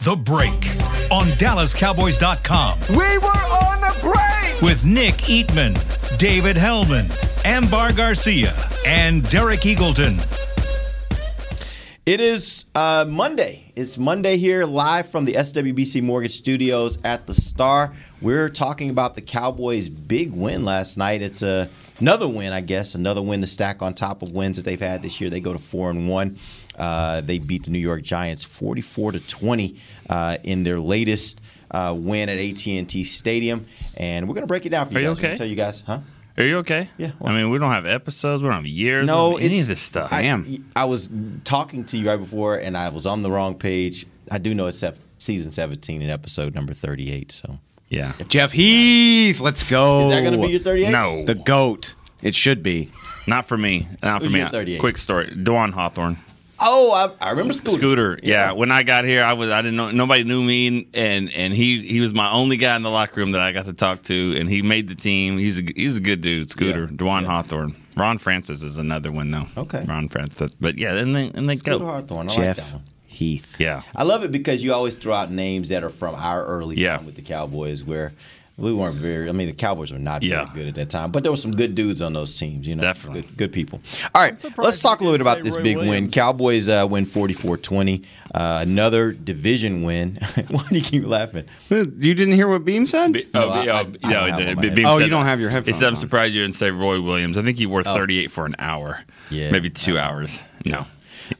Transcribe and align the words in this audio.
The 0.00 0.14
Break 0.14 0.52
on 1.10 1.26
DallasCowboys.com 1.38 2.78
We 2.90 3.18
were 3.18 3.26
on 3.26 3.80
the 3.80 3.98
break. 4.00 4.62
with 4.62 4.84
Nick 4.84 5.16
Eatman, 5.16 5.74
David 6.18 6.56
Helman, 6.56 7.10
Ambar 7.44 7.92
Garcia, 7.92 8.54
and 8.86 9.28
Derek 9.28 9.60
Eagleton. 9.60 10.24
It 12.06 12.20
is 12.20 12.64
uh, 12.74 13.06
Monday. 13.08 13.72
It's 13.74 13.98
Monday 13.98 14.36
here, 14.38 14.64
live 14.64 15.08
from 15.10 15.24
the 15.24 15.34
SWBC 15.34 16.00
Mortgage 16.02 16.36
Studios 16.36 16.98
at 17.04 17.26
the 17.26 17.34
Star. 17.34 17.92
We're 18.22 18.48
talking 18.48 18.90
about 18.90 19.14
the 19.14 19.20
Cowboys' 19.20 19.88
big 19.88 20.32
win 20.32 20.64
last 20.64 20.96
night. 20.96 21.20
It's 21.22 21.42
a, 21.42 21.68
another 22.00 22.26
win, 22.26 22.52
I 22.52 22.60
guess, 22.62 22.94
another 22.94 23.20
win 23.20 23.40
to 23.42 23.46
stack 23.46 23.82
on 23.82 23.94
top 23.94 24.22
of 24.22 24.32
wins 24.32 24.56
that 24.56 24.64
they've 24.64 24.80
had 24.80 25.02
this 25.02 25.20
year. 25.20 25.28
They 25.28 25.40
go 25.40 25.52
to 25.52 25.58
four 25.58 25.90
and 25.90 26.08
one. 26.08 26.38
Uh, 26.78 27.20
they 27.20 27.38
beat 27.38 27.64
the 27.64 27.70
New 27.70 27.78
York 27.78 28.02
Giants 28.02 28.44
forty-four 28.44 29.12
to 29.12 29.20
twenty 29.20 29.76
uh, 30.08 30.38
in 30.44 30.62
their 30.62 30.80
latest 30.80 31.40
uh, 31.70 31.94
win 31.96 32.28
at 32.28 32.38
AT&T 32.38 33.04
Stadium, 33.04 33.66
and 33.96 34.28
we're 34.28 34.34
gonna 34.34 34.46
break 34.46 34.64
it 34.64 34.70
down 34.70 34.86
for 34.86 34.92
you 34.92 34.98
Are 34.98 35.00
you 35.00 35.08
guys. 35.14 35.22
We're 35.22 35.28
okay? 35.28 35.36
tell 35.36 35.46
you 35.46 35.56
guys, 35.56 35.80
huh? 35.80 36.00
Are 36.38 36.44
you 36.44 36.58
okay? 36.58 36.88
Yeah, 36.96 37.10
I 37.22 37.32
mean, 37.32 37.50
we 37.50 37.58
don't 37.58 37.72
have 37.72 37.84
episodes. 37.84 38.42
We 38.42 38.48
don't 38.48 38.58
have 38.58 38.66
years. 38.66 39.06
No, 39.08 39.30
we 39.30 39.32
don't 39.32 39.42
have 39.42 39.50
any 39.50 39.60
of 39.60 39.66
this 39.66 39.80
stuff. 39.80 40.12
I, 40.12 40.22
am 40.22 40.64
I 40.76 40.84
was 40.84 41.10
talking 41.42 41.84
to 41.86 41.98
you 41.98 42.08
right 42.08 42.16
before, 42.16 42.56
and 42.56 42.76
I 42.76 42.90
was 42.90 43.06
on 43.06 43.22
the 43.22 43.30
wrong 43.30 43.56
page. 43.56 44.06
I 44.30 44.38
do 44.38 44.54
know 44.54 44.68
it's 44.68 44.78
sef- 44.78 45.00
season 45.18 45.50
17 45.50 46.00
and 46.00 46.10
episode 46.10 46.54
number 46.54 46.74
38. 46.74 47.32
So 47.32 47.58
yeah. 47.88 48.12
Jeff 48.28 48.52
Heath, 48.52 49.40
let's 49.40 49.68
go. 49.68 50.04
is 50.04 50.10
that 50.10 50.20
going 50.20 50.40
to 50.40 50.46
be 50.46 50.52
your 50.52 50.60
38? 50.60 50.90
No, 50.90 51.24
the 51.24 51.34
goat? 51.34 51.94
It 52.22 52.34
should 52.34 52.62
be. 52.62 52.92
not 53.26 53.46
for 53.46 53.56
me. 53.56 53.88
Not 54.02 54.20
for 54.20 54.26
Who's 54.26 54.34
me. 54.34 54.40
your 54.40 54.48
38? 54.50 54.78
Quick 54.78 54.98
story. 54.98 55.28
Dwan 55.28 55.72
Hawthorne. 55.72 56.18
Oh, 56.60 56.90
I, 56.92 57.26
I 57.26 57.30
remember 57.30 57.52
Scooter. 57.52 57.78
Scooter. 57.78 58.20
Yeah. 58.22 58.52
When 58.52 58.70
I 58.72 58.82
got 58.82 59.04
here, 59.04 59.22
I 59.22 59.32
was 59.34 59.50
I 59.50 59.62
didn't 59.62 59.76
know 59.76 59.90
nobody 59.90 60.24
knew 60.24 60.42
me, 60.42 60.88
and 60.94 61.32
and 61.34 61.52
he 61.54 61.86
he 61.86 62.00
was 62.00 62.12
my 62.12 62.30
only 62.30 62.56
guy 62.56 62.74
in 62.76 62.82
the 62.82 62.90
locker 62.90 63.20
room 63.20 63.32
that 63.32 63.40
I 63.40 63.52
got 63.52 63.66
to 63.66 63.72
talk 63.72 64.02
to, 64.04 64.36
and 64.38 64.48
he 64.48 64.62
made 64.62 64.88
the 64.88 64.94
team. 64.96 65.38
He's 65.38 65.58
a 65.58 65.62
he's 65.76 65.96
a 65.96 66.00
good 66.00 66.20
dude. 66.20 66.50
Scooter. 66.50 66.82
Yeah. 66.90 66.96
Dwan 66.96 67.22
Yeah. 67.22 67.28
Hawthorne. 67.28 67.76
Ron 67.96 68.18
Francis 68.18 68.62
is 68.62 68.76
another 68.78 69.12
one 69.12 69.30
though. 69.30 69.46
Okay. 69.56 69.84
Ron 69.86 70.08
Francis. 70.08 70.54
But 70.60 70.78
yeah, 70.78 70.94
and 70.94 71.14
they 71.14 71.30
and 71.34 71.48
they 71.48 71.56
Scooter 71.56 71.78
go. 71.78 71.86
Hawthorne. 71.86 72.24
I 72.24 72.26
like 72.28 72.36
Jeff 72.36 72.56
that 72.56 72.72
one. 72.74 72.82
Heath. 73.06 73.56
Yeah. 73.58 73.82
I 73.96 74.02
love 74.04 74.22
it 74.24 74.30
because 74.30 74.62
you 74.62 74.72
always 74.72 74.94
throw 74.94 75.12
out 75.14 75.30
names 75.30 75.70
that 75.70 75.82
are 75.82 75.90
from 75.90 76.14
our 76.14 76.44
early 76.44 76.76
Yeah. 76.76 76.96
time 76.98 77.06
with 77.06 77.16
the 77.16 77.22
Cowboys 77.22 77.82
where 77.82 78.12
we 78.58 78.72
weren't 78.72 78.96
very 78.96 79.28
I 79.28 79.32
mean 79.32 79.46
the 79.46 79.54
Cowboys 79.54 79.92
were 79.92 79.98
not 79.98 80.22
Yeah. 80.22 80.44
very 80.46 80.56
good 80.58 80.68
at 80.68 80.74
that 80.74 80.90
time, 80.90 81.10
but 81.12 81.22
there 81.22 81.32
were 81.32 81.36
some 81.36 81.52
good 81.52 81.74
dudes 81.74 82.02
on 82.02 82.12
those 82.12 82.36
teams, 82.36 82.66
you 82.66 82.74
know. 82.76 82.82
Definitely. 82.82 83.22
Good, 83.22 83.36
good 83.36 83.52
people. 83.52 83.80
All 84.14 84.20
right, 84.22 84.36
let's 84.58 84.80
talk 84.80 85.00
a 85.00 85.04
little 85.04 85.16
bit 85.16 85.20
about 85.22 85.42
this 85.44 85.56
big 85.56 85.76
win. 85.78 86.10
Cowboys 86.10 86.68
uh, 86.68 86.86
win 86.90 87.06
44-20. 87.06 88.04
Uh, 88.34 88.58
another 88.62 89.12
division 89.12 89.82
win. 89.82 90.16
Why 90.48 90.64
do 90.68 90.74
you 90.76 90.82
keep 90.82 91.06
laughing? 91.06 91.44
You 91.70 91.84
didn't 91.86 92.32
hear 92.32 92.48
what 92.48 92.64
Beam 92.64 92.84
said? 92.84 93.12
Be- 93.12 93.26
No, 93.32 93.48
oh, 93.48 93.50
I- 93.50 93.62
be- 93.64 93.70
I- 93.70 93.72
oh, 93.72 93.78
I 93.78 93.82
don't 93.82 94.02
yeah, 94.10 94.26
have 94.30 94.40
it- 94.40 94.48
on 94.48 94.56
my 94.56 94.68
Beam 94.70 94.86
Oh, 94.86 94.98
said 94.98 95.04
you 95.04 95.10
don't 95.10 95.24
that. 95.24 95.30
have 95.30 95.40
your 95.40 95.50
headphones 95.50 95.76
It's, 95.76 95.82
I'm 95.82 95.94
on. 95.94 96.00
surprised 96.00 96.34
you 96.34 96.42
didn't 96.42 96.54
say 96.56 96.70
Roy 96.70 97.00
Williams. 97.00 97.38
I 97.38 97.42
think 97.42 97.58
he 97.58 97.66
wore 97.66 97.82
38 97.82 98.30
for 98.30 98.44
an 98.44 98.54
hour. 98.58 99.04
Yeah. 99.30 99.50
Maybe 99.50 99.70
two 99.70 99.98
hours. 99.98 100.42
No. 100.64 100.86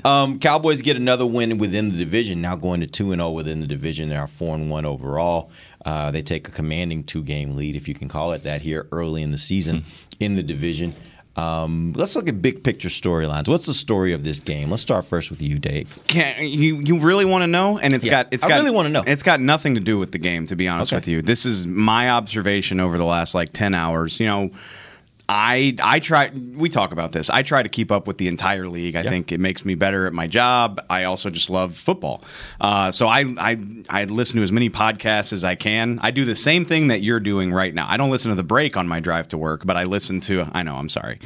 Um, 0.04 0.38
Cowboys 0.38 0.82
get 0.82 0.97
another 0.97 1.25
win 1.26 1.56
within 1.59 1.91
the 1.91 1.97
division. 1.97 2.43
Now 2.43 2.54
going 2.56 2.81
to 2.81 2.87
two 2.87 3.10
and 3.12 3.20
zero 3.20 3.31
within 3.31 3.60
the 3.60 3.66
division. 3.66 4.10
They 4.10 4.16
are 4.16 4.26
four 4.26 4.54
and 4.54 4.69
one 4.70 4.84
overall. 4.84 5.50
Uh, 5.88 6.10
they 6.10 6.21
take 6.21 6.47
a 6.49 6.50
commanding 6.50 7.03
two 7.03 7.22
game 7.22 7.56
lead, 7.56 7.75
if 7.75 7.88
you 7.88 7.94
can 7.94 8.09
call 8.09 8.32
it 8.32 8.43
that, 8.43 8.60
here 8.60 8.87
early 8.93 9.22
in 9.22 9.31
the 9.31 9.38
season 9.38 9.84
in 10.21 10.34
the 10.34 10.43
division. 10.43 10.93
Um, 11.34 11.94
let's 11.97 12.15
look 12.16 12.28
at 12.28 12.43
big 12.43 12.62
picture 12.62 12.88
storylines. 12.91 13.49
What's 13.49 13.65
the 13.66 13.72
story 13.72 14.12
of 14.12 14.22
this 14.25 14.41
game? 14.41 14.71
Let's 14.71 14.82
start 14.82 15.06
first 15.06 15.31
with 15.31 15.41
you, 15.41 15.59
Dave. 15.59 15.97
Can 16.09 16.47
you 16.47 16.81
you 16.81 16.99
really 16.99 17.25
want 17.25 17.43
to 17.43 17.47
know? 17.47 17.78
And 17.78 17.94
it's 17.94 18.04
Yeah, 18.04 18.10
got 18.25 18.28
it's 18.32 18.44
I 18.44 18.49
got 18.49 18.56
really 18.56 18.72
wanna 18.72 18.91
know. 18.91 19.04
It's 19.06 19.22
got 19.22 19.41
nothing 19.41 19.75
to 19.76 19.81
do 19.81 19.99
with 19.99 20.10
the 20.12 20.19
game, 20.19 20.44
to 20.47 20.56
be 20.56 20.69
honest 20.69 20.93
Okay. 20.93 20.99
with 20.99 21.09
you. 21.09 21.22
This 21.22 21.47
is 21.47 21.66
my 21.66 22.10
observation 22.10 22.81
over 22.81 22.99
the 22.99 23.05
last 23.06 23.34
like 23.34 23.53
ten 23.55 23.72
hours. 23.72 24.19
You 24.20 24.26
know, 24.26 24.50
I 25.31 25.77
I 25.83 26.00
try. 26.00 26.31
We 26.55 26.71
talk 26.71 26.91
about 26.93 27.12
this. 27.12 27.28
I 27.28 27.43
try 27.43 27.62
to 27.62 27.69
keep 27.69 27.93
up 27.93 28.06
with 28.06 28.16
the 28.16 28.28
entire 28.28 28.66
league. 28.66 28.97
I 28.97 29.03
Yeah. 29.03 29.11
think 29.11 29.31
it 29.31 29.41
makes 29.41 29.65
me 29.65 29.75
better 29.75 30.06
at 30.06 30.12
my 30.15 30.27
job. 30.27 30.81
I 30.89 31.05
also 31.05 31.28
just 31.28 31.50
love 31.50 31.77
football. 31.77 32.22
Uh, 32.61 32.91
so 32.93 33.09
I 33.09 33.25
I 33.38 33.59
I 33.91 34.05
listen 34.05 34.38
to 34.38 34.43
as 34.43 34.53
many 34.53 34.71
podcasts 34.71 35.33
as 35.34 35.44
I 35.44 35.55
can. 35.55 35.99
I 36.03 36.12
do 36.12 36.25
the 36.25 36.34
same 36.37 36.65
thing 36.65 36.87
that 36.88 37.03
you're 37.03 37.21
doing 37.21 37.53
right 37.53 37.75
now. 37.75 37.87
I 37.88 37.99
don't 37.99 38.11
listen 38.11 38.31
to 38.31 38.37
the 38.37 38.43
break 38.43 38.77
on 38.77 38.88
my 38.88 39.00
drive 39.00 39.28
to 39.28 39.38
work, 39.38 39.67
but 39.67 39.77
I 39.77 39.84
listen 39.84 40.21
to. 40.22 40.47
I 40.53 40.62
know. 40.62 40.77
I'm 40.77 40.88
sorry. 40.88 41.19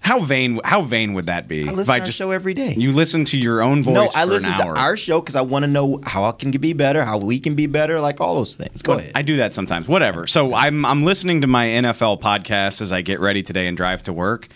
How 0.00 0.18
vain? 0.20 0.58
How 0.64 0.80
vain 0.82 1.12
would 1.14 1.26
that 1.26 1.46
be? 1.46 1.68
I 1.68 1.72
listen 1.72 1.94
to 1.94 2.00
our 2.02 2.10
show 2.12 2.30
every 2.30 2.54
day. 2.54 2.74
You 2.76 2.90
listen 2.92 3.24
to 3.26 3.38
your 3.38 3.62
own 3.62 3.82
voice. 3.82 3.94
no, 3.94 4.08
I 4.14 4.24
listen 4.24 4.54
to 4.56 4.66
our 4.66 4.96
show 4.96 5.20
because 5.20 5.36
I 5.36 5.42
want 5.42 5.64
to 5.64 5.66
know 5.66 6.00
how 6.04 6.24
I 6.24 6.32
can 6.32 6.50
be 6.52 6.72
better, 6.72 7.04
how 7.04 7.18
we 7.18 7.38
can 7.38 7.54
be 7.54 7.66
better, 7.66 8.00
like 8.00 8.20
all 8.20 8.34
those 8.34 8.54
things. 8.54 8.82
Go 8.82 8.92
Well, 8.92 8.98
ahead. 9.00 9.12
I 9.14 9.22
do 9.22 9.36
that 9.36 9.52
sometimes. 9.54 9.88
Whatever. 9.88 10.26
So 10.26 10.54
I'm 10.54 10.84
I'm 10.84 11.02
listening 11.04 11.42
to 11.42 11.46
my 11.46 11.66
NFL 11.66 12.20
podcast 12.20 12.80
as 12.80 12.92
I 12.92 13.02
get 13.02 13.20
ready 13.20 13.42
today 13.42 13.66
and 13.66 13.76
drive 13.76 14.02
to 14.04 14.12
work. 14.12 14.48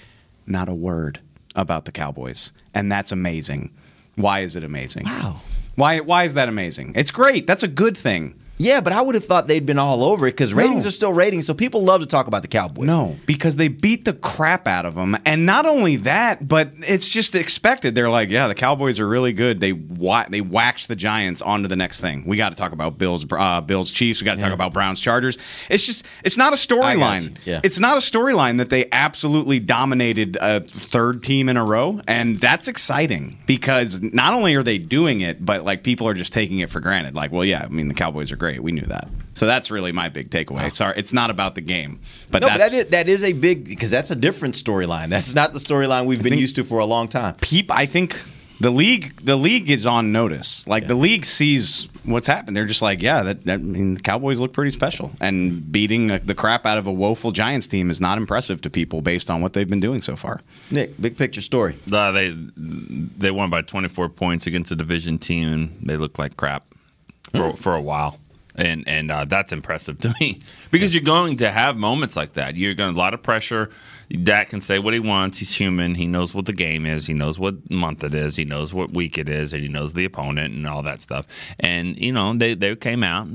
Not 0.46 0.68
a 0.68 0.74
word 0.74 1.20
about 1.54 1.84
the 1.84 1.92
Cowboys, 1.92 2.52
and 2.74 2.90
that's 2.90 3.12
amazing. 3.12 3.70
Why 4.16 4.40
is 4.40 4.56
it 4.56 4.64
amazing? 4.64 5.04
Wow. 5.04 5.40
Why 5.76 6.00
why 6.00 6.24
is 6.24 6.34
that 6.34 6.48
amazing? 6.48 6.92
It's 6.96 7.10
great. 7.10 7.46
That's 7.46 7.62
a 7.62 7.68
good 7.68 7.96
thing. 7.96 8.34
Yeah, 8.56 8.80
but 8.80 8.92
I 8.92 9.02
would 9.02 9.14
have 9.14 9.24
thought 9.24 9.48
they'd 9.48 9.66
been 9.66 9.78
all 9.78 10.04
over 10.04 10.26
it 10.28 10.32
because 10.32 10.54
ratings 10.54 10.84
No. 10.84 10.88
are 10.88 10.92
still 10.92 11.12
ratings, 11.12 11.46
so 11.46 11.54
people 11.54 11.82
love 11.82 12.00
to 12.00 12.06
talk 12.06 12.26
about 12.28 12.42
the 12.42 12.48
Cowboys. 12.48 12.86
No, 12.86 13.16
because 13.26 13.56
they 13.56 13.68
beat 13.68 14.04
the 14.04 14.12
crap 14.12 14.68
out 14.68 14.86
of 14.86 14.94
them, 14.94 15.16
and 15.26 15.44
not 15.44 15.66
only 15.66 15.96
that, 15.96 16.46
but 16.46 16.70
it's 16.80 17.08
just 17.08 17.34
expected. 17.34 17.94
They're 17.94 18.10
like, 18.10 18.30
yeah, 18.30 18.46
the 18.48 18.54
Cowboys 18.54 19.00
are 19.00 19.08
really 19.08 19.32
good. 19.32 19.60
They 19.60 19.72
wa- 19.72 20.26
they 20.28 20.40
waxed 20.40 20.88
the 20.88 20.96
Giants 20.96 21.42
onto 21.42 21.68
the 21.68 21.76
next 21.76 22.00
thing. 22.00 22.22
We 22.26 22.36
got 22.36 22.50
to 22.50 22.56
talk 22.56 22.72
about 22.72 22.96
Bills, 22.98 23.26
uh, 23.30 23.60
Bills, 23.60 23.90
Chiefs. 23.90 24.20
We 24.20 24.24
got 24.24 24.34
to 24.38 24.40
talk 24.44 24.52
about 24.52 24.72
Browns, 24.72 25.00
Chargers. 25.00 25.36
It's 25.68 25.86
just, 25.86 26.04
it's 26.22 26.36
not 26.36 26.52
a 26.52 26.56
storyline. 26.56 27.36
Yeah. 27.44 27.60
It's 27.64 27.78
not 27.78 27.96
a 27.96 28.00
storyline 28.00 28.58
that 28.58 28.70
they 28.70 28.86
absolutely 28.92 29.58
dominated 29.58 30.36
a 30.40 30.60
third 30.60 31.22
team 31.24 31.48
in 31.48 31.56
a 31.56 31.64
row, 31.64 32.00
and 32.06 32.38
that's 32.38 32.68
exciting 32.68 33.38
because 33.46 34.00
not 34.00 34.32
only 34.34 34.54
are 34.54 34.62
they 34.62 34.78
doing 34.78 35.20
it, 35.22 35.44
but 35.44 35.62
like 35.64 35.82
people 35.82 36.06
are 36.06 36.14
just 36.14 36.32
taking 36.32 36.60
it 36.60 36.70
for 36.70 36.80
granted. 36.80 37.14
Like, 37.14 37.32
well, 37.32 37.44
yeah, 37.44 37.62
I 37.64 37.68
mean, 37.68 37.88
the 37.88 37.94
Cowboys 37.94 38.30
are 38.30 38.36
great. 38.36 38.43
We 38.58 38.72
knew 38.72 38.86
that. 38.86 39.08
So 39.34 39.46
that's 39.46 39.70
really 39.70 39.92
my 39.92 40.08
big 40.08 40.30
takeaway. 40.30 40.72
Sorry, 40.72 40.94
it's 40.96 41.12
not 41.12 41.30
about 41.30 41.54
the 41.54 41.60
game, 41.60 42.00
but 42.30 42.42
No, 42.42 42.48
but 42.48 42.58
that's 42.58 42.72
that 42.72 42.78
is, 42.78 42.86
that 42.86 43.08
is 43.08 43.24
a 43.24 43.32
big 43.32 43.64
because 43.64 43.90
that's 43.90 44.10
a 44.10 44.16
different 44.16 44.54
storyline. 44.54 45.08
That's 45.08 45.34
not 45.34 45.52
the 45.52 45.58
storyline 45.58 46.06
we've 46.06 46.22
been 46.22 46.38
used 46.38 46.56
to 46.56 46.64
for 46.64 46.78
a 46.78 46.86
long 46.86 47.08
time. 47.08 47.34
peep 47.40 47.70
I 47.70 47.86
think 47.86 48.22
the 48.60 48.70
league 48.70 49.16
the 49.24 49.36
league 49.36 49.70
is 49.70 49.86
on 49.86 50.12
notice. 50.12 50.66
Like 50.68 50.86
the 50.86 50.94
league 50.94 51.24
sees 51.26 51.88
what's 52.04 52.26
happened. 52.26 52.56
They're 52.56 52.64
just 52.66 52.82
like, 52.82 53.02
yeah, 53.02 53.22
that, 53.24 53.42
that 53.42 53.54
I 53.54 53.56
mean 53.56 53.94
the 53.94 54.00
Cowboys 54.00 54.40
look 54.40 54.52
pretty 54.52 54.70
special. 54.70 55.12
And 55.20 55.70
beating 55.72 56.10
uh, 56.10 56.20
the 56.22 56.34
crap 56.34 56.64
out 56.64 56.78
of 56.78 56.86
a 56.86 56.92
woeful 56.92 57.32
Giants 57.32 57.66
team 57.66 57.90
is 57.90 58.00
not 58.00 58.18
impressive 58.18 58.60
to 58.62 58.70
people 58.70 59.02
based 59.02 59.30
on 59.30 59.40
what 59.40 59.52
they've 59.52 59.68
been 59.68 59.80
doing 59.80 60.02
so 60.02 60.14
far. 60.16 60.40
Nick, 60.70 61.00
big 61.00 61.16
picture 61.16 61.40
story. 61.40 61.76
Uh, 61.92 62.12
they 62.12 62.30
they 62.56 63.30
won 63.30 63.50
by 63.50 63.62
24 63.62 64.08
points 64.10 64.46
against 64.46 64.70
a 64.70 64.76
division 64.76 65.18
team, 65.18 65.52
and 65.52 65.78
they 65.82 65.96
looked 65.96 66.18
like 66.18 66.36
crap 66.36 66.64
for 67.34 67.56
for 67.56 67.74
a 67.74 67.82
while. 67.82 68.18
And 68.56 68.86
and 68.86 69.10
uh, 69.10 69.24
that's 69.24 69.52
impressive 69.52 69.98
to 69.98 70.14
me 70.20 70.40
because 70.70 70.94
you're 70.94 71.02
going 71.02 71.38
to 71.38 71.50
have 71.50 71.76
moments 71.76 72.16
like 72.16 72.34
that. 72.34 72.56
You're 72.56 72.74
going 72.74 72.94
to 72.94 72.98
a 72.98 73.00
lot 73.00 73.14
of 73.14 73.22
pressure. 73.22 73.70
Dak 74.22 74.50
can 74.50 74.60
say 74.60 74.78
what 74.78 74.94
he 74.94 75.00
wants. 75.00 75.38
He's 75.38 75.54
human. 75.54 75.94
He 75.96 76.06
knows 76.06 76.34
what 76.34 76.46
the 76.46 76.52
game 76.52 76.86
is. 76.86 77.06
He 77.06 77.14
knows 77.14 77.38
what 77.38 77.70
month 77.70 78.04
it 78.04 78.14
is. 78.14 78.36
He 78.36 78.44
knows 78.44 78.72
what 78.72 78.94
week 78.94 79.18
it 79.18 79.28
is, 79.28 79.52
and 79.52 79.62
he 79.62 79.68
knows 79.68 79.94
the 79.94 80.04
opponent 80.04 80.54
and 80.54 80.66
all 80.66 80.82
that 80.82 81.02
stuff. 81.02 81.26
And 81.58 81.96
you 81.98 82.12
know 82.12 82.34
they, 82.34 82.54
they 82.54 82.76
came 82.76 83.02
out 83.02 83.26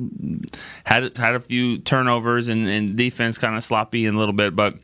had 0.85 1.17
had 1.17 1.35
a 1.35 1.39
few 1.39 1.79
turnovers 1.79 2.47
and, 2.47 2.67
and 2.67 2.95
defense 2.95 3.37
kind 3.37 3.55
of 3.55 3.63
sloppy 3.63 4.05
and 4.05 4.15
a 4.15 4.19
little 4.19 4.33
bit, 4.33 4.55
but 4.55 4.75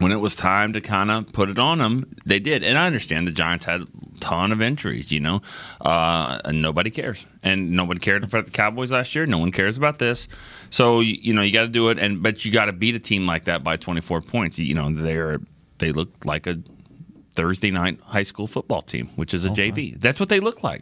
when 0.00 0.12
it 0.12 0.16
was 0.16 0.34
time 0.34 0.72
to 0.72 0.80
kind 0.80 1.10
of 1.10 1.30
put 1.32 1.50
it 1.50 1.58
on 1.58 1.78
them, 1.78 2.10
they 2.24 2.40
did. 2.40 2.64
And 2.64 2.78
I 2.78 2.86
understand 2.86 3.28
the 3.28 3.32
Giants 3.32 3.66
had 3.66 3.82
a 3.82 3.86
ton 4.18 4.50
of 4.50 4.62
injuries, 4.62 5.12
you 5.12 5.20
know, 5.20 5.42
uh, 5.82 6.40
and 6.44 6.62
nobody 6.62 6.90
cares. 6.90 7.26
And 7.42 7.72
nobody 7.72 8.00
cared 8.00 8.24
about 8.24 8.46
the 8.46 8.50
Cowboys 8.50 8.90
last 8.90 9.14
year. 9.14 9.26
No 9.26 9.36
one 9.36 9.52
cares 9.52 9.76
about 9.76 9.98
this. 9.98 10.26
So 10.70 11.00
you, 11.00 11.18
you 11.20 11.34
know 11.34 11.42
you 11.42 11.52
got 11.52 11.62
to 11.62 11.68
do 11.68 11.90
it, 11.90 11.98
and 11.98 12.22
but 12.22 12.44
you 12.44 12.50
got 12.50 12.64
to 12.64 12.72
beat 12.72 12.94
a 12.94 12.98
team 12.98 13.26
like 13.26 13.44
that 13.44 13.62
by 13.62 13.76
24 13.76 14.22
points. 14.22 14.58
You 14.58 14.74
know 14.74 14.90
they're 14.90 15.38
they 15.78 15.92
look 15.92 16.24
like 16.24 16.46
a 16.46 16.62
Thursday 17.36 17.70
night 17.70 18.00
high 18.02 18.22
school 18.22 18.46
football 18.46 18.80
team, 18.82 19.10
which 19.16 19.34
is 19.34 19.44
a 19.44 19.50
JV. 19.50 20.00
That's 20.00 20.18
what 20.18 20.30
they 20.30 20.40
look 20.40 20.62
like. 20.62 20.80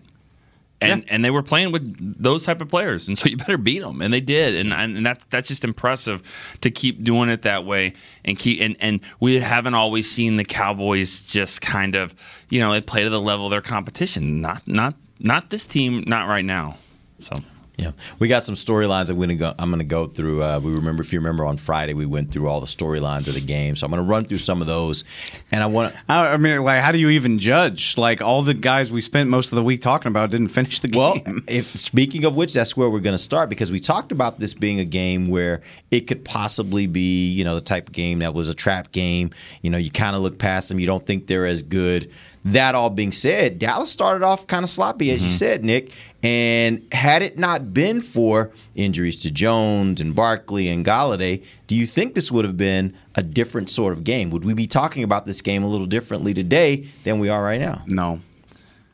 And 0.81 1.05
and 1.09 1.25
they 1.25 1.31
were 1.31 1.43
playing 1.43 1.73
with 1.73 2.23
those 2.23 2.45
type 2.45 2.61
of 2.61 2.69
players, 2.69 3.09
and 3.09 3.19
so 3.19 3.29
you 3.29 3.37
better 3.37 3.59
beat 3.59 3.81
them, 3.81 4.01
and 4.01 4.13
they 4.13 4.21
did, 4.21 4.55
and 4.55 4.73
and 4.73 5.05
that's 5.05 5.25
that's 5.27 5.49
just 5.49 5.65
impressive 5.65 6.23
to 6.61 6.71
keep 6.71 7.03
doing 7.03 7.29
it 7.29 7.43
that 7.43 7.65
way, 7.65 7.95
and 8.25 8.39
keep 8.39 8.61
and 8.61 8.77
and 8.81 9.01
we 9.21 9.41
haven't 9.41 9.75
always 9.75 10.11
seen 10.11 10.37
the 10.37 10.45
Cowboys 10.45 11.21
just 11.23 11.61
kind 11.61 11.95
of 11.95 12.15
you 12.49 12.61
know 12.61 12.73
they 12.73 12.81
play 12.81 13.03
to 13.05 13.11
the 13.11 13.21
level 13.21 13.47
of 13.47 13.51
their 13.51 13.63
competition, 13.63 14.41
not 14.41 14.67
not 14.69 14.95
not 15.19 15.51
this 15.51 15.67
team, 15.67 16.05
not 16.07 16.29
right 16.29 16.45
now, 16.45 16.77
so. 17.21 17.35
Yeah, 17.79 17.93
we 18.19 18.27
got 18.27 18.43
some 18.43 18.57
storylines 18.57 19.07
that 19.07 19.15
we're 19.15 19.29
gonna 19.29 19.37
go, 19.37 19.55
I'm 19.57 19.71
going 19.71 19.79
to 19.79 19.85
go 19.85 20.09
through. 20.09 20.43
Uh, 20.43 20.59
we 20.59 20.73
remember, 20.73 21.01
if 21.01 21.13
you 21.13 21.21
remember, 21.21 21.45
on 21.45 21.57
Friday 21.57 21.95
we 21.95 22.07
went 22.07 22.33
through 22.33 22.49
all 22.49 22.61
the 22.61 22.67
storylines 22.67 23.29
of 23.29 23.35
the 23.35 23.41
game, 23.41 23.77
so 23.77 23.87
I'm 23.87 23.93
going 23.93 24.03
to 24.03 24.09
run 24.09 24.25
through 24.25 24.39
some 24.39 24.61
of 24.61 24.67
those. 24.67 25.05
And 25.53 25.63
I 25.63 25.67
want. 25.67 25.95
I 26.09 26.27
I 26.27 26.37
mean, 26.39 26.61
like, 26.63 26.83
how 26.83 26.91
do 26.91 26.99
you 26.99 27.11
even 27.11 27.39
judge? 27.39 27.97
Like, 27.97 28.21
all 28.21 28.43
the 28.43 28.53
guys 28.53 28.91
we 28.91 29.01
spent 29.01 29.31
most 29.31 29.53
of 29.53 29.57
the 29.57 29.63
week 29.63 29.81
talking 29.81 30.09
about 30.09 30.31
didn't 30.31 30.49
finish 30.59 30.81
the 30.81 30.89
game. 30.89 31.23
Well, 31.25 31.41
if, 31.47 31.67
speaking 31.79 32.25
of 32.25 32.35
which, 32.35 32.53
that's 32.53 32.77
where 32.77 32.91
we're 32.91 32.99
going 32.99 33.15
to 33.15 33.23
start 33.23 33.49
because 33.49 33.71
we 33.71 33.79
talked 33.79 34.11
about 34.11 34.41
this 34.41 34.55
being 34.55 34.81
a 34.81 34.85
game 34.85 35.29
where 35.29 35.63
it 35.93 36.09
could 36.09 36.25
possibly 36.25 36.89
be, 36.89 37.29
you 37.29 37.45
know, 37.45 37.55
the 37.55 37.61
type 37.61 37.87
of 37.87 37.93
game 37.93 38.19
that 38.19 38.35
was 38.35 38.49
a 38.49 38.55
trap 38.55 38.91
game. 38.91 39.31
You 39.63 39.71
know, 39.71 39.79
you 39.79 39.93
kind 39.93 40.17
of 40.17 40.23
look 40.23 40.39
past 40.39 40.69
them, 40.69 40.81
you 40.81 40.87
don't 40.87 41.07
think 41.07 41.29
they're 41.29 41.47
as 41.47 41.63
good. 41.63 42.11
That 42.45 42.75
all 42.75 42.91
being 42.91 43.13
said, 43.13 43.59
Dallas 43.59 43.91
started 43.91 44.25
off 44.25 44.47
kind 44.47 44.65
of 44.65 44.71
sloppy, 44.71 45.11
as 45.11 45.23
you 45.23 45.29
mm-hmm. 45.29 45.37
said, 45.37 45.65
Nick. 45.65 45.93
And 46.23 46.87
had 46.93 47.23
it 47.23 47.39
not 47.39 47.73
been 47.73 48.01
for 48.01 48.53
injuries 48.75 49.17
to 49.19 49.31
Jones 49.31 50.01
and 50.01 50.15
Barkley 50.15 50.69
and 50.69 50.85
Golladay, 50.85 51.45
do 51.67 51.77
you 51.77 51.87
think 51.87 52.15
this 52.15 52.33
would 52.33 52.45
have 52.45 52.57
been 52.57 52.97
a 53.15 53.23
different 53.23 53.71
sort 53.71 53.93
of 53.93 54.03
game? 54.03 54.31
Would 54.31 54.45
we 54.45 54.55
be 54.55 54.67
talking 54.67 55.05
about 55.05 55.27
this 55.27 55.43
game 55.43 55.63
a 55.63 55.69
little 55.69 55.87
differently 55.87 56.35
today 56.35 56.89
than 57.05 57.19
we 57.19 57.29
are 57.29 57.43
right 57.43 57.61
now? 57.61 57.85
No, 57.87 58.21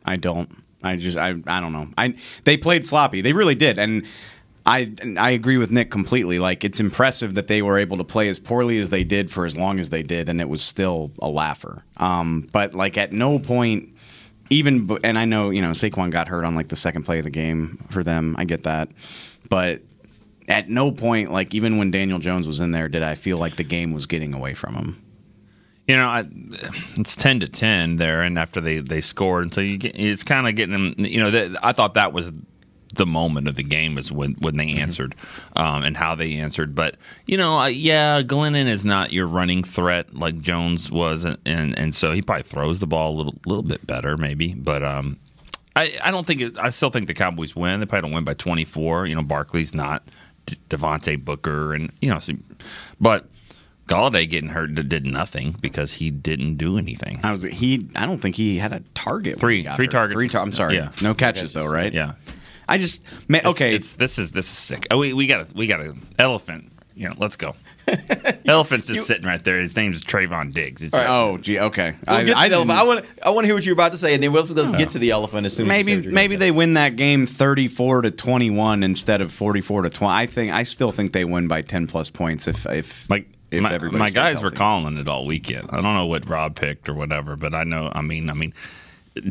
I 0.05 0.17
don't. 0.17 0.51
I 0.83 0.97
just 0.97 1.17
I 1.17 1.35
I 1.47 1.61
don't 1.61 1.73
know. 1.73 1.89
I 1.97 2.15
they 2.45 2.59
played 2.59 2.87
sloppy. 2.87 3.23
They 3.23 3.33
really 3.33 3.55
did, 3.55 3.79
and 3.79 4.05
I 4.67 4.93
I 5.19 5.31
agree 5.31 5.57
with 5.57 5.71
Nick 5.71 5.91
completely. 5.91 6.39
Like 6.39 6.65
it's 6.65 6.81
impressive 6.81 7.35
that 7.35 7.49
they 7.49 7.63
were 7.63 7.79
able 7.79 7.99
to 7.99 8.05
play 8.05 8.29
as 8.29 8.39
poorly 8.39 8.79
as 8.79 8.91
they 8.91 9.05
did 9.05 9.31
for 9.31 9.45
as 9.45 9.57
long 9.59 9.79
as 9.79 9.91
they 9.91 10.03
did, 10.03 10.29
and 10.29 10.41
it 10.41 10.49
was 10.49 10.63
still 10.63 11.11
a 11.21 11.29
laugher. 11.29 11.85
Um, 11.97 12.49
but 12.53 12.75
like 12.75 12.97
at 12.99 13.13
no 13.13 13.39
point. 13.39 13.91
Even 14.51 14.99
and 15.03 15.19
I 15.19 15.25
know 15.25 15.49
you 15.49 15.63
know 15.63 15.71
Saquon 15.71 16.11
got 16.11 16.29
hurt 16.29 16.45
on 16.45 16.55
like 16.55 16.69
the 16.69 16.77
second 16.77 17.05
play 17.05 17.17
of 17.17 17.25
the 17.25 17.31
game 17.31 17.83
for 17.89 18.05
them. 18.05 18.37
I 18.39 18.45
get 18.45 18.65
that, 18.65 18.91
but 19.49 19.81
at 20.49 20.69
no 20.69 20.93
point, 20.93 21.33
like 21.33 21.55
even 21.55 21.79
when 21.79 21.91
Daniel 21.91 22.19
Jones 22.19 22.47
was 22.47 22.61
in 22.61 22.71
there, 22.71 22.89
did 22.89 23.03
I 23.03 23.15
feel 23.15 23.39
like 23.39 23.57
the 23.57 23.65
game 23.65 23.93
was 23.93 24.07
getting 24.07 24.35
away 24.35 24.55
from 24.55 24.75
him. 24.75 25.03
You 25.87 25.97
know, 25.97 26.07
I, 26.07 26.25
it's 26.97 27.15
ten 27.17 27.41
to 27.41 27.49
ten 27.49 27.97
there, 27.97 28.23
and 28.23 28.39
after 28.39 28.61
they, 28.61 28.79
they 28.79 29.01
scored, 29.01 29.45
and 29.45 29.55
so 29.55 29.61
you 29.61 29.77
get, 29.77 29.99
it's 29.99 30.25
kind 30.25 30.49
of 30.49 30.55
getting 30.55 30.73
them. 30.73 30.95
You 30.99 31.31
know, 31.31 31.55
I 31.63 31.73
thought 31.73 31.95
that 31.95 32.13
was 32.13 32.33
the 32.97 33.07
moment 33.07 33.49
of 33.49 33.55
the 33.57 33.63
game 33.63 33.99
is 33.99 34.11
when 34.13 34.33
when 34.35 34.57
they 34.57 34.73
answered 34.75 35.15
um, 35.57 35.83
and 35.83 35.97
how 35.97 36.15
they 36.15 36.35
answered. 36.35 36.75
But 36.75 36.97
you 37.27 37.37
know, 37.37 37.59
uh, 37.59 37.67
yeah, 37.67 38.23
Glennon 38.23 38.67
is 38.67 38.85
not 38.85 39.13
your 39.13 39.27
running 39.27 39.63
threat 39.63 40.15
like 40.15 40.41
Jones 40.41 40.91
was, 40.91 41.25
and 41.25 41.39
and, 41.47 41.79
and 41.79 41.95
so 41.95 42.13
he 42.13 42.23
probably 42.23 42.45
throws 42.45 42.81
the 42.81 42.87
ball 42.87 43.15
a 43.15 43.17
little 43.17 43.35
little 43.47 43.63
bit 43.63 43.87
better, 43.87 44.17
maybe. 44.17 44.55
But 44.55 44.83
um, 44.83 45.19
I 45.77 45.93
I 46.03 46.11
don't 46.11 46.27
think 46.27 46.41
it, 46.41 46.59
I 46.59 46.71
still 46.71 46.91
think 46.91 47.07
the 47.07 47.15
Cowboys 47.15 47.55
win. 47.57 47.81
They 47.81 47.87
probably 47.87 48.09
don't 48.09 48.15
win 48.15 48.25
by 48.25 48.35
twenty 48.35 48.65
four. 48.65 49.07
You 49.07 49.15
know, 49.15 49.23
Barkley's 49.23 49.75
not 49.75 50.03
D- 50.47 50.57
Devontae 50.71 51.25
Booker, 51.25 51.75
and 51.75 51.91
you 52.01 52.11
know, 52.11 52.19
so, 52.19 52.35
but. 53.01 53.27
Golladay 53.87 54.27
getting 54.31 54.49
hurt 54.49 54.75
did- 54.75 55.05
nothing 55.05 55.55
because 55.61 55.93
he 55.93 56.11
didn't 56.11 56.55
do 56.55 56.79
anything. 56.79 57.21
I 57.23 57.33
was 57.33 57.43
he. 57.43 57.87
I 57.95 58.07
don't 58.07 58.19
think 58.19 58.35
he 58.35 58.57
had 58.57 58.73
a 58.73 58.81
target. 58.95 59.39
Three- 59.39 59.63
three 59.63 59.85
hurt. 59.85 59.91
targets. 59.91 60.15
Three. 60.19 60.29
Ta- 60.31 60.41
I'm 60.41 60.53
sorry. 60.53 60.77
Yeah. 60.77 60.89
No 61.03 61.13
catches 61.13 61.53
though, 61.53 61.67
right? 61.69 61.93
Yeah. 61.93 62.15
I 62.69 62.79
just 62.79 63.05
man, 63.29 63.41
It's- 63.41 63.51
okay. 63.57 63.75
It's, 63.75 63.93
this 63.95 64.19
is 64.19 64.31
this 64.33 64.47
is 64.47 64.57
sick. 64.57 64.87
Oh, 64.91 64.99
we 64.99 65.13
we 65.13 65.27
got 65.27 65.41
a 65.51 65.55
we 65.55 65.67
got 65.67 65.81
an 65.81 66.01
elephant. 66.19 66.71
You 66.97 67.09
know, 67.09 67.15
let's 67.19 67.35
go. 67.35 67.57
Elephant's 68.47 68.87
just 68.87 69.07
sitting 69.09 69.27
right 69.27 69.43
there. 69.43 69.59
His 69.59 69.75
name's 69.75 70.01
Trevon 70.01 70.53
Diggs. 70.55 70.81
It's 70.81 70.93
just, 70.93 71.11
oh, 71.11 71.39
gee. 71.39 71.59
Okay. 71.59 71.97
We'll 72.07 72.17
I, 72.17 72.23
get 72.23 72.33
to 72.35 72.39
I 72.39 72.49
the 72.49 72.55
elephant. 72.55 72.71
didn't- 72.71 72.81
I 72.81 72.83
want 72.85 73.07
I 73.25 73.31
want 73.31 73.45
to 73.45 73.47
hear 73.49 73.55
what 73.57 73.67
you're 73.67 73.73
about 73.73 73.91
to 73.93 73.99
say, 73.99 74.15
and 74.15 74.23
then 74.23 74.33
we'll 74.33 74.45
let's 74.45 74.71
get 74.71 74.91
to 74.91 75.01
the 75.01 75.11
elephant 75.11 75.45
as 75.45 75.57
soon 75.57 75.69
as 75.69 75.89
you 75.89 75.95
maybe 75.97 76.07
what 76.09 76.15
maybe 76.15 76.35
say. 76.35 76.39
they 76.39 76.51
win 76.53 76.75
that 76.75 76.95
game 76.95 77.27
34 77.27 78.03
to 78.03 78.11
21 78.13 78.85
instead 78.85 79.21
of 79.21 79.33
44 79.33 79.83
to 79.83 79.91
20. 79.91 80.15
I 80.15 80.27
think 80.27 80.53
I 80.53 80.63
still 80.63 80.93
think 80.93 81.13
they 81.13 81.25
win 81.25 81.49
by 81.49 81.63
10 81.63 81.89
plus 81.89 82.11
points 82.11 82.47
if 82.47 82.65
if 82.67 83.11
my 83.11 83.25
if 83.51 83.61
my, 83.61 83.77
my 83.79 84.07
stays 84.07 84.15
guys 84.15 84.43
were 84.43 84.51
calling 84.53 84.97
it 84.97 85.09
all 85.09 85.27
weekend. 85.27 85.69
I 85.71 85.81
don't 85.81 85.95
know 85.95 86.07
what 86.07 86.29
Rob 86.29 86.55
picked 86.55 86.89
or 86.89 86.95
whatever, 86.95 87.35
but 87.35 87.55
I 87.55 87.65
know. 87.65 87.91
I 87.93 88.03
mean, 88.03 88.31
I 88.31 88.35
mean, 88.35 88.55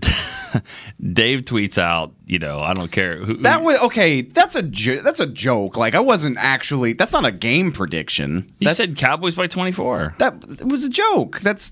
Dave 1.01 1.41
tweets 1.41 1.77
out 1.77 2.13
you 2.25 2.39
know, 2.39 2.61
I 2.61 2.73
don't 2.73 2.91
care 2.91 3.17
who, 3.17 3.33
That 3.37 3.61
was 3.63 3.77
okay. 3.81 4.21
That's 4.21 4.55
a 4.55 4.61
jo- 4.63 5.01
that's 5.01 5.19
a 5.19 5.27
joke. 5.27 5.75
Like 5.77 5.93
I 5.93 5.99
wasn't 5.99 6.37
actually. 6.37 6.93
That's 6.93 7.11
not 7.11 7.25
a 7.25 7.31
game 7.31 7.71
prediction. 7.71 8.51
You 8.59 8.73
said 8.73 8.95
Cowboys 8.95 9.35
by 9.35 9.47
twenty 9.47 9.71
four. 9.73 10.15
that 10.19 10.35
it 10.49 10.67
was 10.67 10.85
a 10.85 10.89
joke. 10.89 11.41
That's 11.41 11.71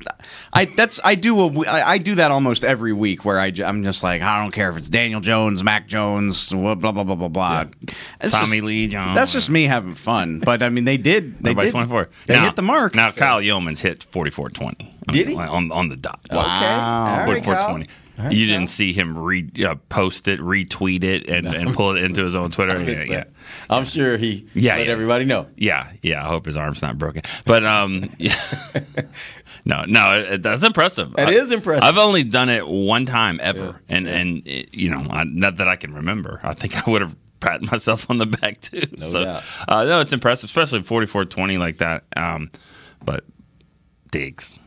I 0.54 0.66
that's 0.66 1.00
I 1.04 1.16
do 1.16 1.40
a 1.40 1.68
I 1.70 1.98
do 1.98 2.16
that 2.16 2.32
almost 2.32 2.66
every 2.66 2.92
week 2.94 3.24
where 3.24 3.40
I 3.40 3.48
am 3.64 3.84
just 3.84 4.04
like 4.04 4.22
I 4.22 4.42
don't 4.42 4.52
care 4.52 4.70
if 4.70 4.78
it's 4.78 4.90
Daniel 4.90 5.22
Jones, 5.22 5.64
Mac 5.64 5.88
Jones, 5.88 6.50
blah 6.50 6.76
blah 6.76 6.92
blah 6.92 7.04
blah 7.04 7.28
blah 7.30 7.64
Tommy 7.64 7.78
just- 8.20 8.64
Lee 8.64 8.88
Jones. 8.88 9.16
That's 9.16 9.32
just 9.34 9.50
me 9.50 9.64
having 9.64 9.96
fun. 9.96 10.40
But 10.40 10.64
I 10.64 10.70
mean, 10.70 10.84
they 10.84 10.98
did. 10.98 11.38
They 11.38 11.54
by 11.54 11.70
twenty 11.70 11.88
four. 11.90 12.10
They 12.28 12.38
hit 12.38 12.56
the 12.56 12.62
mark. 12.62 12.94
Now 12.94 13.12
Kyle 13.12 13.42
Youmans 13.42 13.80
hit 13.80 14.04
forty 14.04 14.32
four 14.32 14.50
twenty. 14.50 14.94
Did 15.08 15.30
he? 15.30 15.36
on 15.36 15.72
on 15.72 15.88
the 15.90 15.96
dot? 15.98 16.20
Wow. 16.32 17.26
Okay. 17.28 17.42
44-20. 17.42 17.88
You 18.30 18.46
didn't 18.46 18.68
see 18.68 18.94
him 18.94 19.18
re, 19.18 19.50
uh, 19.66 19.76
post 19.90 20.28
it, 20.28 20.40
retweet 20.40 21.04
it, 21.04 21.28
and, 21.30 21.46
no. 21.46 21.52
and 21.52 21.74
pull 21.74 21.96
it 21.96 22.04
into 22.04 22.24
his 22.24 22.36
own 22.36 22.52
Twitter. 22.52 22.82
yeah, 22.82 23.04
yeah, 23.04 23.24
I'm 23.70 23.86
sure 23.86 24.18
he 24.18 24.48
yeah, 24.54 24.76
let 24.76 24.88
yeah. 24.88 24.92
everybody 24.94 25.26
know. 25.26 25.48
Yeah, 25.58 25.92
yeah. 26.02 26.24
I 26.24 26.28
hope 26.28 26.46
his 26.46 26.58
arm's 26.58 26.82
not 26.82 26.98
broken. 26.98 27.24
But 27.46 27.66
um, 27.66 28.14
yeah. 28.18 28.36
no, 29.66 29.86
no, 29.86 30.38
that's 30.38 30.64
impressive. 30.64 31.14
That 31.14 31.30
I, 31.30 31.32
is 31.32 31.52
impressive. 31.52 31.84
I've 31.84 31.98
only 31.98 32.24
done 32.24 32.50
it 32.50 32.68
one 32.68 33.06
time 33.06 33.40
ever, 33.42 33.82
and 33.90 34.08
and 34.08 34.48
it, 34.48 34.74
you 34.74 34.90
know, 34.90 35.06
I, 35.10 35.24
not 35.24 35.58
that 35.58 35.68
I 35.68 35.76
can 35.76 35.94
remember. 35.94 36.40
I 36.44 36.54
think 36.54 36.88
I 36.88 36.90
would 36.92 37.02
have 37.02 37.16
patting 37.42 37.68
myself 37.72 38.10
on 38.10 38.18
the 38.18 38.26
back 38.26 38.62
too. 38.62 38.84
No 38.98 39.06
so. 39.06 39.42
Uh, 39.68 39.84
no, 39.84 40.00
it's 40.00 40.14
impressive, 40.14 40.48
especially 40.48 40.80
44-20 40.82 41.60
like 41.60 41.78
that. 41.80 42.04
Um, 42.16 42.50
but 43.04 43.26
Diggs. 44.12 44.58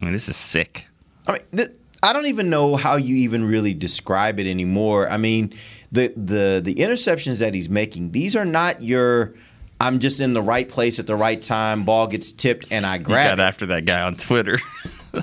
I 0.00 0.04
mean, 0.04 0.12
this 0.12 0.28
is 0.28 0.36
sick. 0.36 0.88
I 1.26 1.32
mean, 1.32 1.40
th- 1.56 1.70
I 2.04 2.12
don't 2.12 2.26
even 2.26 2.50
know 2.50 2.76
how 2.76 2.96
you 2.96 3.16
even 3.16 3.44
really 3.46 3.72
describe 3.74 4.38
it 4.38 4.46
anymore. 4.46 5.10
I 5.10 5.16
mean, 5.16 5.54
the 5.90 6.12
the 6.16 6.60
the 6.62 6.74
interceptions 6.74 7.40
that 7.40 7.54
he's 7.54 7.68
making, 7.70 8.12
these 8.12 8.36
are 8.36 8.44
not 8.44 8.82
your. 8.82 9.34
I'm 9.80 9.98
just 9.98 10.20
in 10.20 10.34
the 10.34 10.42
right 10.42 10.68
place 10.68 10.98
at 10.98 11.06
the 11.06 11.16
right 11.16 11.40
time. 11.40 11.84
Ball 11.84 12.06
gets 12.06 12.30
tipped 12.32 12.70
and 12.70 12.86
I 12.86 12.96
You 12.96 13.02
grab 13.04 13.38
got 13.38 13.42
it. 13.42 13.46
after 13.48 13.66
that 13.66 13.84
guy 13.86 14.02
on 14.02 14.16
Twitter. 14.16 14.58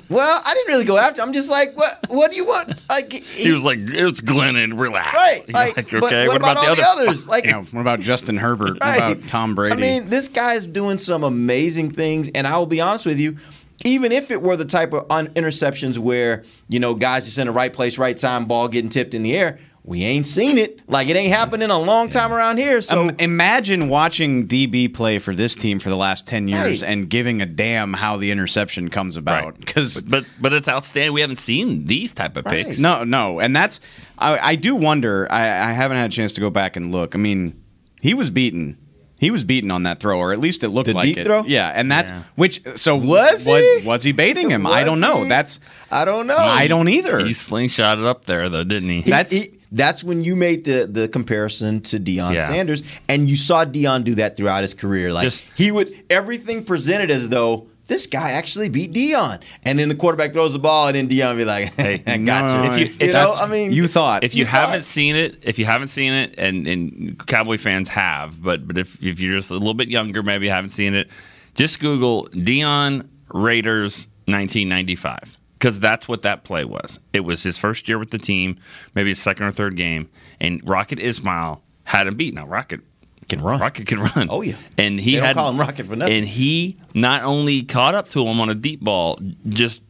Well, 0.08 0.42
I 0.42 0.54
didn't 0.54 0.68
really 0.68 0.84
go 0.86 0.96
after. 0.96 1.20
I'm 1.20 1.34
just 1.34 1.50
like, 1.50 1.76
what? 1.76 1.92
What 2.08 2.30
do 2.30 2.36
you 2.38 2.46
want? 2.46 2.80
Like 2.88 3.12
he 3.12 3.52
was 3.52 3.64
like, 3.64 3.78
"It's 3.78 4.22
Glennon, 4.22 4.78
relax." 4.78 5.42
right. 5.52 5.76
You're 5.92 6.00
Like, 6.00 6.12
but 6.12 6.28
what, 6.28 6.36
about, 6.36 6.56
all 6.56 6.74
the 6.74 6.82
others? 6.86 7.28
Like, 7.28 7.44
You 7.44 7.52
know, 7.52 7.62
what 7.62 7.80
about 7.82 8.00
Justin 8.00 8.38
Herbert? 8.38 8.78
Right. 8.80 9.00
What 9.02 9.12
about 9.18 9.28
Tom 9.28 9.54
Brady? 9.54 9.76
I 9.76 9.78
mean, 9.78 10.08
this 10.08 10.28
guy's 10.28 10.64
doing 10.64 10.96
some 10.96 11.24
amazing 11.24 11.90
things, 11.90 12.30
and 12.34 12.46
I 12.46 12.56
will 12.56 12.64
be 12.66 12.80
honest 12.80 13.04
with 13.04 13.20
you. 13.20 13.36
Even 13.84 14.12
if 14.12 14.30
it 14.30 14.42
were 14.42 14.56
the 14.56 14.64
type 14.64 14.92
of 14.92 15.06
un- 15.10 15.28
interceptions 15.28 15.98
where 15.98 16.44
you 16.68 16.78
know 16.80 16.94
guys 16.94 17.24
just 17.24 17.38
in 17.38 17.46
the 17.46 17.52
right 17.52 17.72
place, 17.72 17.98
right 17.98 18.16
time, 18.16 18.44
ball 18.46 18.68
getting 18.68 18.90
tipped 18.90 19.14
in 19.14 19.22
the 19.22 19.36
air, 19.36 19.58
we 19.84 20.04
ain't 20.04 20.26
seen 20.26 20.58
it. 20.58 20.78
Like 20.88 21.08
it 21.08 21.16
ain't 21.16 21.34
happened 21.34 21.62
in 21.64 21.70
a 21.72 21.78
long 21.78 22.08
time 22.08 22.32
around 22.32 22.58
here. 22.58 22.80
So 22.80 23.08
Um, 23.08 23.16
imagine 23.18 23.88
watching 23.88 24.46
DB 24.46 24.86
play 24.94 25.18
for 25.18 25.34
this 25.34 25.56
team 25.56 25.80
for 25.80 25.88
the 25.88 25.96
last 25.96 26.28
10 26.28 26.46
years 26.46 26.82
Right. 26.82 26.90
and 26.92 27.08
giving 27.10 27.42
a 27.42 27.46
damn 27.46 27.92
how 27.94 28.16
the 28.16 28.30
interception 28.30 28.88
comes 28.90 29.16
about. 29.16 29.44
Right. 29.44 29.58
Because 29.58 30.00
but 30.02 30.24
but 30.40 30.52
it's 30.52 30.68
outstanding. 30.68 31.12
We 31.12 31.20
haven't 31.20 31.36
seen 31.40 31.86
these 31.86 32.12
type 32.12 32.36
of 32.36 32.44
picks. 32.44 32.78
No, 32.78 33.02
no, 33.02 33.40
and 33.40 33.56
that's 33.56 33.80
I, 34.18 34.38
I 34.50 34.54
do 34.54 34.76
wonder. 34.76 35.26
I, 35.32 35.70
I 35.70 35.72
haven't 35.72 35.96
had 35.96 36.06
a 36.10 36.14
chance 36.14 36.34
to 36.34 36.40
go 36.40 36.50
back 36.50 36.76
and 36.76 36.92
look. 36.92 37.16
I 37.16 37.18
mean, 37.18 37.60
he 38.00 38.14
was 38.14 38.30
beaten. 38.30 38.78
He 39.22 39.30
was 39.30 39.44
beaten 39.44 39.70
on 39.70 39.84
that 39.84 40.00
throw, 40.00 40.18
or 40.18 40.32
at 40.32 40.38
least 40.40 40.64
it 40.64 40.70
looked 40.70 40.88
The 40.88 40.94
like 40.94 41.06
deep 41.06 41.18
it. 41.18 41.24
throw? 41.24 41.44
Yeah, 41.46 41.68
and 41.72 41.90
that's 41.90 42.10
Yeah. 42.10 42.22
which. 42.34 42.60
So 42.74 42.96
Was 42.96 43.46
was 43.46 43.62
he? 43.62 43.86
was 43.86 44.02
he 44.02 44.10
baiting 44.10 44.50
him? 44.50 44.66
I 44.66 44.82
don't 44.82 44.98
know. 44.98 45.22
he? 45.22 45.28
That's 45.28 45.60
I 45.92 46.04
don't 46.04 46.26
know. 46.26 46.36
I 46.36 46.66
don't 46.66 46.88
either. 46.88 47.20
He 47.20 47.30
slingshotted 47.30 48.04
up 48.04 48.26
there 48.26 48.48
though, 48.48 48.64
didn't 48.64 48.88
he? 48.88 49.00
He- 49.02 49.10
That's- 49.10 49.30
he- 49.32 49.50
that's 49.70 50.02
when 50.04 50.24
you 50.24 50.34
made 50.34 50.64
the 50.64 50.88
the 50.90 51.06
comparison 51.06 51.80
to 51.82 51.98
Deion 52.00 52.34
Yeah. 52.34 52.46
Sanders, 52.48 52.82
and 53.08 53.30
you 53.30 53.36
saw 53.36 53.64
Deion 53.64 54.02
do 54.04 54.16
that 54.16 54.36
throughout 54.36 54.62
his 54.62 54.74
career. 54.74 55.12
Like 55.12 55.22
Just- 55.24 55.44
he 55.56 55.70
would 55.70 55.94
everything 56.10 56.64
presented 56.64 57.10
as 57.12 57.28
though 57.28 57.68
this 57.88 58.06
guy 58.06 58.30
actually 58.30 58.68
beat 58.68 58.92
Deion, 58.92 59.42
and 59.64 59.78
then 59.78 59.88
the 59.88 59.94
quarterback 59.94 60.32
throws 60.32 60.52
the 60.52 60.58
ball, 60.58 60.86
and 60.88 60.96
then 60.96 61.08
Deion 61.08 61.36
be 61.36 61.44
like, 61.44 61.72
Hey, 61.74 62.02
"I 62.06 62.18
got 62.18 62.44
no, 62.54 62.62
you." 62.64 62.70
if 62.84 63.00
you- 63.00 63.06
you 63.08 63.12
know, 63.12 63.32
I 63.34 63.46
mean, 63.46 63.72
you 63.72 63.86
thought 63.86 64.24
if 64.24 64.34
you, 64.34 64.40
You 64.40 64.44
thought- 64.44 64.68
haven't 64.68 64.84
seen 64.84 65.16
it, 65.16 65.38
if 65.42 65.58
you 65.58 65.64
haven't 65.64 65.88
seen 65.88 66.12
it, 66.12 66.34
and, 66.38 66.66
and 66.66 67.26
Cowboy 67.26 67.58
fans 67.58 67.88
have, 67.90 68.42
but 68.42 68.66
but 68.66 68.78
if 68.78 69.02
if 69.02 69.20
you're 69.20 69.36
just 69.36 69.50
a 69.50 69.54
little 69.54 69.74
bit 69.74 69.88
younger, 69.88 70.22
maybe 70.22 70.48
haven't 70.48 70.70
seen 70.70 70.94
it, 70.94 71.08
just 71.54 71.80
Google 71.80 72.28
Deion 72.32 73.08
Raiders 73.34 74.06
1995 74.26 75.38
because 75.58 75.78
that's 75.80 76.08
what 76.08 76.22
that 76.22 76.44
play 76.44 76.64
was. 76.64 76.98
It 77.12 77.20
was 77.20 77.42
his 77.42 77.56
first 77.58 77.88
year 77.88 77.98
with 77.98 78.10
the 78.10 78.18
team, 78.18 78.58
maybe 78.94 79.10
his 79.10 79.20
second 79.20 79.46
or 79.46 79.52
third 79.52 79.76
game, 79.76 80.08
and 80.40 80.60
Rocket 80.68 80.98
Ismail 80.98 81.62
had 81.84 82.06
him 82.06 82.14
beat. 82.16 82.34
Now 82.34 82.46
Rocket 82.46 82.80
Can 83.28 83.40
run. 83.40 83.60
Rocket 83.60 83.86
can 83.86 84.00
run. 84.00 84.26
Oh, 84.30 84.42
yeah. 84.42 84.56
and 84.76 85.00
he 85.00 85.12
They 85.16 85.20
had 85.20 85.36
call 85.36 85.50
him 85.50 85.58
Rocket 85.58 85.86
for 85.86 85.96
nothing. 85.96 86.14
And 86.14 86.26
he 86.26 86.76
not 86.94 87.22
only 87.22 87.62
caught 87.62 87.94
up 87.94 88.08
to 88.08 88.26
him 88.26 88.40
on 88.40 88.50
a 88.50 88.54
deep 88.54 88.80
ball, 88.80 89.18
just 89.48 89.82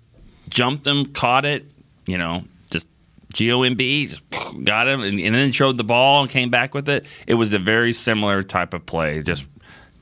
jumped 0.49 0.87
him, 0.87 1.07
caught 1.07 1.45
it. 1.45 1.67
You 2.07 2.19
know, 2.19 2.45
just 2.71 2.87
GOMB, 3.35 4.09
just 4.09 4.23
got 4.65 4.89
him, 4.89 5.03
and, 5.03 5.19
and 5.21 5.35
then 5.35 5.53
showed 5.53 5.77
the 5.77 5.85
ball 5.85 6.23
and 6.23 6.31
came 6.31 6.51
back 6.51 6.75
with 6.75 6.89
it. 6.89 7.07
It 7.27 7.35
was 7.35 7.55
a 7.55 7.59
very 7.59 7.93
similar 7.93 8.43
type 8.43 8.75
of 8.75 8.85
play. 8.87 9.23
Just 9.23 9.47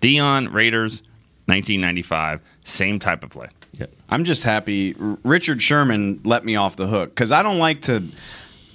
Deion 0.00 0.52
Raiders, 0.52 1.02
1995, 1.46 2.40
same 2.64 2.98
type 2.98 3.22
of 3.22 3.30
play. 3.30 3.48
Yeah. 3.72 3.86
I'm 4.08 4.24
just 4.24 4.42
happy 4.42 4.94
Richard 4.98 5.62
Sherman 5.62 6.20
let 6.24 6.44
me 6.44 6.56
off 6.56 6.76
the 6.76 6.86
hook 6.86 7.10
because 7.10 7.32
I 7.32 7.42
don't 7.42 7.58
like 7.58 7.82
to. 7.82 8.02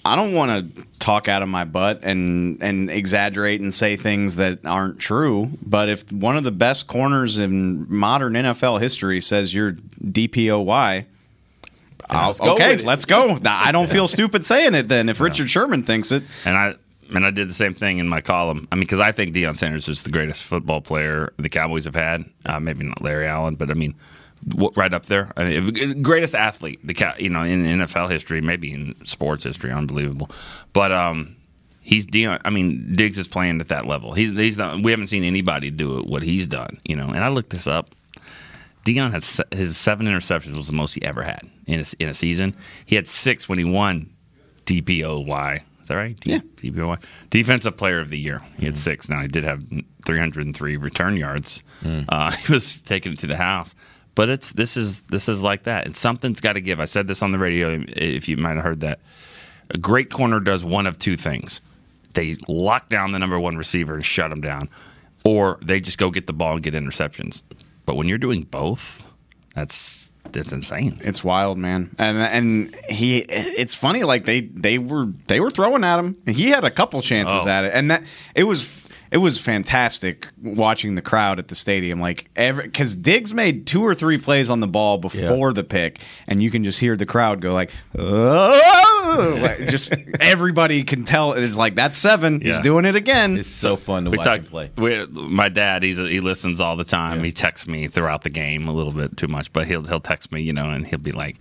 I 0.06 0.16
don't 0.16 0.34
want 0.34 0.76
to 0.76 0.84
talk 1.00 1.28
out 1.28 1.42
of 1.42 1.50
my 1.50 1.64
butt 1.66 2.02
and 2.04 2.62
and 2.62 2.90
exaggerate 2.92 3.60
and 3.60 3.74
say 3.74 3.96
things 3.96 4.36
that 4.36 4.60
aren't 4.66 5.00
true. 5.00 5.52
But 5.66 5.90
if 5.90 6.12
one 6.12 6.38
of 6.38 6.44
the 6.44 6.52
best 6.52 6.86
corners 6.88 7.40
in 7.40 7.86
modern 7.92 8.34
NFL 8.34 8.80
history 8.80 9.20
says 9.20 9.54
you're 9.54 9.72
DPOY, 9.72 11.06
let's 12.12 12.40
go 12.40 12.54
okay, 12.56 12.78
let's 12.78 13.06
go. 13.06 13.38
I 13.46 13.72
don't 13.72 13.90
feel 13.90 14.08
stupid 14.18 14.46
saying 14.46 14.76
it. 14.76 14.88
Then 14.88 15.10
if 15.10 15.20
Richard 15.20 15.50
Sherman 15.50 15.84
thinks 15.84 16.12
it, 16.12 16.24
And 16.46 16.56
I 16.56 16.76
and 17.14 17.26
I 17.26 17.32
did 17.32 17.50
the 17.50 17.54
same 17.54 17.74
thing 17.74 17.98
in 18.00 18.08
my 18.08 18.22
column. 18.22 18.68
I 18.72 18.76
mean, 18.76 18.82
because 18.82 19.00
I 19.00 19.12
think 19.12 19.34
Deion 19.36 19.56
Sanders 19.56 19.88
is 19.88 20.04
the 20.04 20.12
greatest 20.12 20.44
football 20.44 20.82
player 20.82 21.34
the 21.38 21.50
Cowboys 21.50 21.86
have 21.86 21.96
had. 21.96 22.26
Uh, 22.46 22.60
maybe 22.60 22.84
not 22.84 23.02
Larry 23.02 23.28
Allen, 23.28 23.56
but 23.56 23.70
I 23.70 23.74
mean, 23.76 23.94
w- 23.94 24.00
right 24.75 24.94
up 24.94 25.06
there. 25.08 25.32
I 25.38 25.46
mean, 25.60 26.02
greatest 26.04 26.36
athlete 26.36 26.80
the 26.84 27.14
you 27.20 27.30
know 27.30 27.42
in 27.44 27.64
NFL 27.64 28.10
history, 28.12 28.42
maybe 28.42 28.72
in 28.74 28.96
sports 29.06 29.44
history, 29.44 29.72
unbelievable. 29.72 30.30
But 30.74 30.92
um, 30.92 31.36
he's 31.82 32.06
Deion. 32.06 32.40
I 32.46 32.50
mean, 32.50 32.94
Diggs 32.96 33.18
is 33.18 33.28
playing 33.28 33.60
at 33.62 33.70
that 33.70 33.86
level. 33.86 34.14
He's 34.14 34.32
he's 34.38 34.58
done, 34.58 34.82
we 34.84 34.92
haven't 34.92 35.08
seen 35.08 35.24
anybody 35.24 35.72
do 35.72 35.98
it 36.00 36.06
what 36.08 36.22
he's 36.24 36.48
done. 36.48 36.80
You 36.86 36.96
know, 36.96 37.08
and 37.08 37.24
I 37.24 37.30
looked 37.30 37.50
this 37.50 37.68
up. 37.68 37.90
Deion 38.86 39.12
has 39.14 39.42
his 39.52 39.78
seven 39.78 40.06
interceptions 40.06 40.56
was 40.56 40.68
the 40.68 40.74
most 40.74 40.94
he 40.94 41.02
ever 41.04 41.24
had 41.24 41.42
in 41.66 41.80
a, 41.80 41.86
in 42.00 42.08
a 42.10 42.14
season. 42.14 42.56
He 42.86 42.96
had 42.96 43.08
six 43.08 43.50
when 43.50 43.58
he 43.58 43.66
won 43.66 44.12
DPOY. 44.66 45.62
Is 45.82 45.88
that 45.90 45.96
right? 45.96 46.20
D- 46.20 46.34
Yeah. 46.34 46.40
DPOY. 46.58 46.98
Defensive 47.30 47.78
Player 47.78 48.00
of 48.00 48.10
the 48.10 48.20
Year. 48.20 48.42
He 48.58 48.66
had 48.66 48.78
six. 48.78 49.10
Now 49.10 49.22
he 49.22 49.28
did 49.28 49.44
have 49.44 49.64
303 50.06 50.78
return 50.78 51.18
yards. 51.18 51.64
Uh, 51.84 52.32
he 52.32 52.54
was 52.54 52.78
taking 52.82 53.14
it 53.14 53.20
to 53.20 53.28
the 53.28 53.38
house. 53.38 53.75
But 54.16 54.30
it's 54.30 54.54
this 54.54 54.78
is 54.78 55.02
this 55.04 55.28
is 55.28 55.44
like 55.44 55.64
that, 55.64 55.86
and 55.86 55.96
something's 55.96 56.40
got 56.42 56.54
to 56.54 56.62
give. 56.62 56.80
I 56.80 56.86
said 56.86 57.08
this 57.08 57.22
on 57.22 57.32
the 57.32 57.38
radio. 57.40 57.84
If 57.88 58.28
you 58.30 58.38
might 58.38 58.56
have 58.56 58.64
heard 58.64 58.80
that, 58.80 59.00
a 59.70 59.78
great 59.78 60.10
corner 60.10 60.40
does 60.40 60.64
one 60.64 60.88
of 60.88 60.98
two 60.98 61.18
things: 61.18 61.60
they 62.14 62.38
lock 62.48 62.88
down 62.90 63.12
the 63.12 63.20
number 63.20 63.38
one 63.40 63.58
receiver 63.58 63.96
and 63.96 64.06
shut 64.06 64.32
him 64.32 64.40
down, 64.42 64.70
or 65.26 65.60
they 65.62 65.82
just 65.82 65.98
go 65.98 66.10
get 66.12 66.28
the 66.28 66.34
ball 66.34 66.54
and 66.54 66.64
get 66.64 66.74
interceptions. 66.74 67.42
But 67.86 67.96
when 67.98 68.08
you're 68.08 68.18
doing 68.18 68.44
both, 68.44 69.04
that's 69.54 70.12
that's 70.32 70.54
insane. 70.54 70.98
It's 71.04 71.24
wild, 71.24 71.58
man. 71.58 71.94
And 72.00 72.18
and 72.18 72.76
he 72.90 73.18
it's 73.20 73.76
funny 73.76 74.04
like 74.04 74.24
they 74.24 74.42
they 74.42 74.78
were 74.78 75.08
they 75.28 75.42
were 75.42 75.50
throwing 75.50 75.84
at 75.84 76.00
him. 76.00 76.16
He 76.26 76.50
had 76.50 76.64
a 76.64 76.72
couple 76.72 77.02
chances 77.02 77.46
Oh. 77.46 77.50
at 77.50 77.66
it. 77.66 77.74
And 77.74 77.92
that 77.92 78.04
it 78.34 78.46
was 78.46 78.85
it 79.12 79.18
was 79.18 79.40
fantastic 79.40 80.28
watching 80.42 80.96
the 80.96 81.02
crowd 81.02 81.40
at 81.40 81.48
the 81.48 81.56
stadium 81.56 82.00
like 82.00 82.30
every 82.36 82.70
cuz 82.70 82.96
Diggs 82.96 83.34
made 83.34 83.66
two 83.68 83.82
or 83.82 83.94
three 83.94 84.18
plays 84.18 84.50
on 84.50 84.60
the 84.60 84.68
ball 84.68 84.98
before 84.98 85.54
the 85.54 85.64
pick 85.64 86.00
and 86.28 86.42
you 86.42 86.52
can 86.52 86.64
just 86.64 86.80
hear 86.80 86.96
the 86.96 87.06
crowd 87.06 87.42
go 87.42 87.54
like 87.54 87.72
"Oh!" 87.98 89.40
Like, 89.42 89.68
just 89.70 89.94
everybody 90.20 90.84
can 90.84 91.04
tell 91.04 91.34
it's 91.34 91.56
like 91.56 91.76
that's 91.76 91.98
7. 91.98 92.42
He's 92.42 92.60
doing 92.60 92.86
it 92.86 92.96
again. 92.96 93.38
It's 93.38 93.48
so 93.50 93.76
fun 93.76 94.06
to 94.06 94.12
we 94.12 94.18
watch 94.18 94.26
talk, 94.26 94.38
him 94.38 94.46
play. 94.46 94.72
we, 94.78 95.06
my 95.08 95.48
dad, 95.50 95.84
he's 95.84 96.00
a, 96.00 96.08
he 96.08 96.20
listens 96.20 96.60
all 96.60 96.76
the 96.76 96.84
time. 96.84 97.24
He 97.24 97.32
texts 97.32 97.68
me 97.68 97.88
throughout 97.88 98.24
the 98.24 98.30
game 98.30 98.68
a 98.68 98.74
little 98.74 98.92
bit 98.92 99.16
too 99.18 99.28
much, 99.28 99.54
but 99.54 99.68
he'll 99.68 99.84
he'll 99.84 100.00
text 100.00 100.32
me, 100.32 100.42
you 100.42 100.54
know, 100.54 100.70
and 100.70 100.88
he'll 100.88 101.00
be 101.00 101.12
like, 101.12 101.38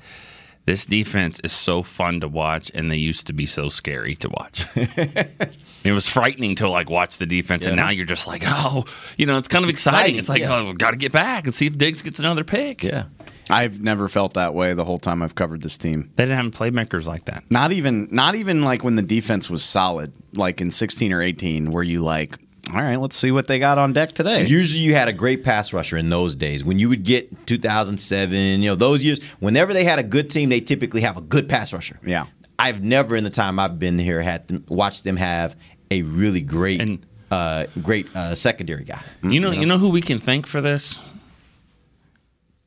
"This 0.66 0.86
defense 0.86 1.40
is 1.42 1.52
so 1.52 1.82
fun 1.82 2.20
to 2.20 2.28
watch, 2.28 2.70
and 2.74 2.90
they 2.90 2.96
used 2.96 3.26
to 3.28 3.32
be 3.32 3.46
so 3.46 3.68
scary 3.68 4.14
to 4.16 4.28
watch." 4.28 4.66
it 5.84 5.92
was 5.92 6.08
frightening 6.08 6.54
to 6.56 6.68
like 6.68 6.88
watch 6.90 7.18
the 7.18 7.26
defense, 7.26 7.66
and 7.66 7.76
now 7.76 7.90
you're 7.90 8.06
just 8.06 8.26
like, 8.26 8.42
oh, 8.46 8.84
you 9.16 9.26
know, 9.26 9.36
it's 9.38 9.48
kind 9.48 9.64
of 9.64 9.70
exciting. 9.70 10.16
exciting, 10.16 10.18
It's 10.18 10.28
like, 10.28 10.40
yeah. 10.40 10.56
oh, 10.56 10.72
got 10.72 10.92
to 10.92 10.96
get 10.96 11.12
back 11.12 11.44
and 11.44 11.54
see 11.54 11.66
if 11.66 11.76
Diggs 11.76 12.02
gets 12.02 12.18
another 12.18 12.44
pick. 12.44 12.82
Yeah. 12.82 13.04
I've 13.50 13.80
never 13.80 14.08
felt 14.08 14.34
that 14.34 14.54
way 14.54 14.72
the 14.72 14.84
whole 14.84 14.98
time 14.98 15.22
I've 15.22 15.34
covered 15.34 15.60
this 15.60 15.76
team. 15.76 16.10
They 16.16 16.24
didn't 16.24 16.42
have 16.42 16.52
playmakers 16.52 17.06
like 17.06 17.26
that. 17.26 17.44
Not 17.50 17.72
even 17.72 18.08
not 18.10 18.34
even 18.36 18.62
like 18.62 18.82
when 18.82 18.96
the 18.96 19.02
defense 19.02 19.50
was 19.50 19.62
solid, 19.62 20.12
like 20.32 20.60
in 20.62 20.70
16 20.70 21.12
or 21.12 21.20
18 21.20 21.70
where 21.70 21.82
you 21.82 22.00
like, 22.00 22.38
all 22.72 22.80
right, 22.80 22.96
let's 22.96 23.16
see 23.16 23.30
what 23.30 23.46
they 23.46 23.58
got 23.58 23.76
on 23.76 23.92
deck 23.92 24.12
today. 24.12 24.46
Usually 24.46 24.80
you 24.82 24.94
had 24.94 25.08
a 25.08 25.12
great 25.12 25.44
pass 25.44 25.74
rusher 25.74 25.98
in 25.98 26.08
those 26.08 26.34
days. 26.34 26.64
When 26.64 26.78
you 26.78 26.88
would 26.88 27.02
get 27.02 27.46
2007, 27.46 28.62
you 28.62 28.70
know, 28.70 28.74
those 28.74 29.04
years, 29.04 29.22
whenever 29.40 29.74
they 29.74 29.84
had 29.84 29.98
a 29.98 30.02
good 30.02 30.30
team, 30.30 30.48
they 30.48 30.60
typically 30.60 31.02
have 31.02 31.18
a 31.18 31.20
good 31.20 31.46
pass 31.48 31.72
rusher. 31.74 32.00
Yeah. 32.04 32.26
I've 32.58 32.82
never 32.82 33.16
in 33.16 33.24
the 33.24 33.30
time 33.30 33.58
I've 33.58 33.78
been 33.78 33.98
here 33.98 34.22
had 34.22 34.48
them, 34.48 34.64
watched 34.68 35.04
them 35.04 35.16
have 35.16 35.56
a 35.90 36.02
really 36.02 36.40
great 36.40 36.80
And- 36.80 37.04
uh, 37.30 37.66
great 37.82 38.14
uh, 38.14 38.34
secondary 38.34 38.84
guy. 38.84 39.00
You 39.22 39.40
know, 39.40 39.50
you 39.50 39.66
know 39.66 39.78
who 39.78 39.88
we 39.90 40.00
can 40.00 40.18
thank 40.20 40.46
for 40.46 40.60
this? 40.60 41.00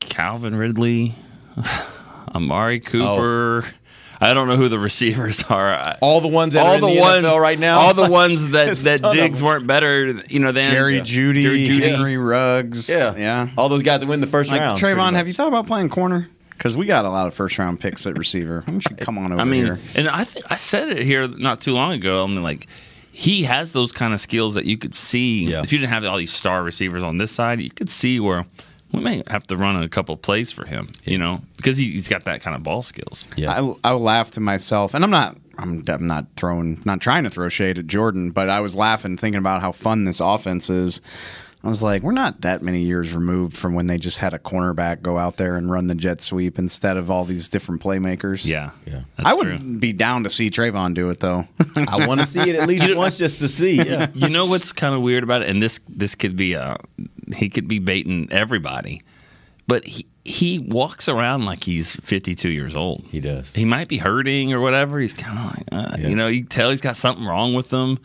Calvin 0.01 0.55
Ridley, 0.55 1.15
Amari 2.35 2.79
Cooper. 2.79 3.65
I 4.19 4.33
don't 4.33 4.47
know 4.47 4.57
who 4.57 4.67
the 4.67 4.79
receivers 4.79 5.43
are. 5.43 5.95
All 6.01 6.21
the 6.21 6.27
ones 6.27 6.55
that 6.55 6.65
are 6.65 6.75
in 6.75 6.81
the 6.81 6.87
NFL 6.87 7.39
right 7.39 7.59
now. 7.59 7.77
all 7.79 7.93
the 7.93 8.09
ones 8.11 8.49
that 8.51 8.75
that 8.75 8.99
ton 8.99 9.11
of 9.11 9.15
Diggs 9.15 9.43
weren't 9.43 9.67
better. 9.67 10.19
You 10.29 10.39
know, 10.39 10.51
than 10.51 10.71
Jerry 10.71 11.01
Judy, 11.01 11.43
Jerry 11.43 11.65
Jeudy. 11.67 11.81
Henry 11.91 12.17
Ruggs. 12.17 12.89
Yeah. 12.89 13.15
Yeah. 13.15 13.49
All 13.57 13.69
those 13.69 13.83
guys 13.83 14.01
that 14.01 14.07
win 14.07 14.19
the 14.21 14.27
first 14.27 14.49
Like, 14.51 14.59
round. 14.61 14.79
Trevon, 14.79 15.13
have 15.13 15.27
you 15.27 15.33
thought 15.33 15.49
about 15.49 15.67
playing 15.67 15.89
corner? 15.89 16.29
Because 16.49 16.75
we 16.75 16.87
got 16.87 17.05
a 17.05 17.09
lot 17.09 17.27
of 17.27 17.35
first 17.35 17.59
round 17.59 17.79
picks 17.79 18.07
at 18.07 18.17
receiver. 18.17 18.61
Why 18.65 18.71
don't 18.71 18.89
you 18.89 18.95
come 18.95 19.19
on 19.19 19.31
over 19.31 19.39
I 19.39 19.43
mean, 19.45 19.65
here? 19.65 19.79
and 19.95 20.09
I 20.09 20.23
th- 20.23 20.43
I 20.49 20.55
said 20.55 20.89
it 20.89 21.03
here 21.03 21.27
not 21.27 21.61
too 21.61 21.73
long 21.73 21.91
ago. 21.93 22.23
I 22.23 22.27
mean, 22.27 22.41
like 22.41 22.65
he 23.17 23.43
has 23.45 23.73
those 23.73 23.91
kind 23.91 24.13
of 24.13 24.21
skills 24.21 24.53
that 24.53 24.65
you 24.65 24.77
could 24.77 24.93
see. 24.93 25.45
Yeah. 25.45 25.63
If 25.63 25.71
you 25.71 25.79
didn't 25.79 25.89
have 25.89 26.05
all 26.05 26.17
these 26.17 26.31
star 26.31 26.61
receivers 26.61 27.01
on 27.01 27.17
this 27.17 27.31
side, 27.31 27.59
you 27.59 27.71
could 27.71 27.89
see 27.89 28.19
where 28.19 28.45
we 28.91 28.99
may 28.99 29.23
have 29.25 29.47
to 29.47 29.57
run 29.57 29.81
a 29.81 29.89
couple 29.89 30.15
plays 30.17 30.51
for 30.51 30.67
him. 30.67 30.91
You 31.03 31.17
know, 31.17 31.41
because 31.55 31.77
he, 31.77 31.89
he's 31.93 32.07
got 32.07 32.25
that 32.25 32.41
kind 32.41 32.55
of 32.55 32.61
ball 32.61 32.83
skills. 32.83 33.25
Yeah. 33.35 33.51
I, 33.51 33.89
I 33.89 33.93
will 33.93 34.01
laugh 34.01 34.29
to 34.31 34.39
myself, 34.39 34.93
and 34.93 35.03
I'm 35.03 35.09
not. 35.09 35.35
I'm, 35.57 35.83
I'm 35.87 36.05
not 36.05 36.27
throwing, 36.35 36.79
not 36.85 37.01
trying 37.01 37.23
to 37.23 37.31
throw 37.31 37.49
shade 37.49 37.79
at 37.79 37.87
Jordan, 37.87 38.29
but 38.29 38.51
I 38.51 38.59
was 38.59 38.75
laughing 38.75 39.17
thinking 39.17 39.39
about 39.39 39.61
how 39.61 39.71
fun 39.71 40.03
this 40.03 40.19
offense 40.19 40.69
is. 40.69 41.01
I 41.67 41.69
was 41.69 41.83
like, 41.83 42.01
we're 42.01 42.13
not 42.13 42.39
that 42.41 42.61
many 42.61 42.83
years 42.83 43.13
removed 43.13 43.57
from 43.57 43.73
when 43.75 43.87
they 43.87 43.97
just 43.97 44.19
had 44.19 44.33
a 44.33 44.39
cornerback 44.39 45.01
go 45.01 45.17
out 45.17 45.35
there 45.35 45.57
and 45.57 45.69
run 45.69 45.87
the 45.87 45.95
jet 45.95 46.21
sweep 46.21 46.57
instead 46.57 46.95
of 46.95 47.11
all 47.11 47.25
these 47.25 47.49
different 47.49 47.81
playmakers. 47.83 48.45
Yeah, 48.45 48.69
Yeah. 48.85 49.01
That's 49.17 49.27
I 49.27 49.33
would 49.33 49.59
true. 49.59 49.77
be 49.77 49.91
down 49.91 50.23
to 50.23 50.29
see 50.29 50.49
Trevon 50.49 50.93
do 50.93 51.09
it 51.09 51.19
though. 51.19 51.45
I 51.75 52.07
want 52.07 52.21
to 52.21 52.25
see 52.25 52.49
it 52.49 52.55
at 52.55 52.69
least 52.69 52.87
once 52.95 53.17
just 53.17 53.41
to 53.41 53.49
see. 53.49 53.75
Yeah. 53.83 54.07
you 54.13 54.29
know 54.29 54.45
what's 54.45 54.71
kind 54.71 54.95
of 54.95 55.01
weird 55.01 55.23
about 55.25 55.41
it, 55.41 55.49
and 55.49 55.61
this 55.61 55.81
this 55.89 56.15
could 56.15 56.37
be 56.37 56.53
a 56.53 56.77
he 57.35 57.49
could 57.49 57.67
be 57.67 57.79
baiting 57.79 58.29
everybody, 58.31 59.01
but 59.67 59.83
he 59.85 60.05
he 60.23 60.59
walks 60.59 61.09
around 61.09 61.43
like 61.43 61.65
he's 61.65 61.97
52 61.97 62.47
years 62.47 62.75
old. 62.75 63.03
He 63.09 63.19
does. 63.19 63.51
He 63.53 63.65
might 63.65 63.89
be 63.89 63.97
hurting 63.97 64.53
or 64.53 64.61
whatever. 64.61 64.99
He's 65.01 65.13
kind 65.13 65.37
of 65.37 65.45
like, 65.57 65.65
uh, 65.73 65.97
Yeah. 65.99 66.07
you 66.07 66.15
know, 66.15 66.27
you 66.27 66.39
can 66.43 66.47
tell 66.49 66.69
he's 66.71 66.79
got 66.79 66.95
something 66.95 67.25
wrong 67.25 67.53
with 67.53 67.69
him. 67.71 67.99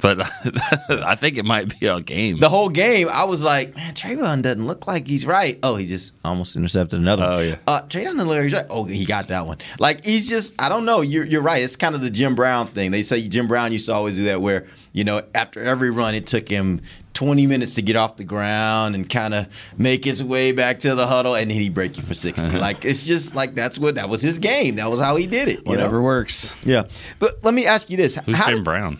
But 0.00 0.20
I 0.90 1.14
think 1.14 1.38
it 1.38 1.44
might 1.44 1.78
be 1.80 1.86
a 1.86 2.00
game. 2.00 2.38
The 2.38 2.48
whole 2.50 2.68
game, 2.68 3.08
I 3.10 3.24
was 3.24 3.42
like, 3.42 3.74
man, 3.74 3.94
Trevon 3.94 4.42
doesn't 4.42 4.66
look 4.66 4.86
like 4.86 5.06
he's 5.06 5.24
right. 5.24 5.58
Oh, 5.62 5.76
he 5.76 5.86
just 5.86 6.14
almost 6.24 6.54
intercepted 6.54 6.98
another. 7.00 7.24
Oh, 7.24 7.38
yeah. 7.38 7.56
Uh, 7.66 7.80
Trevon 7.82 8.04
doesn't 8.04 8.18
look 8.18 8.28
like 8.36 8.42
he's 8.44 8.52
right. 8.52 8.66
Oh, 8.68 8.84
he 8.84 9.04
got 9.06 9.28
that 9.28 9.46
one. 9.46 9.58
Like, 9.78 10.04
he's 10.04 10.28
just, 10.28 10.54
I 10.60 10.68
don't 10.68 10.84
know. 10.84 11.00
You're, 11.00 11.24
you're 11.24 11.42
right. 11.42 11.62
It's 11.62 11.76
kind 11.76 11.94
of 11.94 12.02
the 12.02 12.10
Jim 12.10 12.34
Brown 12.34 12.66
thing. 12.68 12.90
They 12.90 13.02
say 13.02 13.26
Jim 13.26 13.46
Brown 13.46 13.72
used 13.72 13.86
to 13.86 13.94
always 13.94 14.16
do 14.16 14.24
that 14.24 14.42
where, 14.42 14.66
you 14.92 15.04
know, 15.04 15.22
after 15.34 15.62
every 15.62 15.90
run, 15.90 16.14
it 16.14 16.26
took 16.26 16.48
him 16.48 16.82
20 17.14 17.46
minutes 17.46 17.72
to 17.74 17.82
get 17.82 17.96
off 17.96 18.16
the 18.18 18.24
ground 18.24 18.94
and 18.94 19.08
kind 19.08 19.32
of 19.32 19.46
make 19.78 20.04
his 20.04 20.22
way 20.22 20.52
back 20.52 20.80
to 20.80 20.94
the 20.94 21.06
huddle, 21.06 21.34
and 21.34 21.50
then 21.50 21.56
he'd 21.58 21.72
break 21.72 21.96
you 21.96 22.02
for 22.02 22.12
60. 22.12 22.50
like, 22.58 22.84
it's 22.84 23.06
just 23.06 23.34
like 23.34 23.54
that's 23.54 23.78
what, 23.78 23.94
that 23.94 24.10
was 24.10 24.20
his 24.20 24.38
game. 24.38 24.74
That 24.74 24.90
was 24.90 25.00
how 25.00 25.16
he 25.16 25.26
did 25.26 25.48
it. 25.48 25.64
Whatever 25.64 25.96
know? 25.96 26.02
works. 26.02 26.54
Yeah. 26.64 26.82
But 27.18 27.42
let 27.42 27.54
me 27.54 27.64
ask 27.64 27.88
you 27.88 27.96
this. 27.96 28.16
Who's 28.16 28.36
How 28.36 28.48
Jim 28.48 28.58
did- 28.58 28.64
Brown? 28.64 28.98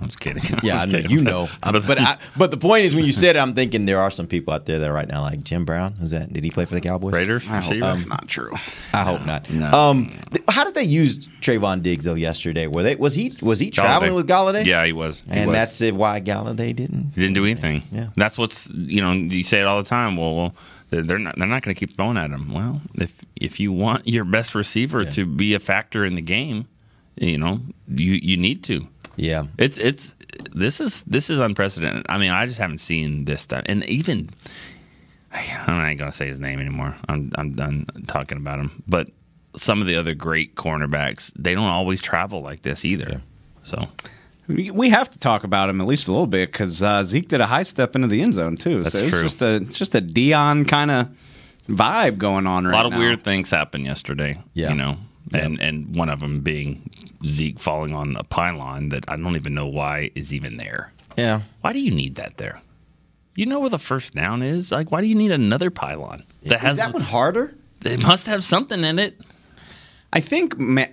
I'm 0.00 0.06
just 0.08 0.20
kidding. 0.20 0.42
Yeah, 0.62 0.78
I 0.78 0.82
I'm 0.82 0.90
know 0.92 0.98
kidding. 1.02 1.10
you 1.10 1.22
know. 1.22 1.48
Um, 1.62 1.82
but 1.86 2.00
I, 2.00 2.16
but 2.36 2.50
the 2.50 2.56
point 2.56 2.84
is, 2.84 2.94
when 2.94 3.04
you 3.04 3.12
said 3.12 3.36
it, 3.36 3.38
I'm 3.40 3.54
thinking 3.54 3.84
there 3.86 3.98
are 4.00 4.10
some 4.10 4.26
people 4.26 4.54
out 4.54 4.64
there 4.66 4.78
that 4.78 4.88
are 4.88 4.92
right 4.92 5.08
now 5.08 5.22
like 5.22 5.42
Jim 5.44 5.64
Brown. 5.64 5.94
Who's 5.96 6.12
that? 6.12 6.32
Did 6.32 6.44
he 6.44 6.50
play 6.50 6.64
for 6.64 6.74
the 6.74 6.80
Cowboys? 6.80 7.14
Raiders 7.14 7.44
I 7.46 7.60
hope 7.60 7.70
receiver. 7.70 7.80
that's 7.86 8.06
not 8.06 8.28
true. 8.28 8.52
I 8.94 9.02
hope 9.04 9.24
not. 9.26 9.50
no. 9.50 9.70
Um, 9.72 10.10
th- 10.32 10.44
how 10.48 10.64
did 10.64 10.74
they 10.74 10.84
use 10.84 11.26
Trevon 11.40 11.82
Diggs 11.82 12.04
though 12.04 12.14
yesterday? 12.14 12.66
Were 12.68 12.82
they 12.82 12.94
was 12.96 13.14
he 13.14 13.34
was 13.42 13.58
he 13.60 13.70
traveling 13.70 14.12
Golladay. 14.12 14.14
with 14.14 14.28
Golladay? 14.28 14.64
Yeah, 14.64 14.84
he 14.86 14.92
was. 14.92 15.20
He 15.20 15.32
and 15.32 15.48
was. 15.48 15.54
that's 15.56 15.80
it. 15.82 15.94
Why 15.94 16.20
Golladay 16.20 16.74
didn't? 16.74 17.12
He 17.14 17.20
didn't 17.20 17.34
do 17.34 17.44
anything. 17.44 17.82
Yeah. 17.90 18.08
That's 18.16 18.38
what's 18.38 18.70
you 18.70 19.00
know 19.00 19.12
you 19.12 19.42
say 19.42 19.60
it 19.60 19.66
all 19.66 19.82
the 19.82 19.88
time. 19.88 20.16
Well, 20.16 20.34
well 20.36 20.54
they're 20.90 21.02
they're 21.02 21.18
not 21.18 21.36
they're 21.38 21.48
not 21.48 21.62
going 21.62 21.74
to 21.74 21.78
keep 21.78 21.96
throwing 21.96 22.16
at 22.16 22.30
him. 22.30 22.52
Well, 22.54 22.80
if 22.94 23.12
if 23.36 23.58
you 23.60 23.72
want 23.72 24.06
your 24.06 24.24
best 24.24 24.54
receiver 24.54 25.04
to 25.04 25.26
be 25.26 25.54
a 25.54 25.60
factor 25.60 26.04
in 26.04 26.14
the 26.14 26.22
game, 26.22 26.66
you 27.16 27.36
know 27.38 27.60
you 27.88 28.12
you 28.12 28.36
need 28.36 28.62
to. 28.64 28.86
Yeah, 29.18 29.46
It's 29.58 29.76
it's 29.78 30.14
this 30.52 30.80
is 30.80 31.02
this 31.02 31.28
is 31.28 31.40
unprecedented. 31.40 32.06
I 32.08 32.18
mean, 32.18 32.30
I 32.30 32.46
just 32.46 32.58
haven't 32.60 32.78
seen 32.78 33.24
this 33.24 33.42
stuff, 33.42 33.64
and 33.66 33.84
even 33.86 34.28
I'm 35.32 35.66
not 35.78 35.98
going 35.98 36.10
to 36.10 36.12
say 36.12 36.26
his 36.28 36.40
name 36.40 36.60
anymore. 36.60 36.96
I'm 37.08 37.32
I'm 37.36 37.52
done 37.54 37.86
talking 38.06 38.38
about 38.38 38.58
him. 38.60 38.82
But 38.86 39.08
some 39.56 39.80
of 39.80 39.86
the 39.86 39.96
other 39.96 40.14
great 40.14 40.54
cornerbacks, 40.54 41.32
they 41.36 41.54
don't 41.54 41.64
always 41.64 42.00
travel 42.00 42.40
like 42.42 42.62
this 42.62 42.84
either. 42.84 43.20
So 43.64 43.88
We 44.46 44.70
we 44.70 44.88
have 44.90 45.10
to 45.10 45.18
talk 45.18 45.44
about 45.44 45.68
him 45.68 45.80
at 45.80 45.86
least 45.86 46.08
a 46.08 46.12
little 46.12 46.26
bit 46.26 46.50
because 46.52 46.82
uh, 46.82 47.04
Zeke 47.04 47.28
did 47.28 47.40
a 47.40 47.46
high 47.46 47.64
step 47.64 47.94
into 47.96 48.08
the 48.08 48.22
end 48.22 48.34
zone 48.34 48.56
too. 48.56 48.82
That's 48.84 48.94
so 48.98 49.02
it's 49.04 49.10
true. 49.10 49.22
just 49.22 49.42
a 49.42 49.56
it's 49.56 49.78
just 49.78 49.94
a 49.94 50.00
Deion 50.00 50.66
kind 50.66 50.90
of 50.90 51.08
vibe 51.68 52.16
going 52.16 52.46
on 52.46 52.64
right 52.64 52.70
now. 52.70 52.76
a 52.76 52.78
lot 52.78 52.86
of 52.86 52.92
now. 52.92 52.98
weird 52.98 53.24
things 53.24 53.50
happened 53.50 53.84
yesterday. 53.84 54.40
Yeah. 54.54 54.70
you 54.70 54.76
know, 54.76 54.96
and 55.34 55.60
and 55.60 55.94
one 55.94 56.08
of 56.08 56.20
them 56.20 56.40
being 56.40 56.88
Zeke 57.24 57.58
falling 57.58 57.94
on 57.94 58.16
a 58.16 58.24
pylon 58.24 58.90
that 58.90 59.04
I 59.08 59.16
don't 59.16 59.36
even 59.36 59.54
know 59.54 59.66
why 59.66 60.10
is 60.14 60.32
even 60.32 60.56
there. 60.56 60.92
yeah. 61.16 61.42
Why 61.62 61.72
do 61.72 61.80
you 61.80 61.90
need 61.90 62.14
that 62.16 62.36
there? 62.36 62.60
You 63.34 63.46
know 63.46 63.60
where 63.60 63.70
the 63.70 63.78
first 63.78 64.14
down 64.14 64.42
is. 64.42 64.72
Like, 64.72 64.90
why 64.90 65.00
do 65.00 65.06
you 65.06 65.14
need 65.14 65.30
another 65.30 65.70
pylon 65.70 66.24
that 66.42 66.56
Is 66.56 66.60
has? 66.60 66.76
that 66.78 66.92
one 66.92 67.02
harder? 67.02 67.54
It 67.84 68.00
must 68.00 68.26
have 68.26 68.42
something 68.42 68.82
in 68.84 68.98
it. 68.98 69.20
I 70.12 70.20
think 70.20 70.58
ma- 70.58 70.86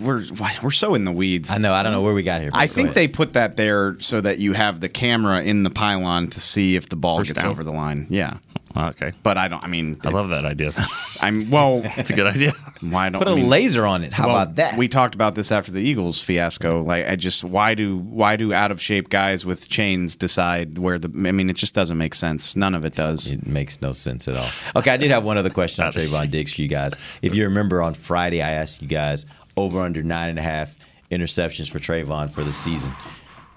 we're 0.00 0.22
we're 0.62 0.70
so 0.70 0.94
in 0.94 1.04
the 1.04 1.10
weeds. 1.12 1.50
I 1.50 1.58
know. 1.58 1.72
I 1.74 1.82
don't 1.82 1.92
know 1.92 2.00
where 2.00 2.14
we 2.14 2.22
got 2.22 2.40
here. 2.40 2.50
I 2.54 2.66
think 2.68 2.86
ahead. 2.86 2.94
they 2.94 3.08
put 3.08 3.32
that 3.32 3.56
there 3.56 3.96
so 3.98 4.20
that 4.20 4.38
you 4.38 4.52
have 4.52 4.80
the 4.80 4.88
camera 4.88 5.42
in 5.42 5.64
the 5.64 5.70
pylon 5.70 6.28
to 6.28 6.40
see 6.40 6.76
if 6.76 6.88
the 6.88 6.96
ball 6.96 7.18
First 7.18 7.30
gets 7.30 7.42
down. 7.42 7.50
over 7.50 7.64
the 7.64 7.72
line. 7.72 8.06
Yeah, 8.08 8.38
Okay, 8.76 9.12
but 9.24 9.36
I 9.36 9.48
don't. 9.48 9.62
I 9.64 9.66
mean, 9.66 10.00
I 10.04 10.10
love 10.10 10.28
that 10.28 10.44
idea. 10.44 10.72
I'm 11.20 11.50
well. 11.50 11.82
It's 11.96 12.10
a 12.10 12.14
good 12.14 12.26
idea. 12.28 12.52
Why 12.80 13.10
don't 13.10 13.18
put 13.18 13.28
a 13.28 13.32
I 13.32 13.34
mean, 13.34 13.48
laser 13.48 13.84
on 13.86 14.02
it. 14.04 14.12
How 14.12 14.28
well, 14.28 14.36
about 14.36 14.56
that? 14.56 14.78
We 14.78 14.88
talked 14.88 15.14
about 15.14 15.34
this 15.34 15.52
after 15.52 15.70
the 15.70 15.80
Eagles 15.80 16.22
fiasco. 16.22 16.80
Like, 16.82 17.06
I 17.06 17.16
just 17.16 17.44
why 17.44 17.74
do 17.74 17.98
why 17.98 18.36
do 18.36 18.54
out 18.54 18.70
of 18.70 18.80
shape 18.80 19.10
guys 19.10 19.44
with 19.44 19.68
chains 19.68 20.16
decide 20.16 20.78
where 20.78 20.98
the? 20.98 21.08
I 21.28 21.32
mean, 21.32 21.50
it 21.50 21.56
just 21.56 21.74
doesn't 21.74 21.98
make 21.98 22.14
sense. 22.14 22.56
None 22.56 22.74
of 22.74 22.84
it 22.84 22.94
does. 22.94 23.30
It 23.30 23.46
makes 23.46 23.82
no 23.82 23.92
sense 23.92 24.28
at 24.28 24.36
all. 24.36 24.48
Okay, 24.76 24.90
I 24.90 24.96
did 24.96 25.10
have 25.10 25.24
one 25.24 25.36
other 25.36 25.50
question 25.50 25.82
on 25.82 25.88
Out 25.88 25.96
of 25.96 26.02
Trevon 26.02 26.30
Diggs 26.30 26.54
for 26.54 26.62
you 26.62 26.68
guys. 26.68 26.94
If 27.20 27.34
you 27.34 27.44
remember 27.44 27.82
on 27.82 27.92
Friday, 27.94 28.40
I 28.40 28.52
asked 28.52 28.80
you 28.80 28.88
guys 28.88 29.26
over 29.56 29.80
under 29.80 30.02
nine 30.02 30.30
and 30.30 30.38
a 30.38 30.42
half 30.42 30.76
interceptions 31.10 31.70
for 31.70 31.78
Trevon 31.80 32.30
for 32.30 32.44
the 32.44 32.52
season. 32.52 32.92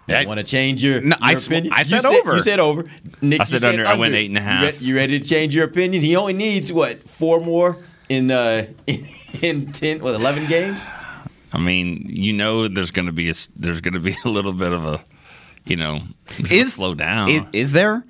Yeah. 0.07 0.19
You 0.19 0.27
want 0.27 0.39
to 0.39 0.43
change 0.43 0.83
your, 0.83 0.99
No, 0.99 1.15
your 1.15 1.17
I 1.21 1.31
s- 1.31 1.47
opinion? 1.47 1.71
I 1.73 1.79
You 1.79 1.83
said 1.85 2.03
over. 2.05 2.33
You 2.33 2.39
said 2.41 2.59
over. 2.59 2.83
Nick, 3.21 3.39
I 3.39 3.43
you 3.49 3.57
said 3.57 3.63
under. 3.69 3.85
I 3.87 3.93
went 3.95 4.15
eight 4.15 4.29
and 4.29 4.37
a 4.37 4.41
half. 4.41 4.63
You 4.63 4.69
re- 4.69 4.77
You 4.87 4.95
ready 4.97 5.19
to 5.19 5.25
change 5.25 5.55
your 5.55 5.63
opinion? 5.63 6.03
He 6.03 6.15
only 6.17 6.33
needs 6.33 6.73
what 6.73 7.07
four 7.07 7.39
more 7.39 7.77
in 8.09 8.31
uh 8.31 8.65
in, 8.87 9.07
in 9.41 9.71
ten 9.71 9.99
what 10.01 10.15
eleven 10.15 10.45
games? 10.47 10.85
I 11.51 11.59
mean, 11.59 12.05
you 12.09 12.33
know, 12.33 12.67
there's 12.67 12.89
going 12.91 13.05
to 13.05 13.11
be 13.11 13.27
a, 13.27 13.31
s- 13.31 13.49
there's 13.55 13.79
going 13.81 13.93
to 13.93 13.99
be 13.99 14.15
a 14.25 14.29
little 14.29 14.53
bit 14.53 14.71
of 14.73 14.85
a, 14.85 15.05
you 15.65 15.75
know, 15.75 16.01
Is 16.39 16.73
slow 16.73 16.95
down. 16.95 17.29
Is, 17.29 17.41
is 17.53 17.71
there? 17.73 18.03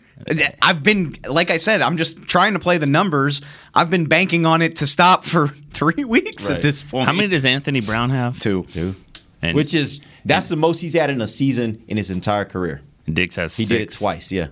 I've 0.61 0.83
been 0.83 1.17
like 1.27 1.49
I 1.49 1.57
said. 1.57 1.81
I'm 1.81 1.97
just 1.97 2.21
trying 2.23 2.53
to 2.53 2.59
play 2.59 2.77
the 2.77 2.85
numbers. 2.85 3.41
I've 3.73 3.89
been 3.89 4.05
banking 4.05 4.45
on 4.45 4.61
it 4.61 4.77
to 4.77 4.87
stop 4.87 5.25
for 5.25 5.47
three 5.47 6.05
weeks 6.05 6.49
Right. 6.49 6.55
at 6.57 6.61
this 6.61 6.83
point. 6.83 7.07
How 7.07 7.13
many 7.13 7.27
does 7.27 7.43
Anthony 7.43 7.81
Brown 7.81 8.09
have? 8.11 8.39
Two. 8.39 8.63
Two. 8.71 8.95
And 9.41 9.55
Which 9.55 9.73
is 9.73 9.99
that's 10.23 10.47
the 10.47 10.55
most 10.55 10.79
he's 10.79 10.93
had 10.93 11.09
in 11.09 11.19
a 11.19 11.27
season 11.27 11.83
in 11.89 11.97
his 11.97 12.11
entire 12.11 12.45
career. 12.45 12.81
Diggs 13.11 13.35
has. 13.35 13.57
He 13.57 13.63
six. 13.65 13.69
did 13.69 13.81
it 13.81 13.91
twice. 13.91 14.31
Yeah. 14.31 14.47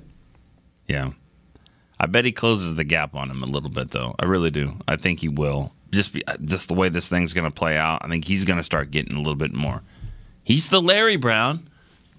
Yeah. 0.89 1.11
I 2.01 2.07
bet 2.07 2.25
he 2.25 2.31
closes 2.31 2.73
the 2.73 2.83
gap 2.83 3.13
on 3.13 3.29
him 3.29 3.43
a 3.43 3.45
little 3.45 3.69
bit, 3.69 3.91
though. 3.91 4.15
I 4.17 4.25
really 4.25 4.49
do. 4.49 4.73
I 4.87 4.95
think 4.95 5.19
he 5.19 5.29
will. 5.29 5.71
Just 5.91 6.13
be, 6.13 6.25
uh, 6.25 6.35
just 6.43 6.67
the 6.67 6.73
way 6.73 6.89
this 6.89 7.07
thing's 7.07 7.31
going 7.31 7.45
to 7.45 7.51
play 7.51 7.77
out, 7.77 8.03
I 8.03 8.07
think 8.07 8.25
he's 8.25 8.43
going 8.43 8.57
to 8.57 8.63
start 8.63 8.89
getting 8.89 9.13
a 9.13 9.19
little 9.19 9.35
bit 9.35 9.53
more. 9.53 9.83
He's 10.43 10.69
the 10.69 10.81
Larry 10.81 11.15
Brown 11.15 11.69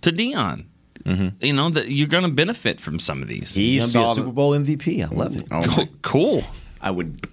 to 0.03 0.13
Deion. 0.13 0.67
Mm-hmm. 1.05 1.45
You 1.45 1.53
know 1.53 1.69
that 1.71 1.89
you're 1.89 2.07
going 2.07 2.23
to 2.23 2.31
benefit 2.31 2.81
from 2.81 3.01
some 3.01 3.23
of 3.23 3.29
these. 3.29 3.55
He's 3.55 3.93
gonna 3.93 4.07
be 4.07 4.13
a 4.13 4.15
Super 4.15 4.31
Bowl 4.31 4.53
MVP. 4.53 5.03
I 5.03 5.13
love 5.13 5.37
it. 5.37 5.47
Oh, 5.51 5.65
cool. 5.67 5.89
cool. 6.03 6.45
I 6.81 6.91
would, 6.91 7.27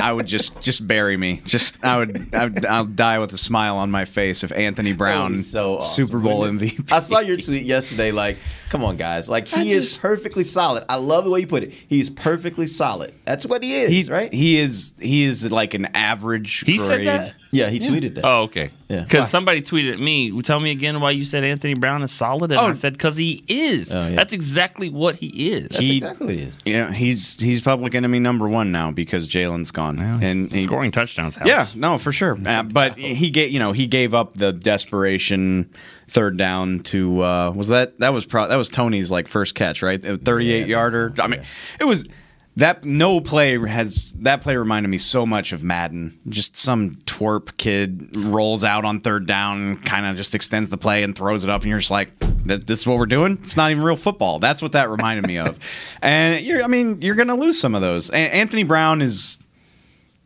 I 0.00 0.12
would 0.12 0.26
just 0.26 0.60
just 0.60 0.86
bury 0.86 1.16
me. 1.16 1.40
Just 1.46 1.82
I 1.82 1.98
would, 1.98 2.34
I 2.34 2.44
would 2.44 2.66
I'll 2.66 2.84
die 2.84 3.18
with 3.18 3.32
a 3.32 3.38
smile 3.38 3.76
on 3.76 3.90
my 3.90 4.04
face 4.04 4.44
if 4.44 4.52
Anthony 4.52 4.92
Brown, 4.92 5.32
That 5.32 5.36
would 5.36 5.36
be 5.38 5.42
so 5.42 5.76
awesome, 5.76 6.06
Super 6.06 6.18
Bowl? 6.18 6.42
MVP. 6.42 6.92
I 6.92 7.00
saw 7.00 7.20
your 7.20 7.38
tweet 7.38 7.62
yesterday. 7.62 8.12
Like, 8.12 8.36
come 8.70 8.82
on, 8.84 8.96
guys. 8.96 9.28
Like, 9.28 9.48
he 9.48 9.72
I 9.74 9.76
is 9.76 9.98
perfectly 9.98 10.44
solid. 10.44 10.84
I 10.88 10.96
love 10.96 11.24
the 11.24 11.30
way 11.30 11.40
you 11.40 11.46
put 11.46 11.62
it. 11.64 11.72
He's 11.88 12.08
perfectly 12.08 12.66
solid. 12.66 13.12
That's 13.26 13.44
what 13.44 13.62
he 13.62 13.74
is, 13.74 13.90
He, 14.06 14.10
right? 14.12 14.32
he 14.32 14.58
is 14.58 14.94
he 14.98 15.24
is 15.24 15.50
like 15.52 15.74
an 15.74 15.86
average. 15.94 16.60
He 16.60 16.78
said 16.78 17.06
that? 17.06 17.34
yeah, 17.52 17.68
he 17.68 17.78
tweeted 17.80 18.14
that. 18.14 18.24
Oh, 18.24 18.42
okay. 18.44 18.70
Yeah. 18.88 19.02
Because 19.02 19.30
somebody 19.30 19.60
tweeted 19.62 19.92
at 19.92 20.00
me, 20.00 20.40
tell 20.42 20.58
me 20.58 20.70
again 20.72 21.00
why 21.00 21.10
you 21.12 21.24
said 21.24 21.44
Anthony 21.44 21.74
Brown 21.74 22.02
is 22.02 22.10
solid. 22.10 22.50
And 22.50 22.60
Oh. 22.60 22.64
I 22.66 22.72
said, 22.72 22.94
because 22.94 23.16
he 23.16 23.44
is. 23.46 23.94
Oh, 23.94 24.08
yeah. 24.08 24.16
That's 24.16 24.32
exactly 24.32 24.88
what 24.90 25.14
he 25.16 25.50
is. 25.52 25.68
That's 25.68 25.78
he- 25.78 25.98
exactly 25.98 26.26
what 26.26 26.34
he 26.34 26.40
is. 26.42 26.58
Yeah, 26.64 26.92
he's 26.92 27.40
he's 27.40 27.60
public 27.60 27.94
enemy 27.94 28.18
number 28.18 28.48
one 28.48 28.72
now 28.72 28.90
because 28.90 29.28
Jalen's 29.28 29.70
gone, 29.70 29.98
and 30.00 30.22
and 30.24 30.52
he, 30.52 30.62
scoring 30.62 30.90
touchdowns 30.90 31.36
helps. 31.36 31.48
Yeah, 31.48 31.66
no, 31.76 31.98
for 31.98 32.10
sure. 32.12 32.36
Uh, 32.44 32.62
but 32.64 32.96
he 32.98 33.30
gave 33.30 33.50
you 33.52 33.58
know 33.60 33.72
he 33.72 33.86
gave 33.86 34.12
up 34.14 34.34
the 34.36 34.52
desperation 34.52 35.70
third 36.10 36.36
down 36.36 36.80
to 36.80 37.22
uh, 37.22 37.52
was 37.54 37.68
that 37.68 37.98
that 37.98 38.12
was 38.12 38.26
pro- 38.26 38.48
that 38.48 38.56
was 38.56 38.68
Tony's 38.68 39.10
like 39.10 39.28
first 39.28 39.54
catch 39.54 39.82
right, 39.82 40.02
thirty 40.02 40.52
eight 40.52 40.66
yarder. 40.66 41.14
I 41.18 41.28
mean, 41.28 41.42
it 41.78 41.84
was 41.84 42.08
that 42.56 42.84
no 42.84 43.20
play 43.20 43.58
has 43.58 44.12
that 44.18 44.42
play 44.42 44.56
reminded 44.56 44.88
me 44.88 44.98
so 44.98 45.24
much 45.24 45.52
of 45.52 45.62
Madden. 45.62 46.18
Just 46.28 46.56
some 46.56 46.96
twerp 47.06 47.56
kid 47.56 48.16
rolls 48.16 48.64
out 48.64 48.84
on 48.84 49.00
third 49.00 49.26
down, 49.26 49.76
kind 49.78 50.04
of 50.04 50.16
just 50.16 50.34
extends 50.34 50.68
the 50.68 50.76
play 50.76 51.02
and 51.02 51.16
throws 51.16 51.44
it 51.44 51.50
up, 51.50 51.62
and 51.62 51.70
you're 51.70 51.78
just 51.78 51.92
like, 51.92 52.18
"Th- 52.46 52.60
"This 52.60 52.80
is 52.80 52.86
what 52.86 52.98
we're 52.98 53.06
doing." 53.06 53.38
It's 53.40 53.56
not 53.56 53.70
even 53.70 53.84
real 53.84 53.96
football. 53.96 54.40
That's 54.40 54.62
what 54.62 54.72
that 54.72 54.90
reminded 54.90 55.26
me 55.26 55.38
of. 55.38 55.58
And 56.02 56.40
you're, 56.44 56.62
I 56.62 56.66
mean, 56.66 57.02
you're 57.02 57.14
gonna 57.14 57.34
lose 57.34 57.60
some 57.60 57.74
of 57.74 57.82
those. 57.82 58.08
Anthony 58.10 58.64
Brown 58.64 59.02
is 59.02 59.38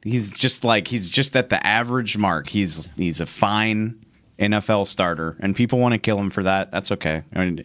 he's 0.05 0.37
just 0.37 0.65
like 0.65 0.87
he's 0.89 1.11
just 1.11 1.37
at 1.37 1.49
the 1.49 1.65
average 1.67 2.17
mark. 2.17 2.49
He's 2.49 2.93
he's 2.97 3.21
a 3.21 3.27
fine 3.27 4.04
NFL 4.39 4.87
starter, 4.87 5.37
and 5.41 5.55
people 5.55 5.79
want 5.79 5.93
to 5.93 5.99
kill 5.99 6.19
him 6.19 6.31
for 6.31 6.43
that. 6.43 6.73
That's 6.73 6.91
okay. 6.93 7.23
I 7.35 7.45
mean, 7.45 7.65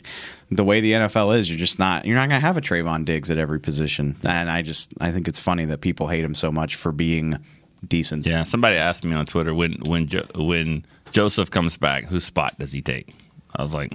the 0.51 0.63
way 0.63 0.81
the 0.81 0.91
NFL 0.91 1.37
is, 1.39 1.49
you're 1.49 1.57
just 1.57 1.79
not 1.79 2.05
you're 2.05 2.15
not 2.15 2.29
going 2.29 2.39
to 2.39 2.45
have 2.45 2.57
a 2.57 2.61
Trevon 2.61 3.05
Diggs 3.05 3.31
at 3.31 3.37
every 3.37 3.59
position, 3.59 4.15
and 4.23 4.49
I 4.51 4.61
just 4.61 4.93
I 5.01 5.11
think 5.11 5.27
it's 5.27 5.39
funny 5.39 5.65
that 5.65 5.81
people 5.81 6.07
hate 6.07 6.23
him 6.23 6.35
so 6.35 6.51
much 6.51 6.75
for 6.75 6.91
being 6.91 7.37
decent. 7.87 8.27
Yeah, 8.27 8.43
somebody 8.43 8.75
asked 8.75 9.03
me 9.03 9.15
on 9.15 9.25
Twitter 9.25 9.53
when 9.53 9.73
when 9.87 10.07
jo- 10.07 10.27
when 10.35 10.85
Joseph 11.11 11.49
comes 11.49 11.75
back, 11.77 12.05
whose 12.05 12.25
spot 12.25 12.57
does 12.59 12.71
he 12.71 12.81
take? 12.81 13.15
I 13.55 13.63
was 13.63 13.73
like, 13.73 13.93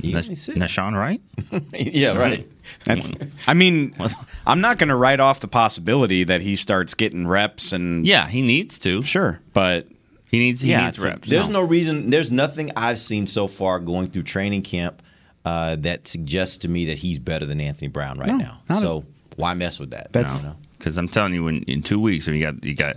He 0.00 0.12
Nash- 0.14 0.28
Nahshon 0.28 0.94
Wright. 0.94 1.20
yeah, 1.74 2.12
right. 2.12 2.48
That's 2.84 3.12
I 3.46 3.52
mean 3.52 3.94
I'm 4.46 4.62
not 4.62 4.78
going 4.78 4.88
to 4.88 4.96
write 4.96 5.20
off 5.20 5.40
the 5.40 5.48
possibility 5.48 6.24
that 6.24 6.40
he 6.40 6.56
starts 6.56 6.94
getting 6.94 7.26
reps 7.26 7.72
and 7.74 8.06
Yeah, 8.06 8.28
he 8.28 8.40
needs 8.40 8.78
to. 8.80 9.02
sure, 9.02 9.40
but 9.52 9.88
He 10.26 10.38
needs 10.38 10.60
he 10.60 10.70
Yeah, 10.70 10.84
needs 10.86 10.96
it's 10.96 11.04
a- 11.04 11.08
reps. 11.08 11.28
There's 11.28 11.48
no 11.48 11.60
reason. 11.62 12.10
There's 12.10 12.30
nothing 12.30 12.72
I've 12.76 12.98
seen 12.98 13.26
so 13.26 13.46
far 13.48 13.78
going 13.80 14.06
through 14.06 14.24
training 14.24 14.62
camp 14.62 15.02
uh, 15.44 15.76
that 15.76 16.08
suggests 16.08 16.58
to 16.58 16.68
me 16.68 16.86
that 16.86 16.98
he's 16.98 17.18
better 17.18 17.46
than 17.46 17.60
Anthony 17.60 17.88
Brown 17.88 18.18
right 18.18 18.28
No, 18.28 18.36
now. 18.36 18.60
not 18.68 18.80
So 18.80 19.04
why 19.36 19.54
mess 19.54 19.78
with 19.78 19.90
that? 19.90 20.12
That's- 20.12 20.44
because 20.78 20.98
I'm 20.98 21.08
telling 21.08 21.32
you, 21.32 21.44
when 21.44 21.62
in 21.62 21.82
two 21.82 21.98
weeks, 21.98 22.26
and 22.28 22.36
you 22.36 22.42
got 22.42 22.62
you 22.62 22.74
got 22.74 22.96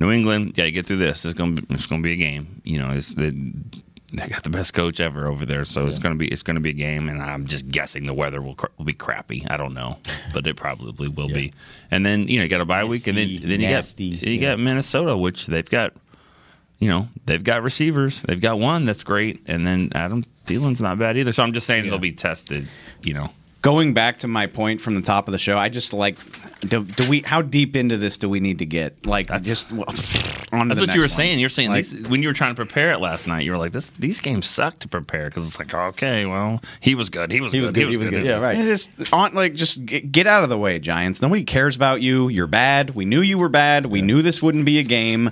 New 0.00 0.10
England, 0.12 0.52
yeah, 0.56 0.64
you 0.64 0.72
get 0.72 0.84
through 0.86 0.98
this. 0.98 1.24
It's 1.24 1.32
gonna 1.32 1.52
be, 1.62 1.74
it's 1.74 1.86
gonna 1.86 2.02
be 2.02 2.12
a 2.12 2.16
game. 2.16 2.60
You 2.64 2.78
know, 2.78 2.90
it's 2.90 3.14
the, 3.14 3.30
they 4.12 4.28
got 4.28 4.42
the 4.42 4.50
best 4.50 4.74
coach 4.74 5.00
ever 5.00 5.26
over 5.26 5.46
there, 5.46 5.64
so 5.64 5.86
it's 5.86 5.98
gonna 5.98 6.14
be 6.16 6.28
it's 6.28 6.42
gonna 6.42 6.60
be 6.60 6.70
a 6.70 6.74
game. 6.74 7.08
And 7.08 7.22
I'm 7.22 7.46
just 7.46 7.68
guessing 7.68 8.04
the 8.04 8.12
weather 8.12 8.42
will, 8.42 8.54
cr- 8.54 8.66
will 8.76 8.84
be 8.84 8.92
crappy. 8.92 9.46
I 9.48 9.56
don't 9.56 9.72
know, 9.72 9.96
but 10.34 10.46
it 10.46 10.56
probably 10.56 11.08
will 11.08 11.28
be. 11.28 11.54
And 11.90 12.04
then 12.04 12.28
you 12.28 12.36
know 12.36 12.42
you 12.42 12.48
got 12.50 12.60
a 12.60 12.66
bye 12.66 12.84
week, 12.84 13.06
and 13.06 13.16
then 13.16 13.28
then 13.40 13.60
you 13.62 13.68
nasty, 13.68 14.16
got 14.18 14.22
you 14.28 14.34
yeah. 14.34 14.50
got 14.50 14.58
Minnesota, 14.60 15.16
which 15.16 15.46
they've 15.46 15.68
got. 15.70 15.94
You 16.78 16.88
know, 16.88 17.08
they've 17.24 17.42
got 17.42 17.62
receivers. 17.62 18.20
They've 18.22 18.40
got 18.40 18.58
one 18.58 18.84
that's 18.84 19.02
great, 19.02 19.40
and 19.46 19.66
then 19.66 19.90
Adam 19.94 20.24
Thielen's 20.44 20.80
not 20.82 20.98
bad 20.98 21.16
either. 21.16 21.32
So 21.32 21.42
I'm 21.42 21.52
just 21.54 21.66
saying 21.66 21.84
they'll 21.88 21.98
be 21.98 22.12
tested. 22.12 22.68
You 23.02 23.14
know, 23.14 23.30
going 23.62 23.94
back 23.94 24.18
to 24.18 24.28
my 24.28 24.46
point 24.46 24.80
from 24.82 24.94
the 24.94 25.00
top 25.00 25.26
of 25.26 25.32
the 25.32 25.38
show, 25.38 25.56
I 25.56 25.70
just 25.70 25.92
like 25.94 26.16
do, 26.60 26.84
do 26.84 27.08
we 27.08 27.20
how 27.20 27.40
deep 27.40 27.76
into 27.76 27.96
this 27.96 28.18
do 28.18 28.28
we 28.28 28.40
need 28.40 28.58
to 28.58 28.66
get? 28.66 29.06
Like 29.06 29.28
just 29.42 29.72
well, 29.72 29.86
on 30.52 30.68
That's 30.68 30.78
the 30.80 30.86
what 30.86 30.94
you 30.94 31.00
were 31.00 31.06
one. 31.06 31.08
saying. 31.08 31.38
You're 31.40 31.48
saying 31.48 31.70
Like, 31.70 31.86
these, 31.86 32.06
when 32.08 32.22
you 32.22 32.28
were 32.28 32.34
trying 32.34 32.52
to 32.54 32.56
prepare 32.56 32.90
it 32.90 33.00
last 33.00 33.26
night, 33.26 33.44
you 33.46 33.52
were 33.52 33.58
like, 33.58 33.72
"This 33.72 33.88
these 33.98 34.20
games 34.20 34.46
suck 34.46 34.78
to 34.80 34.88
prepare" 34.88 35.30
because 35.30 35.46
it's 35.46 35.58
like, 35.58 35.72
okay, 35.72 36.26
well, 36.26 36.60
he 36.80 36.94
was 36.94 37.08
good. 37.08 37.32
He 37.32 37.40
was 37.40 37.52
He 37.54 37.58
good. 37.60 37.62
was 37.62 37.72
good. 37.72 37.88
He 37.88 37.96
was 37.96 38.08
good. 38.08 38.24
Yeah, 38.24 38.36
right. 38.36 38.56
Yeah, 38.58 38.64
just 38.66 39.12
on 39.14 39.32
like 39.34 39.54
just 39.54 39.84
get, 39.86 40.12
get 40.12 40.26
out 40.26 40.42
of 40.42 40.50
the 40.50 40.58
way, 40.58 40.78
Giants. 40.78 41.22
Nobody 41.22 41.42
cares 41.44 41.74
about 41.74 42.02
you. 42.02 42.28
You're 42.28 42.46
bad. 42.46 42.90
We 42.90 43.06
knew 43.06 43.22
you 43.22 43.38
were 43.38 43.48
bad. 43.48 43.86
We 43.86 44.02
knew 44.02 44.20
this 44.20 44.42
wouldn't 44.42 44.66
be 44.66 44.78
a 44.78 44.82
game. 44.82 45.30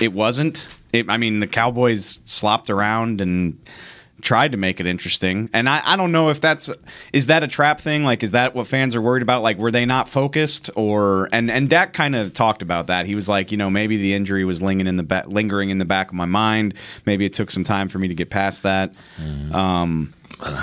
It 0.00 0.12
wasn't. 0.12 0.68
It, 0.92 1.08
I 1.08 1.16
mean, 1.16 1.40
the 1.40 1.46
Cowboys 1.46 2.20
slopped 2.24 2.70
around 2.70 3.20
and 3.20 3.58
tried 4.20 4.52
to 4.52 4.58
make 4.58 4.80
it 4.80 4.86
interesting. 4.86 5.48
And 5.52 5.68
I, 5.68 5.80
I 5.84 5.96
don't 5.96 6.12
know 6.12 6.28
if 6.30 6.40
that's 6.40 6.70
is 7.12 7.26
that 7.26 7.42
a 7.42 7.48
trap 7.48 7.80
thing? 7.80 8.04
Like, 8.04 8.22
is 8.22 8.32
that 8.32 8.54
what 8.54 8.66
fans 8.66 8.94
are 8.94 9.00
worried 9.00 9.22
about? 9.22 9.42
Like, 9.42 9.58
were 9.58 9.70
they 9.70 9.86
not 9.86 10.08
focused 10.08 10.70
or 10.76 11.28
and 11.32 11.50
and 11.50 11.68
Dak 11.68 11.92
kind 11.92 12.14
of 12.14 12.32
talked 12.32 12.62
about 12.62 12.88
that. 12.88 13.06
He 13.06 13.14
was 13.14 13.28
like, 13.28 13.50
you 13.50 13.56
know, 13.56 13.70
maybe 13.70 13.96
the 13.96 14.14
injury 14.14 14.44
was 14.44 14.62
lingering 14.62 14.86
in 14.86 14.96
the 14.96 15.02
ba- 15.02 15.24
lingering 15.26 15.70
in 15.70 15.78
the 15.78 15.84
back 15.84 16.08
of 16.08 16.14
my 16.14 16.26
mind. 16.26 16.74
Maybe 17.06 17.24
it 17.24 17.32
took 17.32 17.50
some 17.50 17.64
time 17.64 17.88
for 17.88 17.98
me 17.98 18.08
to 18.08 18.14
get 18.14 18.30
past 18.30 18.62
that. 18.64 18.92
Um, 19.52 20.12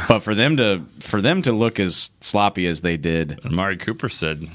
but 0.08 0.20
for 0.20 0.36
them 0.36 0.58
to 0.58 0.84
for 1.00 1.22
them 1.22 1.42
to 1.44 1.52
look 1.52 1.80
as 1.80 2.12
sloppy 2.20 2.68
as 2.68 2.82
they 2.82 2.98
did, 2.98 3.40
And 3.44 3.56
Mari 3.56 3.78
Cooper 3.78 4.10
said, 4.10 4.48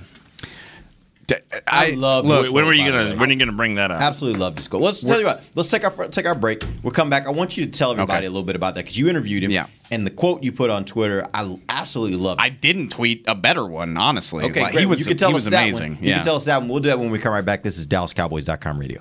I 1.67 1.91
love 1.91 2.25
look. 2.27 2.53
"When 2.53 2.65
were 2.67 2.73
you 2.73 2.91
gonna? 2.91 3.11
Right? 3.11 3.19
When 3.19 3.29
are 3.29 3.33
you 3.33 3.39
gonna 3.39 3.53
bring 3.53 3.75
that 3.77 3.91
up?" 3.91 4.01
Absolutely 4.01 4.41
love 4.41 4.57
this 4.57 4.69
goal. 4.69 4.81
Let's 4.81 5.01
tell 5.01 5.19
you 5.21 5.27
what. 5.27 5.43
Let's 5.55 5.69
take 5.71 5.85
our 5.85 6.09
take 6.09 6.27
our 6.27 6.35
break. 6.35 6.65
We'll 6.83 6.93
come 6.93 7.11
back. 7.11 7.27
I 7.27 7.31
want 7.31 7.57
you 7.57 7.67
to 7.67 7.71
tell 7.71 7.91
everybody 7.93 8.19
Okay. 8.19 8.27
a 8.27 8.31
little 8.31 8.43
bit 8.47 8.57
about 8.57 8.75
that 8.77 8.83
because 8.85 8.99
you 8.99 9.09
interviewed 9.09 9.45
him. 9.45 9.51
Yeah. 9.51 9.67
And 9.91 10.07
the 10.07 10.11
quote 10.11 10.43
you 10.43 10.53
put 10.53 10.71
on 10.71 10.85
Twitter, 10.87 11.27
I 11.35 11.59
absolutely 11.69 12.17
love. 12.17 12.39
It. 12.39 12.43
I 12.43 12.49
didn't 12.49 12.89
tweet 12.91 13.25
a 13.29 13.35
better 13.35 13.67
one, 13.67 13.97
honestly. 13.99 14.45
Okay, 14.47 14.63
Like, 14.63 14.73
great. 14.73 14.81
he 14.81 14.87
was 14.87 15.01
you 15.01 15.07
can 15.07 15.17
tell 15.19 15.37
us 15.37 15.45
that 15.45 15.63
amazing. 15.63 15.97
One. 15.97 16.03
You 16.03 16.09
yeah. 16.11 16.15
can 16.17 16.25
tell 16.25 16.37
us 16.37 16.47
that 16.47 16.61
one. 16.61 16.69
We'll 16.69 16.81
do 16.81 16.89
that 16.89 16.99
when 16.99 17.11
we 17.11 17.19
come 17.19 17.33
right 17.35 17.45
back. 17.45 17.63
This 17.63 17.77
is 17.79 17.87
DallasCowboys.com 17.87 18.79
radio. 18.79 19.01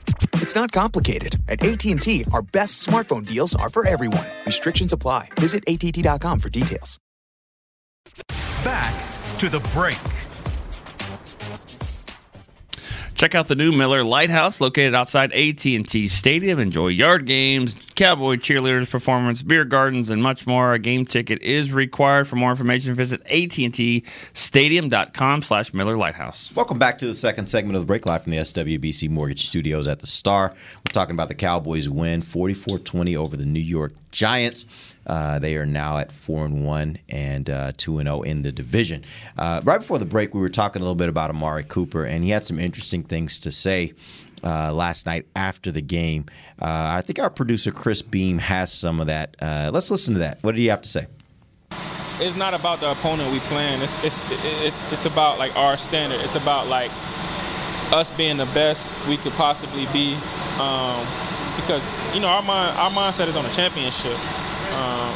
It's 0.33 0.55
not 0.55 0.71
complicated. 0.71 1.35
At 1.47 1.63
AT&T, 1.63 2.25
our 2.33 2.41
best 2.41 2.85
smartphone 2.85 3.25
deals 3.25 3.55
are 3.55 3.69
for 3.69 3.87
everyone. 3.87 4.27
Restrictions 4.45 4.93
apply. 4.93 5.29
Visit 5.39 5.63
att.com 5.67 6.39
for 6.39 6.49
details. 6.49 6.99
Back 8.63 8.93
to 9.39 9.49
the 9.49 9.59
break. 9.73 10.20
Check 13.21 13.35
out 13.35 13.47
the 13.47 13.55
new 13.55 13.71
Miller 13.71 14.03
Lite 14.03 14.31
House 14.31 14.59
located 14.59 14.95
outside 14.95 15.31
AT&T 15.33 16.07
Stadium. 16.07 16.57
Enjoy 16.57 16.87
yard 16.87 17.27
games, 17.27 17.75
cowboy 17.93 18.37
cheerleaders 18.37 18.89
performance, 18.89 19.43
beer 19.43 19.63
gardens, 19.63 20.09
and 20.09 20.23
much 20.23 20.47
more. 20.47 20.73
A 20.73 20.79
game 20.79 21.05
ticket 21.05 21.39
is 21.43 21.71
required. 21.71 22.27
For 22.27 22.35
more 22.35 22.49
information, 22.49 22.95
visit 22.95 23.21
AT&Tstadium.com 23.27 25.43
slash 25.43 25.71
Miller 25.71 25.97
Lite 25.97 26.15
House. 26.15 26.51
Welcome 26.55 26.79
back 26.79 26.97
to 26.97 27.05
the 27.05 27.13
second 27.13 27.45
segment 27.45 27.75
of 27.75 27.83
the 27.83 27.85
break 27.85 28.07
live 28.07 28.23
from 28.23 28.31
the 28.31 28.39
SWBC 28.39 29.07
Mortgage 29.11 29.45
Studios 29.45 29.87
at 29.87 29.99
the 29.99 30.07
Star. 30.07 30.55
We're 30.77 30.91
talking 30.91 31.13
about 31.13 31.27
the 31.27 31.35
Cowboys 31.35 31.87
win 31.87 32.23
44-20 32.23 33.15
over 33.15 33.37
the 33.37 33.45
New 33.45 33.59
York 33.59 33.93
Giants. 34.09 34.65
Uh, 35.07 35.39
they 35.39 35.55
are 35.55 35.65
now 35.65 35.97
at 35.97 36.11
four 36.11 36.45
and 36.45 36.65
one 36.65 36.97
and 37.09 37.49
uh, 37.49 37.71
two 37.77 37.99
and 37.99 38.07
zero 38.07 38.21
in 38.21 38.41
the 38.41 38.51
division. 38.51 39.03
Uh, 39.37 39.61
right 39.63 39.79
before 39.79 39.97
the 39.97 40.05
break, 40.05 40.33
we 40.33 40.39
were 40.39 40.49
talking 40.49 40.81
a 40.81 40.85
little 40.85 40.95
bit 40.95 41.09
about 41.09 41.29
Amari 41.29 41.63
Cooper, 41.63 42.05
and 42.05 42.23
he 42.23 42.29
had 42.29 42.43
some 42.43 42.59
interesting 42.59 43.03
things 43.03 43.39
to 43.39 43.51
say 43.51 43.93
uh, 44.43 44.73
last 44.73 45.05
night 45.05 45.25
after 45.35 45.71
the 45.71 45.81
game. 45.81 46.25
Uh, 46.61 46.95
I 46.97 47.01
think 47.01 47.19
our 47.19 47.29
producer 47.29 47.71
Chris 47.71 48.01
Beam 48.01 48.37
has 48.37 48.71
some 48.71 48.99
of 48.99 49.07
that. 49.07 49.35
Uh, 49.41 49.71
let's 49.73 49.91
listen 49.91 50.13
to 50.13 50.19
that. 50.19 50.37
What 50.41 50.53
did 50.55 50.61
he 50.61 50.67
have 50.67 50.81
to 50.81 50.89
say? 50.89 51.07
it's 52.21 52.35
not 52.35 52.53
about 52.53 52.79
the 52.79 52.91
opponent 52.91 53.31
we 53.31 53.39
playing. 53.39 53.81
It's 53.81 54.01
it's 54.03 54.21
it's 54.61 54.91
it's 54.91 55.05
about 55.05 55.39
like 55.39 55.55
our 55.57 55.75
standard. 55.77 56.21
It's 56.21 56.35
about 56.35 56.67
like 56.67 56.91
us 57.91 58.11
being 58.11 58.37
the 58.37 58.45
best 58.47 58.95
we 59.07 59.17
could 59.17 59.33
possibly 59.33 59.87
be. 59.91 60.13
Um, 60.59 61.05
because 61.55 61.91
you 62.13 62.21
know 62.21 62.27
our 62.27 62.41
mind 62.41 62.77
our 62.77 62.91
mindset 62.91 63.27
is 63.27 63.35
on 63.35 63.45
a 63.45 63.51
championship. 63.51 64.17
Um, 64.73 65.13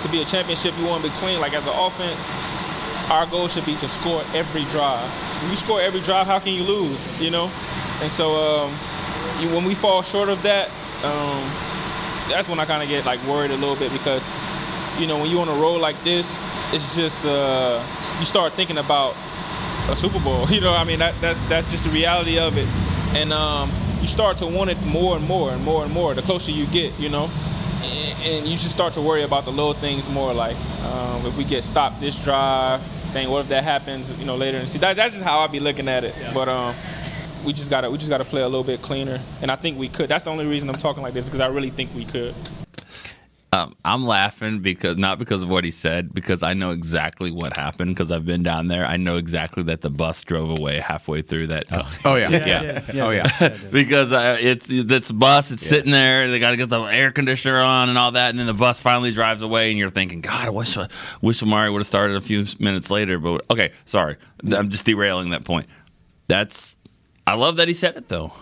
to 0.00 0.08
be 0.08 0.22
a 0.22 0.24
championship, 0.24 0.74
you 0.78 0.86
want 0.86 1.02
to 1.04 1.10
be 1.10 1.14
clean. 1.16 1.40
Like 1.40 1.54
as 1.54 1.66
an 1.66 1.74
offense, 1.74 2.24
our 3.10 3.26
goal 3.26 3.48
should 3.48 3.66
be 3.66 3.74
to 3.76 3.88
score 3.88 4.22
every 4.34 4.64
drive. 4.64 5.08
When 5.42 5.50
you 5.50 5.56
score 5.56 5.80
every 5.80 6.00
drive, 6.00 6.26
how 6.26 6.38
can 6.38 6.52
you 6.52 6.62
lose? 6.62 7.06
You 7.20 7.30
know, 7.30 7.50
and 8.02 8.10
so 8.10 8.34
um, 8.34 8.70
you, 9.40 9.48
when 9.54 9.64
we 9.64 9.74
fall 9.74 10.02
short 10.02 10.28
of 10.28 10.42
that, 10.42 10.68
um, 11.04 11.42
that's 12.30 12.48
when 12.48 12.60
I 12.60 12.64
kind 12.64 12.82
of 12.82 12.88
get 12.88 13.04
like 13.06 13.22
worried 13.26 13.50
a 13.50 13.56
little 13.56 13.76
bit 13.76 13.92
because 13.92 14.28
you 14.98 15.06
know, 15.06 15.18
when 15.18 15.30
you 15.30 15.40
on 15.40 15.48
a 15.48 15.52
roll 15.52 15.78
like 15.78 16.02
this, 16.02 16.40
it's 16.72 16.96
just 16.96 17.24
uh, 17.24 17.84
you 18.18 18.24
start 18.24 18.52
thinking 18.54 18.78
about 18.78 19.14
a 19.88 19.96
Super 19.96 20.20
Bowl. 20.20 20.46
You 20.50 20.60
know, 20.60 20.74
I 20.74 20.84
mean, 20.84 20.98
that, 20.98 21.14
that's 21.20 21.38
that's 21.48 21.70
just 21.70 21.84
the 21.84 21.90
reality 21.90 22.38
of 22.38 22.56
it, 22.58 22.66
and 23.16 23.32
um, 23.32 23.70
you 24.00 24.08
start 24.08 24.36
to 24.38 24.46
want 24.46 24.70
it 24.70 24.80
more 24.84 25.16
and 25.16 25.26
more 25.26 25.52
and 25.52 25.62
more 25.64 25.84
and 25.84 25.92
more. 25.92 26.14
The 26.14 26.22
closer 26.22 26.50
you 26.50 26.66
get, 26.66 26.98
you 26.98 27.08
know, 27.08 27.30
and, 27.82 28.22
and 28.22 28.46
you 28.46 28.56
just 28.56 28.72
start 28.72 28.92
to 28.94 29.00
worry 29.00 29.22
about 29.22 29.44
the 29.44 29.50
little 29.50 29.74
things 29.74 30.08
more. 30.08 30.32
Like 30.32 30.56
um, 30.84 31.26
if 31.26 31.36
we 31.36 31.44
get 31.44 31.64
stopped 31.64 32.00
this 32.00 32.22
drive, 32.22 32.82
dang, 33.12 33.30
what 33.30 33.40
if 33.40 33.48
that 33.48 33.64
happens? 33.64 34.12
You 34.18 34.26
know, 34.26 34.36
later 34.36 34.58
and 34.58 34.68
see 34.68 34.78
that, 34.78 34.96
that's 34.96 35.12
just 35.12 35.24
how 35.24 35.40
I 35.40 35.46
be 35.46 35.60
looking 35.60 35.88
at 35.88 36.04
it. 36.04 36.14
But 36.34 36.48
um, 36.48 36.74
we 37.44 37.52
just 37.52 37.70
gotta 37.70 37.90
we 37.90 37.98
just 37.98 38.10
gotta 38.10 38.24
play 38.24 38.42
a 38.42 38.48
little 38.48 38.64
bit 38.64 38.82
cleaner, 38.82 39.20
and 39.42 39.50
I 39.50 39.56
think 39.56 39.78
we 39.78 39.88
could. 39.88 40.08
That's 40.08 40.24
the 40.24 40.30
only 40.30 40.46
reason 40.46 40.68
I'm 40.68 40.78
talking 40.78 41.02
like 41.02 41.14
this 41.14 41.24
because 41.24 41.40
I 41.40 41.46
really 41.46 41.70
think 41.70 41.94
we 41.94 42.04
could. 42.04 42.34
Um, 43.50 43.74
I'm 43.82 44.04
laughing 44.04 44.58
because 44.58 44.98
not 44.98 45.18
because 45.18 45.42
of 45.42 45.48
what 45.48 45.64
he 45.64 45.70
said, 45.70 46.12
because 46.12 46.42
I 46.42 46.52
know 46.52 46.72
exactly 46.72 47.30
what 47.30 47.56
happened 47.56 47.96
because 47.96 48.12
I've 48.12 48.26
been 48.26 48.42
down 48.42 48.68
there. 48.68 48.84
I 48.84 48.98
know 48.98 49.16
exactly 49.16 49.62
that 49.64 49.80
the 49.80 49.88
bus 49.88 50.22
drove 50.22 50.58
away 50.58 50.80
halfway 50.80 51.22
through 51.22 51.46
that. 51.46 51.64
Oh 51.70 51.88
yeah, 52.16 52.28
yeah, 52.28 52.46
yeah, 52.46 52.82
yeah. 52.92 53.04
Oh 53.06 53.10
yeah. 53.10 53.56
because 53.72 54.12
uh, 54.12 54.36
it's 54.38 54.66
it's 54.68 55.10
bus. 55.10 55.50
It's 55.50 55.66
sitting 55.66 55.92
there. 55.92 56.30
They 56.30 56.38
got 56.38 56.50
to 56.50 56.58
get 56.58 56.68
the 56.68 56.82
air 56.82 57.10
conditioner 57.10 57.58
on 57.60 57.88
and 57.88 57.96
all 57.96 58.12
that, 58.12 58.30
and 58.30 58.38
then 58.38 58.46
the 58.46 58.52
bus 58.52 58.80
finally 58.80 59.12
drives 59.12 59.40
away, 59.40 59.70
and 59.70 59.78
you're 59.78 59.88
thinking, 59.88 60.20
God, 60.20 60.46
I 60.46 60.50
wish 60.50 60.76
I 60.76 60.88
wish 61.22 61.42
Amari 61.42 61.70
would 61.70 61.80
have 61.80 61.86
started 61.86 62.16
a 62.16 62.20
few 62.20 62.44
minutes 62.58 62.90
later. 62.90 63.18
But 63.18 63.46
okay, 63.50 63.72
sorry, 63.86 64.16
I'm 64.44 64.68
just 64.68 64.84
derailing 64.84 65.30
that 65.30 65.44
point. 65.44 65.68
That's 66.28 66.76
I 67.28 67.34
love 67.34 67.56
that 67.56 67.68
he 67.68 67.74
said 67.74 67.96
it 67.96 68.08
though. 68.08 68.32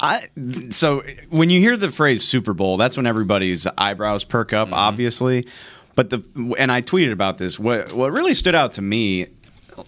I 0.00 0.28
so 0.70 1.02
when 1.30 1.50
you 1.50 1.60
hear 1.60 1.76
the 1.76 1.90
phrase 1.90 2.22
Super 2.22 2.52
Bowl, 2.52 2.76
that's 2.76 2.96
when 2.96 3.06
everybody's 3.06 3.66
eyebrows 3.78 4.24
perk 4.24 4.52
up, 4.52 4.66
Mm-hmm. 4.68 4.74
obviously. 4.74 5.46
But 5.94 6.10
the 6.10 6.54
and 6.58 6.70
I 6.72 6.82
tweeted 6.82 7.12
about 7.12 7.38
this. 7.38 7.58
What 7.58 7.92
what 7.92 8.12
really 8.12 8.34
stood 8.34 8.54
out 8.54 8.72
to 8.72 8.82
me, 8.82 9.28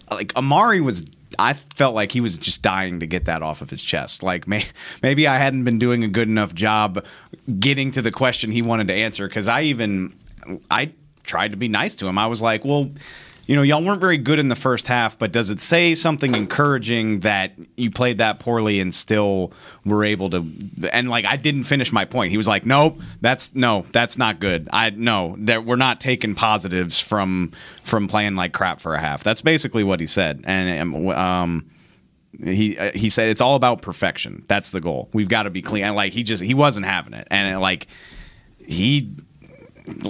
like 0.09 0.35
Amari 0.35 0.81
was. 0.81 1.05
I 1.37 1.53
felt 1.53 1.93
like 1.93 2.13
he 2.13 2.21
was 2.21 2.37
just 2.37 2.63
dying 2.63 3.01
to 3.01 3.05
get 3.05 3.25
that 3.25 3.43
off 3.43 3.61
of 3.61 3.69
his 3.69 3.83
chest. 3.83 4.23
Like 4.23 4.47
may, 4.47 4.65
maybe 5.03 5.27
I 5.27 5.37
hadn't 5.37 5.65
been 5.65 5.77
doing 5.77 6.03
a 6.03 6.07
good 6.07 6.29
enough 6.29 6.55
job 6.55 7.05
getting 7.59 7.91
to 7.91 8.01
the 8.01 8.11
question 8.11 8.49
he 8.51 8.61
wanted 8.63 8.87
to 8.87 8.93
answer. 8.93 9.27
Because 9.27 9.47
I 9.47 9.63
even 9.63 10.13
I 10.71 10.93
tried 11.25 11.51
to 11.51 11.57
be 11.57 11.67
nice 11.67 11.95
to 11.97 12.07
him. 12.07 12.17
I 12.17 12.25
was 12.27 12.41
like, 12.41 12.63
well 12.65 12.89
you 13.47 13.55
know, 13.55 13.61
y'all 13.61 13.81
weren't 13.81 14.01
very 14.01 14.17
good 14.17 14.39
in 14.39 14.49
the 14.49 14.55
first 14.55 14.87
half, 14.87 15.17
but 15.17 15.31
does 15.31 15.49
it 15.49 15.61
say 15.61 15.95
something 15.95 16.35
encouraging 16.35 17.21
that 17.21 17.53
you 17.77 17.89
played 17.89 18.17
that 18.17 18.39
poorly 18.39 18.81
and 18.81 18.93
still 18.93 19.53
were 19.85 20.03
able 20.03 20.29
to? 20.31 20.45
And 20.91 21.09
like, 21.09 21.25
I 21.25 21.37
didn't 21.37 21.63
finish 21.63 21.93
my 21.93 22.03
point. 22.03 22.31
He 22.31 22.37
was 22.37 22.47
like, 22.47 22.65
"Nope, 22.65 23.01
that's 23.21 23.55
no, 23.55 23.85
that's 23.93 24.17
not 24.17 24.41
good. 24.41 24.67
I 24.73 24.89
no, 24.89 25.35
that 25.39 25.65
we're 25.65 25.77
not 25.77 26.01
taking 26.01 26.35
positives 26.35 26.99
from 26.99 27.53
from 27.83 28.09
playing 28.09 28.35
like 28.35 28.51
crap 28.51 28.81
for 28.81 28.95
a 28.95 28.99
half." 28.99 29.23
That's 29.23 29.41
basically 29.41 29.83
what 29.83 29.99
he 29.99 30.07
said, 30.07 30.43
and 30.45 31.09
um. 31.11 31.71
He 32.43 32.77
uh, 32.77 32.91
he 32.93 33.09
said 33.09 33.29
it's 33.29 33.41
all 33.41 33.55
about 33.55 33.81
perfection. 33.81 34.43
That's 34.47 34.69
the 34.69 34.79
goal. 34.79 35.09
We've 35.11 35.29
got 35.29 35.43
to 35.43 35.49
be 35.49 35.63
clean. 35.63 35.85
And 35.85 35.95
like 35.95 36.13
he 36.13 36.21
just 36.21 36.43
he 36.43 36.53
wasn't 36.53 36.85
having 36.85 37.13
it, 37.13 37.27
and 37.31 37.59
like 37.59 37.87
he 38.59 39.15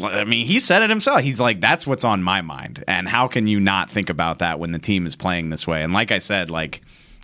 I 0.03 0.23
mean, 0.23 0.45
he 0.45 0.59
said 0.59 0.81
it 0.81 0.89
himself. 0.89 1.21
He's 1.21 1.39
like, 1.39 1.59
that's 1.59 1.85
what's 1.85 2.03
on 2.03 2.23
my 2.23 2.41
mind. 2.41 2.83
And 2.87 3.07
how 3.07 3.27
can 3.27 3.47
you 3.47 3.59
not 3.59 3.89
think 3.89 4.09
about 4.09 4.39
that 4.39 4.59
when 4.59 4.71
the 4.71 4.79
team 4.79 5.05
is 5.05 5.15
playing 5.15 5.49
this 5.49 5.67
way? 5.67 5.83
And 5.83 5.93
like 5.93 6.11
I 6.11 6.19
said, 6.19 6.49
like, 6.49 6.81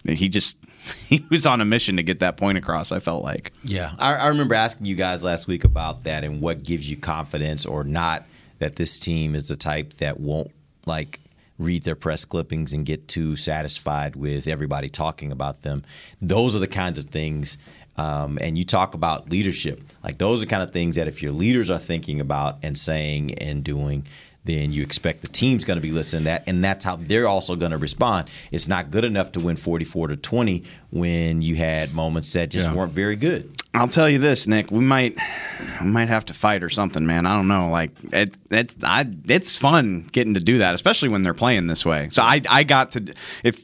he 0.08 0.30
just, 0.30 0.58
he 1.08 1.26
was 1.30 1.46
on 1.46 1.62
a 1.62 1.66
mission 1.66 1.98
to 1.98 2.04
get 2.04 2.20
that 2.20 2.38
point 2.38 2.58
across, 2.58 2.92
I 2.92 3.00
felt 3.00 3.24
like. 3.24 3.54
Yeah. 3.64 3.94
I, 3.98 4.16
I 4.16 4.28
remember 4.28 4.56
asking 4.56 4.86
you 4.86 4.96
guys 4.96 5.24
last 5.24 5.48
week 5.48 5.64
about 5.64 6.04
that 6.04 6.24
and 6.24 6.42
what 6.42 6.64
gives 6.64 6.90
you 6.90 6.98
confidence 6.98 7.66
or 7.66 7.84
not 7.84 8.26
that 8.60 8.76
this 8.76 9.00
team 9.00 9.36
is 9.36 9.48
the 9.48 9.56
type 9.56 9.94
that 9.96 10.20
won't, 10.20 10.52
like, 10.86 11.20
read 11.60 11.84
their 11.84 11.96
press 11.96 12.26
clippings 12.26 12.74
and 12.74 12.86
get 12.86 13.08
too 13.08 13.36
satisfied 13.36 14.16
with 14.16 14.48
everybody 14.48 14.90
talking 14.90 15.32
about 15.32 15.62
them. 15.62 15.84
Those 16.22 16.56
are 16.56 16.60
the 16.60 16.68
kinds 16.68 16.98
of 16.98 17.06
things 17.06 17.58
um, 17.98 18.38
and 18.42 18.58
you 18.58 18.64
talk 18.64 18.94
about 18.94 19.30
leadership. 19.30 19.82
Like 20.04 20.18
those 20.18 20.42
are 20.44 20.46
kind 20.46 20.64
of 20.64 20.72
things 20.74 20.96
that 20.96 21.08
if 21.08 21.22
your 21.22 21.32
leaders 21.32 21.70
are 21.70 21.78
thinking 21.78 22.20
about 22.20 22.58
and 22.64 22.78
saying 22.78 23.36
and 23.36 23.64
doing, 23.64 24.06
then 24.46 24.74
you 24.74 24.84
expect 24.84 25.22
the 25.22 25.28
team's 25.30 25.64
going 25.64 25.78
to 25.78 25.82
be 25.82 25.92
listening 25.92 26.24
to 26.24 26.26
that, 26.26 26.44
and 26.48 26.64
that's 26.64 26.84
how 26.84 26.98
they're 26.98 27.28
also 27.28 27.56
going 27.56 27.72
to 27.72 27.78
respond. 27.78 28.28
It's 28.52 28.68
not 28.68 28.92
good 28.92 29.06
enough 29.06 29.32
to 29.34 29.40
win 29.40 29.56
44 29.56 30.10
to 30.10 30.18
20 30.18 30.64
when 30.92 31.42
you 31.42 31.56
had 31.56 31.94
moments 31.94 32.34
that 32.34 32.50
just 32.50 32.68
Yeah. 32.68 32.76
weren't 32.76 32.92
very 32.92 33.16
good. 33.16 33.50
I'll 33.76 33.88
tell 33.88 34.08
you 34.08 34.20
this, 34.20 34.46
Nick. 34.46 34.70
We 34.70 34.82
might, 34.82 35.18
we 35.82 35.88
might 35.88 36.08
have 36.08 36.26
to 36.26 36.34
fight 36.34 36.64
or 36.64 36.70
something, 36.70 37.08
man. 37.08 37.26
I 37.26 37.36
don't 37.36 37.48
know. 37.48 37.70
Like 37.70 37.90
it, 38.12 38.38
it's, 38.52 38.76
I, 38.84 39.10
it's 39.26 39.58
fun 39.58 40.08
getting 40.12 40.36
to 40.36 40.40
do 40.40 40.60
that, 40.60 40.76
especially 40.76 41.10
when 41.10 41.24
they're 41.24 41.34
playing 41.34 41.66
this 41.66 41.84
way. 41.84 42.10
So 42.12 42.22
I, 42.22 42.42
I 42.48 42.64
got 42.66 42.92
to, 42.92 43.14
if 43.44 43.64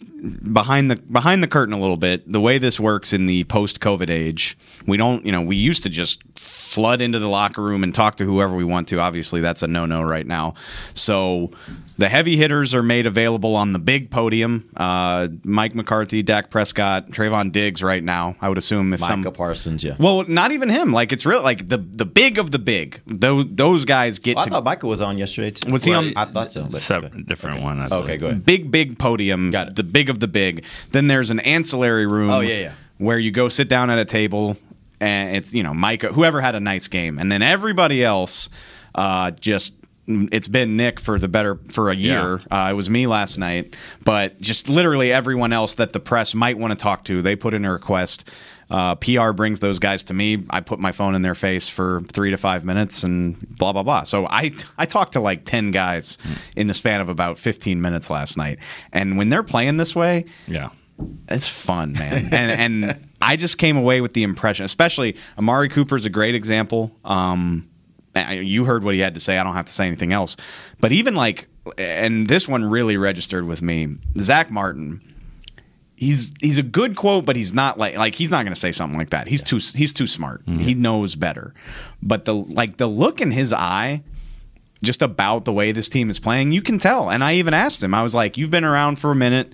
behind 0.51 0.89
the 0.89 0.95
behind 0.95 1.43
the 1.43 1.47
curtain 1.47 1.73
a 1.73 1.79
little 1.79 1.95
bit, 1.95 2.29
the 2.29 2.41
way 2.41 2.57
this 2.57 2.79
works 2.79 3.13
in 3.13 3.27
the 3.27 3.43
post-COVID 3.45 4.09
age, 4.09 4.57
we 4.87 4.97
don't, 4.97 5.25
you 5.25 5.31
know, 5.31 5.41
we 5.41 5.55
used 5.55 5.83
to 5.83 5.89
just 5.89 6.23
flood 6.37 7.01
into 7.01 7.19
the 7.19 7.29
locker 7.29 7.61
room 7.61 7.83
and 7.83 7.93
talk 7.93 8.15
to 8.15 8.25
whoever 8.25 8.55
we 8.55 8.63
want 8.63 8.87
to. 8.87 8.99
Obviously, 8.99 9.41
that's 9.41 9.61
a 9.61 9.67
no-no 9.67 10.01
right 10.01 10.25
now. 10.25 10.55
So 10.95 11.51
the 11.99 12.09
heavy 12.09 12.35
hitters 12.35 12.73
are 12.73 12.83
made 12.83 13.05
available 13.05 13.55
on 13.55 13.73
the 13.73 13.79
big 13.79 14.09
podium. 14.09 14.69
Uh, 14.75 15.27
Mike 15.43 15.75
McCarthy, 15.75 16.23
Dak 16.23 16.49
Prescott, 16.49 17.11
Trevon 17.11 17.51
Diggs. 17.51 17.83
Right 17.83 18.03
now, 18.03 18.35
I 18.41 18.49
would 18.49 18.57
assume 18.57 18.91
if 18.93 19.01
some 19.01 19.21
Micah 19.21 19.31
Parsons, 19.31 19.83
yeah. 19.83 19.95
Well, 19.99 20.23
not 20.27 20.51
even 20.51 20.69
him. 20.69 20.91
Like 20.93 21.11
it's 21.11 21.25
real. 21.25 21.43
Like 21.43 21.67
the 21.67 21.77
the 21.77 22.05
big 22.05 22.37
of 22.39 22.49
the 22.51 22.57
big. 22.59 23.01
Those 23.05 23.45
those 23.49 23.85
guys 23.85 24.17
get 24.17 24.35
Well, 24.35 24.43
I 24.43 24.47
to. 24.47 24.51
thought 24.51 24.63
Michael 24.63 24.89
was 24.89 25.01
on 25.01 25.17
yesterday 25.17 25.51
too. 25.51 25.71
Was 25.71 25.83
he 25.83 25.93
on- 25.93 26.13
I 26.15 26.25
thought 26.25 26.51
so. 26.51 26.63
But, 26.63 26.79
Separate, 26.79 27.27
different 27.27 27.61
one. 27.61 27.79
I 27.79 27.87
Okay, 27.91 28.17
go 28.17 28.27
ahead. 28.27 28.45
Big 28.45 28.71
big 28.71 28.97
podium. 28.97 29.51
Got 29.51 29.67
it. 29.69 29.75
The 29.75 29.83
big 29.83 30.09
of 30.09 30.19
the 30.19 30.27
big. 30.27 30.63
Then 30.91 31.07
there's 31.07 31.29
an 31.29 31.39
ancillary 31.41 32.07
room. 32.07 32.29
Oh, 32.31 32.39
yeah, 32.39 32.59
yeah. 32.59 32.71
Where 32.97 33.19
you 33.19 33.31
go 33.31 33.49
sit 33.49 33.69
down 33.69 33.89
at 33.89 33.99
a 33.99 34.05
table, 34.05 34.57
and 34.99 35.35
it's 35.35 35.53
you 35.53 35.63
know 35.63 35.73
Micah, 35.73 36.07
whoever 36.13 36.41
had 36.41 36.55
a 36.55 36.59
nice 36.59 36.87
game, 36.87 37.19
and 37.19 37.31
then 37.31 37.41
everybody 37.41 38.03
else, 38.03 38.49
uh, 38.95 39.31
just. 39.31 39.75
It's 40.11 40.47
been 40.47 40.75
Nick 40.75 40.99
for 40.99 41.19
the 41.19 41.27
better 41.27 41.59
for 41.71 41.91
a 41.91 41.95
year. 41.95 42.41
Uh, 42.49 42.69
it 42.71 42.73
was 42.73 42.89
me 42.89 43.05
last 43.05 43.37
night, 43.37 43.75
but 44.03 44.41
just 44.41 44.67
literally 44.67 45.11
everyone 45.11 45.53
else 45.53 45.75
that 45.75 45.93
the 45.93 45.99
press 45.99 46.33
might 46.33 46.57
want 46.57 46.71
to 46.71 46.75
talk 46.75 47.03
to, 47.03 47.21
they 47.21 47.35
put 47.35 47.53
in 47.53 47.63
a 47.63 47.71
request. 47.71 48.27
Uh, 48.69 48.95
PR 48.95 49.31
brings 49.31 49.59
those 49.59 49.79
guys 49.79 50.03
to 50.05 50.13
me. 50.13 50.45
I 50.49 50.59
put 50.61 50.79
my 50.79 50.91
phone 50.91 51.15
in 51.15 51.21
their 51.23 51.35
face 51.35 51.67
for 51.69 52.01
three 52.11 52.31
to 52.31 52.37
five 52.37 52.63
minutes, 52.65 53.03
and 53.03 53.35
blah 53.57 53.73
blah 53.73 53.83
blah. 53.83 54.03
So 54.03 54.27
I 54.27 54.51
I 54.77 54.85
talked 54.85 55.13
to 55.13 55.19
like 55.19 55.43
ten 55.45 55.71
guys 55.71 56.17
in 56.55 56.67
the 56.67 56.73
span 56.73 57.01
of 57.01 57.09
about 57.09 57.37
fifteen 57.39 57.81
minutes 57.81 58.09
last 58.09 58.37
night, 58.37 58.59
and 58.93 59.17
when 59.17 59.29
they're 59.29 59.43
playing 59.43 59.77
this 59.77 59.95
way, 59.95 60.25
Yeah. 60.47 60.69
it's 61.29 61.47
fun, 61.47 61.93
man. 61.93 62.29
and 62.33 62.83
and 62.85 63.07
I 63.21 63.35
just 63.37 63.57
came 63.57 63.75
away 63.77 64.01
with 64.01 64.13
the 64.13 64.23
impression, 64.23 64.65
especially 64.65 65.15
Amari 65.37 65.69
Cooper's 65.69 66.05
a 66.05 66.09
great 66.09 66.35
example. 66.35 66.91
Um, 67.03 67.67
you 68.31 68.65
heard 68.65 68.83
what 68.83 68.93
he 68.95 68.99
had 69.01 69.13
to 69.15 69.19
say. 69.19 69.37
I 69.37 69.43
don't 69.43 69.53
have 69.53 69.65
to 69.67 69.73
say 69.73 69.87
anything 69.87 70.11
else. 70.13 70.35
But 70.79 70.91
even 70.91 71.15
like, 71.15 71.47
and 71.77 72.27
this 72.27 72.47
one 72.47 72.65
really 72.65 72.97
registered 72.97 73.45
with 73.45 73.61
me. 73.61 73.95
Zack 74.17 74.51
Martin. 74.51 75.01
He's 75.99 76.31
he's 76.39 76.57
a 76.57 76.63
good 76.63 76.95
quote, 76.95 77.25
but 77.25 77.35
he's 77.35 77.53
not 77.53 77.77
like 77.77 77.97
like 77.97 78.15
he's 78.15 78.31
not 78.31 78.43
going 78.43 78.53
to 78.53 78.59
say 78.59 78.71
something 78.71 78.97
like 78.97 79.09
that. 79.09 79.27
He's 79.27 79.43
too 79.43 79.57
he's 79.57 79.91
too 79.91 80.07
smart. 80.07 80.45
Mm-hmm. 80.45 80.59
He 80.59 80.73
knows 80.73 81.15
better. 81.15 81.53
But 82.01 82.23
the 82.23 82.33
like 82.33 82.77
the 82.77 82.87
look 82.87 83.19
in 83.19 83.31
his 83.31 83.51
eye 83.51 84.03
just 84.81 85.01
about 85.01 85.43
the 85.43 85.51
way 85.51 85.73
this 85.73 85.89
team 85.89 86.09
is 86.09 86.17
playing, 86.17 86.51
you 86.51 86.61
can 86.61 86.77
tell. 86.77 87.09
And 87.09 87.21
I 87.21 87.33
even 87.33 87.53
asked 87.53 87.83
him, 87.83 87.93
I 87.93 88.01
was 88.01 88.15
like, 88.15 88.37
You've 88.37 88.49
been 88.49 88.63
around 88.63 88.97
for 88.97 89.11
a 89.11 89.15
minute. 89.15 89.53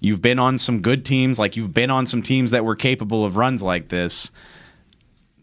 You've 0.00 0.20
been 0.20 0.38
on 0.40 0.58
some 0.58 0.82
good 0.82 1.04
teams. 1.04 1.38
Like, 1.38 1.56
you've 1.56 1.72
been 1.72 1.90
on 1.90 2.06
some 2.06 2.22
teams 2.22 2.50
that 2.50 2.64
were 2.64 2.76
capable 2.76 3.24
of 3.24 3.36
runs 3.36 3.62
like 3.62 3.88
this. 3.88 4.32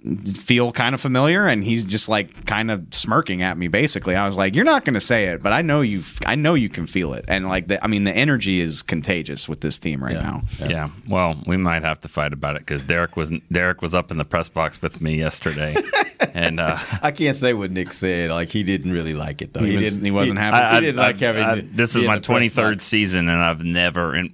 Feel 0.03 0.71
kind 0.71 0.95
of 0.95 0.99
familiar, 1.01 1.45
and 1.45 1.63
he's 1.63 1.85
just 1.85 2.09
like 2.09 2.47
kind 2.47 2.71
of 2.71 2.87
smirking 2.89 3.43
at 3.43 3.55
me. 3.55 3.67
Basically, 3.67 4.15
I 4.15 4.25
was 4.25 4.35
like, 4.35 4.55
"You're 4.55 4.65
not 4.65 4.83
going 4.83 4.95
to 4.95 4.99
say 4.99 5.25
it, 5.27 5.43
but 5.43 5.53
I 5.53 5.61
know 5.61 5.81
you. 5.81 6.01
I 6.25 6.33
know 6.33 6.55
you 6.55 6.69
can 6.69 6.87
feel 6.87 7.13
it." 7.13 7.25
And 7.27 7.47
like, 7.47 7.67
the, 7.67 7.83
I 7.83 7.87
mean, 7.87 8.03
the 8.05 8.11
energy 8.11 8.61
is 8.61 8.81
contagious 8.81 9.47
with 9.47 9.61
this 9.61 9.77
team 9.77 10.03
right 10.03 10.15
now. 10.15 10.41
Yeah. 10.59 10.89
Well, 11.07 11.39
we 11.45 11.55
might 11.55 11.83
have 11.83 12.01
to 12.01 12.07
fight 12.07 12.33
about 12.33 12.55
it 12.55 12.63
because 12.63 12.81
Derek 12.81 13.15
was 13.15 13.31
Derek 13.51 13.83
was 13.83 13.93
up 13.93 14.09
in 14.09 14.17
the 14.17 14.25
press 14.25 14.49
box 14.49 14.81
with 14.81 15.01
me 15.01 15.19
yesterday, 15.19 15.75
and 16.33 16.59
uh, 16.59 16.79
I 17.03 17.11
can't 17.11 17.35
say 17.35 17.53
what 17.53 17.69
Nick 17.69 17.93
said. 17.93 18.31
Like 18.31 18.49
he 18.49 18.63
didn't 18.63 18.91
really 18.93 19.13
like 19.13 19.43
it 19.43 19.53
though. 19.53 19.63
He 19.63 19.75
was- 19.75 19.85
didn't. 19.91 20.03
he 20.05 20.09
wasn't 20.09 20.39
happy. 20.39 20.57
He, 20.57 20.63
I- 20.63 20.79
didn't 20.79 20.99
I- 20.99 21.03
like 21.03 21.19
having. 21.19 21.43
I- 21.43 21.61
this 21.75 21.95
is 21.95 22.03
my 22.05 22.17
twenty 22.17 22.49
third 22.49 22.81
season, 22.81 23.29
and 23.29 23.39
I've 23.39 23.63
never 23.63 24.15
in, 24.15 24.33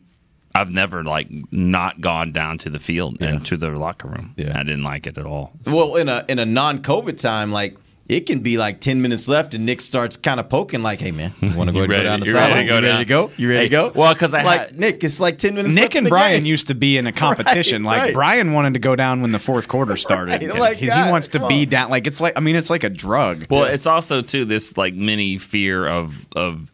I've 0.60 0.72
never 0.72 1.04
like 1.04 1.28
not 1.52 2.02
gone 2.02 2.32
down 2.32 2.58
to 2.60 2.70
the 2.70 2.80
field 2.80 3.22
and 3.22 3.46
to 3.46 3.58
the 3.58 3.70
locker 3.72 4.08
room. 4.08 4.34
Yeah. 4.38 4.58
I 4.60 4.64
didn't 4.64 4.84
like 4.84 5.08
it 5.08 5.18
at 5.18 5.26
all. 5.26 5.52
Well, 5.66 5.96
in 5.96 6.10
a 6.10 6.26
in 6.28 6.40
a 6.40 6.46
non-COVID 6.46 7.20
time, 7.22 7.52
like 7.52 7.78
it 8.08 8.22
can 8.26 8.40
be 8.40 8.58
like 8.58 8.80
ten 8.80 9.02
minutes 9.02 9.28
left, 9.28 9.54
and 9.54 9.66
Nick 9.66 9.82
starts 9.82 10.16
kind 10.16 10.40
of 10.40 10.48
poking, 10.48 10.82
like, 10.82 11.00
"Hey, 11.02 11.12
man, 11.12 11.34
you 11.42 11.54
want 11.58 11.68
to 11.68 11.74
go 11.80 11.86
ready- 11.86 12.04
down 12.06 12.22
the 12.22 12.26
you 12.28 12.34
ready 12.36 12.54
to 12.54 12.60
sideline? 12.60 12.68
go 12.68 12.78
You 12.80 12.86
ready 12.94 13.04
to 13.04 13.10
go? 13.10 13.32
You 13.36 13.50
ready 13.50 13.60
Hey, 13.64 13.66
to 13.66 13.70
go?" 13.70 13.92
well, 13.96 14.16
'cause 14.16 14.34
I 14.34 14.44
like 14.44 14.60
had- 14.68 14.80
Nick, 14.80 15.04
it's 15.04 15.20
like 15.20 15.38
ten 15.38 15.56
minutes. 15.56 15.76
Nick 15.76 15.84
left 15.84 15.96
in 15.96 15.98
and 15.98 16.06
the 16.08 16.10
Brian 16.12 16.38
game. 16.38 16.46
used 16.46 16.68
to 16.70 16.74
be 16.76 16.98
in 16.98 17.06
a 17.06 17.12
competition. 17.26 17.84
Right, 17.84 17.90
like 17.92 18.02
right. 18.02 18.14
Brian 18.14 18.54
wanted 18.54 18.74
to 18.76 18.80
go 18.80 18.96
down 18.96 19.22
when 19.22 19.34
the 19.34 19.40
fourth 19.40 19.68
quarter 19.68 19.96
started. 20.08 20.42
Right, 20.42 20.56
like, 20.58 20.78
he 20.78 20.88
God, 20.88 21.12
wants 21.12 21.28
to 21.30 21.46
be 21.48 21.64
on. 21.64 21.70
down. 21.70 21.90
Like 21.92 22.08
it's 22.08 22.22
like 22.22 22.34
I 22.38 22.40
mean, 22.40 22.56
it's 22.56 22.70
like 22.70 22.86
a 22.86 22.90
drug. 22.90 23.46
Well, 23.50 23.66
it's 23.66 23.86
also 23.88 24.22
too 24.22 24.46
this 24.46 24.78
like 24.78 24.94
mini 24.96 25.38
fear 25.38 25.86
of 25.86 26.26
of 26.34 26.72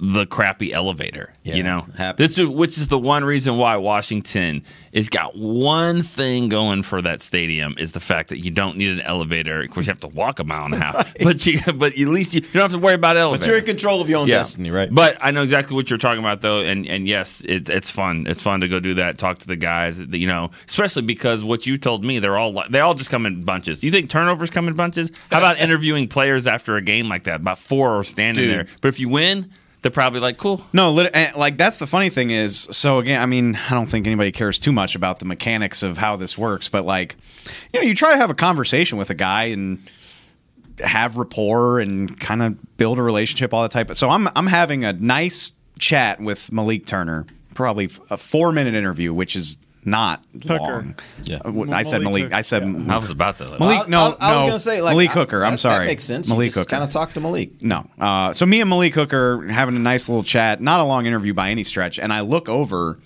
the 0.00 0.26
crappy 0.26 0.72
elevator. 0.72 1.32
Yeah, 1.42 1.54
you 1.56 1.62
know, 1.64 1.86
this 2.16 2.38
is, 2.38 2.46
which 2.46 2.78
is 2.78 2.86
the 2.88 2.98
one 2.98 3.24
reason 3.24 3.56
why 3.56 3.76
Washington 3.76 4.62
has 4.94 5.08
got 5.08 5.36
one 5.36 6.02
thing 6.02 6.48
going 6.48 6.82
for 6.82 7.02
that 7.02 7.20
stadium 7.22 7.74
is 7.78 7.92
the 7.92 8.00
fact 8.00 8.28
that 8.28 8.38
you 8.44 8.50
don't 8.52 8.76
need 8.76 8.90
an 8.90 9.00
elevator. 9.00 9.60
Of 9.62 9.70
course, 9.70 9.86
you 9.86 9.90
have 9.90 10.00
to 10.00 10.08
walk 10.08 10.38
a 10.38 10.44
mile 10.44 10.66
and 10.66 10.74
a 10.74 10.78
half, 10.78 11.14
but 11.22 11.44
you 11.46 11.60
but 11.74 11.92
at 11.98 12.08
least 12.08 12.32
you, 12.32 12.42
you 12.42 12.48
don't 12.52 12.62
have 12.62 12.70
to 12.72 12.78
worry 12.78 12.94
about 12.94 13.16
elevator. 13.16 13.40
But 13.40 13.46
you're 13.48 13.58
in 13.58 13.64
control 13.64 14.00
of 14.00 14.08
your 14.08 14.20
own 14.20 14.28
Yeah. 14.28 14.36
destiny, 14.38 14.70
right? 14.70 14.88
But 14.92 15.18
I 15.20 15.32
know 15.32 15.42
exactly 15.42 15.74
what 15.74 15.90
you're 15.90 15.98
talking 15.98 16.20
about, 16.22 16.42
though, 16.42 16.60
and 16.60 16.86
and 16.86 17.08
yes, 17.08 17.42
it's 17.44 17.68
it's 17.68 17.90
fun. 17.90 18.26
It's 18.28 18.40
fun 18.42 18.60
to 18.60 18.68
go 18.68 18.78
do 18.78 18.94
that, 18.94 19.18
talk 19.18 19.38
to 19.40 19.48
the 19.48 19.56
guys, 19.56 19.98
you 19.98 20.26
know, 20.28 20.50
especially 20.68 21.02
because 21.02 21.42
what 21.42 21.66
you 21.66 21.76
told 21.76 22.04
me, 22.04 22.20
they're 22.20 22.38
all 22.38 22.62
they 22.70 22.80
all 22.80 22.94
just 22.94 23.10
come 23.10 23.26
in 23.26 23.42
bunches. 23.42 23.82
You 23.82 23.90
think 23.90 24.10
turnovers 24.10 24.50
come 24.50 24.68
in 24.68 24.74
bunches? 24.74 25.10
How 25.32 25.38
about 25.38 25.58
interviewing 25.58 26.06
players 26.06 26.46
after 26.46 26.76
a 26.76 26.82
game 26.82 27.08
like 27.08 27.24
that? 27.24 27.40
About 27.40 27.58
four 27.58 27.98
are 27.98 28.04
standing 28.04 28.44
Dude. 28.44 28.54
there, 28.54 28.66
but 28.80 28.88
if 28.88 29.00
you 29.00 29.08
win, 29.08 29.50
they're 29.82 29.90
probably 29.90 30.20
like, 30.20 30.38
cool. 30.38 30.64
No, 30.72 30.90
like 30.92 31.56
that's 31.56 31.78
the 31.78 31.86
funny 31.86 32.10
thing 32.10 32.30
is. 32.30 32.58
So 32.70 32.98
again, 32.98 33.20
I 33.20 33.26
mean, 33.26 33.56
I 33.56 33.74
don't 33.74 33.86
think 33.86 34.06
anybody 34.06 34.32
cares 34.32 34.58
too 34.58 34.72
much 34.72 34.94
about 34.94 35.20
the 35.20 35.24
mechanics 35.24 35.82
of 35.82 35.98
how 35.98 36.16
this 36.16 36.36
works, 36.36 36.68
but 36.68 36.84
like, 36.84 37.16
you 37.72 37.80
know, 37.80 37.86
you 37.86 37.94
try 37.94 38.12
to 38.12 38.16
have 38.16 38.30
a 38.30 38.34
conversation 38.34 38.98
with 38.98 39.10
a 39.10 39.14
guy 39.14 39.44
and 39.44 39.88
have 40.80 41.16
rapport 41.16 41.80
and 41.80 42.18
kind 42.18 42.42
of 42.42 42.76
build 42.76 42.98
a 42.98 43.02
relationship, 43.02 43.54
all 43.54 43.62
that 43.62 43.70
type. 43.70 43.90
of 43.90 43.98
So 43.98 44.10
I'm 44.10 44.28
I'm 44.34 44.46
having 44.46 44.84
a 44.84 44.92
nice 44.92 45.52
chat 45.78 46.20
with 46.20 46.52
Malik 46.52 46.86
Turner, 46.86 47.26
probably 47.54 47.88
a 48.10 48.16
four 48.16 48.52
minute 48.52 48.74
interview, 48.74 49.14
which 49.14 49.36
is 49.36 49.58
not 49.90 50.22
long. 50.44 50.94
Yeah. 51.24 51.38
Uh, 51.44 51.50
what- 51.52 51.70
I 51.70 51.82
said 51.82 52.02
Malik. 52.02 52.32
I 52.32 52.42
said 52.42 52.62
I 52.62 52.98
was 52.98 53.10
about 53.10 53.36
to. 53.38 53.44
Malik. 53.44 53.60
Well, 53.60 53.70
I- 53.70 53.86
no, 53.88 54.16
I, 54.20 54.32
I 54.32 54.42
was 54.42 54.50
gonna 54.50 54.58
say 54.58 54.80
like 54.82 54.92
Malik 54.94 55.10
I- 55.10 55.12
Hooker. 55.14 55.44
I'm 55.44 55.52
that- 55.52 55.58
sorry. 55.58 55.78
That 55.86 55.86
makes 55.86 56.04
sense. 56.04 56.28
Malik 56.28 56.44
you 56.44 56.48
just 56.48 56.58
Hooker. 56.58 56.70
Kind 56.70 56.84
of 56.84 56.90
talk 56.90 57.12
to 57.14 57.20
Malik. 57.20 57.62
No. 57.62 57.88
Uh, 58.00 58.32
so 58.32 58.46
me 58.46 58.60
and 58.60 58.68
Malik 58.70 58.94
Hooker 58.94 59.46
having 59.48 59.76
a 59.76 59.80
nice 59.80 60.08
little 60.08 60.22
chat, 60.22 60.60
not 60.60 60.80
a 60.80 60.84
long 60.84 61.06
interview 61.06 61.34
by 61.34 61.50
any 61.50 61.64
stretch. 61.64 61.98
And 61.98 62.12
I 62.12 62.20
look 62.20 62.48
over 62.48 62.98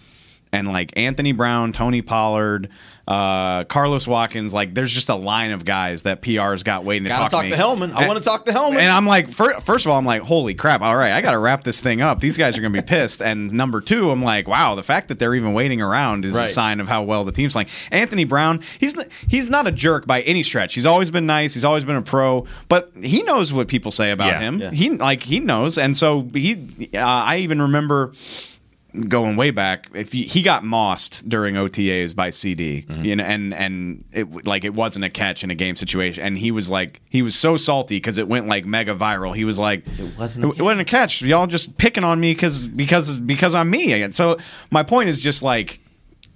and 0.52 0.68
like 0.68 0.92
Anthony 0.96 1.32
Brown, 1.32 1.72
Tony 1.72 2.02
Pollard, 2.02 2.68
uh, 3.08 3.64
Carlos 3.64 4.06
Watkins, 4.06 4.54
like 4.54 4.74
there's 4.74 4.92
just 4.92 5.08
a 5.08 5.14
line 5.14 5.50
of 5.50 5.64
guys 5.64 6.02
that 6.02 6.22
PR's 6.22 6.62
got 6.62 6.84
waiting 6.84 7.04
to 7.04 7.08
Gotta 7.08 7.22
talk, 7.22 7.30
talk 7.30 7.40
to 7.40 7.46
me. 7.46 7.50
to 7.50 7.56
Helman. 7.56 7.92
I 7.92 8.06
wanna 8.06 8.20
talk 8.20 8.44
to 8.46 8.52
Helman. 8.52 8.78
And 8.80 8.90
I'm 8.90 9.06
like, 9.06 9.28
fir- 9.28 9.58
first 9.60 9.86
of 9.86 9.92
all, 9.92 9.98
I'm 9.98 10.04
like, 10.04 10.22
holy 10.22 10.54
crap! 10.54 10.82
All 10.82 10.94
right, 10.96 11.12
I 11.12 11.20
got 11.20 11.32
to 11.32 11.38
wrap 11.38 11.64
this 11.64 11.80
thing 11.80 12.00
up. 12.00 12.20
These 12.20 12.36
guys 12.38 12.56
are 12.56 12.60
going 12.60 12.72
to 12.72 12.80
be 12.82 12.86
pissed. 12.86 13.20
And 13.22 13.52
number 13.52 13.80
two, 13.80 14.10
I'm 14.10 14.22
like, 14.22 14.46
wow, 14.46 14.74
the 14.76 14.82
fact 14.82 15.08
that 15.08 15.18
they're 15.18 15.34
even 15.34 15.52
waiting 15.52 15.80
around 15.82 16.24
is 16.24 16.36
a 16.36 16.46
sign 16.46 16.78
of 16.80 16.86
how 16.88 17.02
well 17.02 17.24
the 17.24 17.32
team's 17.32 17.54
playing. 17.54 17.68
Anthony 17.90 18.24
Brown, 18.24 18.60
he's 18.78 18.94
he's 19.28 19.50
not 19.50 19.66
a 19.66 19.72
jerk 19.72 20.06
by 20.06 20.20
any 20.22 20.42
stretch. 20.42 20.74
He's 20.74 20.86
always 20.86 21.10
been 21.10 21.26
nice. 21.26 21.54
He's 21.54 21.64
always 21.64 21.84
been 21.84 21.96
a 21.96 22.02
pro, 22.02 22.46
but 22.68 22.92
he 23.02 23.22
knows 23.22 23.52
what 23.52 23.68
people 23.68 23.90
say 23.90 24.10
about 24.12 24.28
Yeah. 24.28 24.38
him. 24.40 24.60
Yeah. 24.60 24.70
He 24.70 24.90
like 24.90 25.22
he 25.24 25.40
knows, 25.40 25.76
and 25.78 25.96
so 25.96 26.28
he. 26.34 26.88
Uh, 26.94 26.98
I 26.98 27.38
even 27.38 27.60
remember 27.62 28.12
going 29.09 29.37
way 29.37 29.50
back. 29.50 29.88
If 29.94 30.12
he, 30.12 30.22
he 30.22 30.42
got 30.42 30.64
mossed 30.64 31.28
during 31.28 31.55
OTAs 31.55 32.14
by 32.14 32.31
CD, 32.31 32.83
Mm-hmm. 32.83 33.05
you 33.05 33.16
know, 33.16 33.24
and 33.24 33.55
and 33.55 34.05
it 34.12 34.46
like 34.46 34.64
it 34.64 34.74
wasn't 34.74 35.05
a 35.05 35.11
catch 35.11 35.44
in 35.44 35.50
a 35.50 35.55
game 35.55 35.76
situation, 35.76 36.22
and 36.24 36.37
he 36.38 36.50
was 36.50 36.70
like 36.70 37.00
he 37.11 37.22
was 37.22 37.35
so 37.35 37.57
salty 37.57 37.96
because 37.96 38.18
it 38.18 38.28
went 38.28 38.48
like 38.48 38.64
mega 38.64 38.94
viral. 38.94 39.35
He 39.35 39.44
was 39.44 39.59
like, 39.59 39.87
It 39.98 40.16
wasn't 40.18 40.46
a 40.46 40.48
it, 40.50 40.62
wasn't 40.62 40.81
a 40.83 40.85
catch. 40.85 41.22
Y'all 41.22 41.46
just 41.46 41.76
picking 41.78 42.05
on 42.05 42.20
me 42.20 42.33
because 42.33 42.66
because 42.66 43.20
because 43.20 43.55
I'm 43.55 43.70
me. 43.70 44.02
And 44.02 44.14
so 44.14 44.38
my 44.70 44.83
point 44.83 45.09
is 45.09 45.20
just 45.22 45.42
like. 45.42 45.81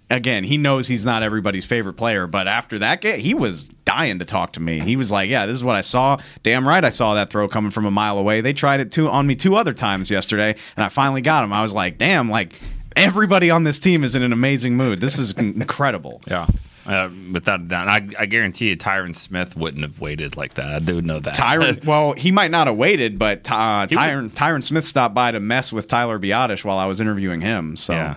Again, 0.08 0.44
he 0.44 0.56
knows 0.56 0.86
he's 0.86 1.04
not 1.04 1.24
everybody's 1.24 1.66
favorite 1.66 1.94
player, 1.94 2.28
but 2.28 2.46
after 2.46 2.78
that 2.78 3.00
game, 3.00 3.18
he 3.18 3.34
was 3.34 3.68
dying 3.84 4.20
to 4.20 4.24
talk 4.24 4.52
to 4.52 4.60
me. 4.60 4.78
He 4.78 4.94
was 4.94 5.10
like, 5.10 5.28
"Yeah, 5.28 5.46
this 5.46 5.54
is 5.56 5.64
what 5.64 5.74
I 5.74 5.80
saw. 5.80 6.18
Damn 6.44 6.66
right, 6.66 6.84
I 6.84 6.90
saw 6.90 7.14
that 7.14 7.28
throw 7.30 7.48
coming 7.48 7.72
from 7.72 7.86
a 7.86 7.90
mile 7.90 8.16
away. 8.16 8.40
They 8.40 8.52
tried 8.52 8.78
it 8.78 8.92
two 8.92 9.08
on 9.10 9.26
me 9.26 9.34
two 9.34 9.56
other 9.56 9.72
times 9.72 10.08
yesterday, 10.08 10.54
and 10.76 10.84
I 10.84 10.90
finally 10.90 11.22
got 11.22 11.42
him. 11.42 11.52
I 11.52 11.60
was 11.62 11.74
like, 11.74 11.98
damn, 11.98 12.30
like 12.30 12.52
everybody 12.94 13.50
on 13.50 13.64
this 13.64 13.80
team 13.80 14.04
is 14.04 14.14
in 14.14 14.22
an 14.22 14.32
amazing 14.32 14.76
mood. 14.76 15.00
This 15.00 15.18
is 15.18 15.32
incredible. 15.36 16.22
Yeah. 16.26 16.46
Uh, 16.86 17.10
without 17.32 17.60
a 17.62 17.64
doubt, 17.64 17.88
I, 17.88 18.06
I 18.16 18.26
guarantee 18.26 18.68
you, 18.68 18.76
Tyron 18.76 19.12
Smith 19.12 19.56
wouldn't 19.56 19.82
have 19.82 20.00
waited 20.00 20.36
like 20.36 20.54
that. 20.54 20.66
I 20.68 20.78
do 20.78 21.00
know 21.00 21.18
that. 21.18 21.34
Tyron, 21.34 21.84
well, 21.84 22.12
he 22.12 22.30
might 22.30 22.52
not 22.52 22.68
have 22.68 22.76
waited, 22.76 23.18
but 23.18 23.50
uh, 23.50 23.88
Tyron, 23.88 24.30
Tyron 24.30 24.62
Smith 24.62 24.84
stopped 24.84 25.12
by 25.12 25.32
to 25.32 25.40
mess 25.40 25.72
with 25.72 25.88
Tyler 25.88 26.20
Biadasz 26.20 26.64
while 26.64 26.78
I 26.78 26.86
was 26.86 27.00
interviewing 27.00 27.40
him. 27.40 27.74
So, 27.74 27.94
Yeah. 27.94 28.14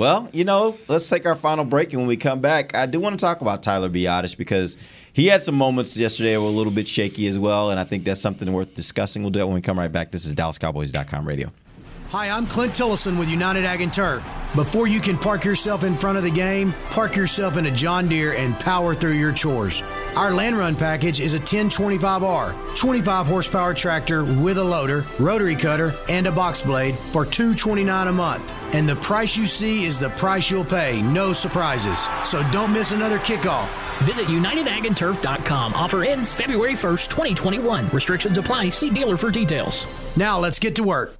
Well, 0.00 0.30
you 0.32 0.44
know, 0.44 0.78
let's 0.88 1.06
take 1.10 1.26
our 1.26 1.36
final 1.36 1.66
break, 1.66 1.92
and 1.92 2.00
when 2.00 2.08
we 2.08 2.16
come 2.16 2.40
back, 2.40 2.74
I 2.74 2.86
do 2.86 2.98
want 2.98 3.20
to 3.20 3.22
talk 3.22 3.42
about 3.42 3.62
Tyler 3.62 3.90
Biadasz 3.90 4.34
because 4.34 4.78
he 5.12 5.26
had 5.26 5.42
some 5.42 5.54
moments 5.54 5.94
yesterday 5.94 6.32
that 6.32 6.40
were 6.40 6.46
a 6.46 6.50
little 6.50 6.72
bit 6.72 6.88
shaky 6.88 7.26
as 7.26 7.38
well, 7.38 7.68
and 7.68 7.78
I 7.78 7.84
think 7.84 8.04
that's 8.04 8.18
something 8.18 8.50
worth 8.50 8.74
discussing. 8.74 9.20
We'll 9.20 9.30
do 9.30 9.40
that 9.40 9.46
when 9.46 9.56
we 9.56 9.60
come 9.60 9.78
right 9.78 9.92
back. 9.92 10.10
This 10.10 10.24
is 10.24 10.34
DallasCowboys.com 10.34 11.28
radio. 11.28 11.52
Hi, 12.12 12.30
I'm 12.30 12.46
Clint 12.46 12.72
Tillison 12.72 13.18
with 13.18 13.28
United 13.28 13.66
Ag 13.66 13.82
and 13.82 13.92
Turf. 13.92 14.24
Before 14.54 14.86
you 14.86 15.02
can 15.02 15.18
park 15.18 15.44
yourself 15.44 15.84
in 15.84 15.94
front 15.94 16.16
of 16.16 16.24
the 16.24 16.30
game, 16.30 16.72
park 16.88 17.14
yourself 17.14 17.58
in 17.58 17.66
a 17.66 17.70
John 17.70 18.08
Deere 18.08 18.32
and 18.32 18.58
power 18.58 18.94
through 18.94 19.18
your 19.18 19.32
chores. 19.32 19.82
Our 20.16 20.32
land 20.32 20.56
run 20.56 20.76
package 20.76 21.20
is 21.20 21.34
a 21.34 21.38
1025R, 21.38 22.74
25 22.74 23.26
horsepower 23.26 23.74
tractor 23.74 24.24
with 24.24 24.56
a 24.56 24.64
loader, 24.64 25.04
rotary 25.18 25.56
cutter, 25.56 25.94
and 26.08 26.26
a 26.26 26.32
box 26.32 26.62
blade 26.62 26.96
for 27.12 27.26
229 27.26 28.08
a 28.08 28.12
month. 28.12 28.59
And 28.72 28.88
the 28.88 28.96
price 28.96 29.36
you 29.36 29.46
see 29.46 29.84
is 29.84 29.98
the 29.98 30.10
price 30.10 30.50
you'll 30.50 30.64
pay, 30.64 31.02
no 31.02 31.32
surprises. 31.32 32.08
So 32.24 32.42
don't 32.50 32.72
miss 32.72 32.92
another 32.92 33.18
kickoff. 33.18 33.78
Visit 34.04 34.26
UnitedAgAndTurf.com. 34.26 35.74
Offer 35.74 36.04
ends 36.04 36.34
February 36.34 36.74
1st, 36.74 37.08
2021. 37.08 37.88
Restrictions 37.88 38.38
apply. 38.38 38.70
See 38.70 38.90
dealer 38.90 39.16
for 39.16 39.30
details. 39.30 39.86
Now 40.16 40.38
let's 40.38 40.58
get 40.58 40.74
to 40.76 40.84
work. 40.84 41.19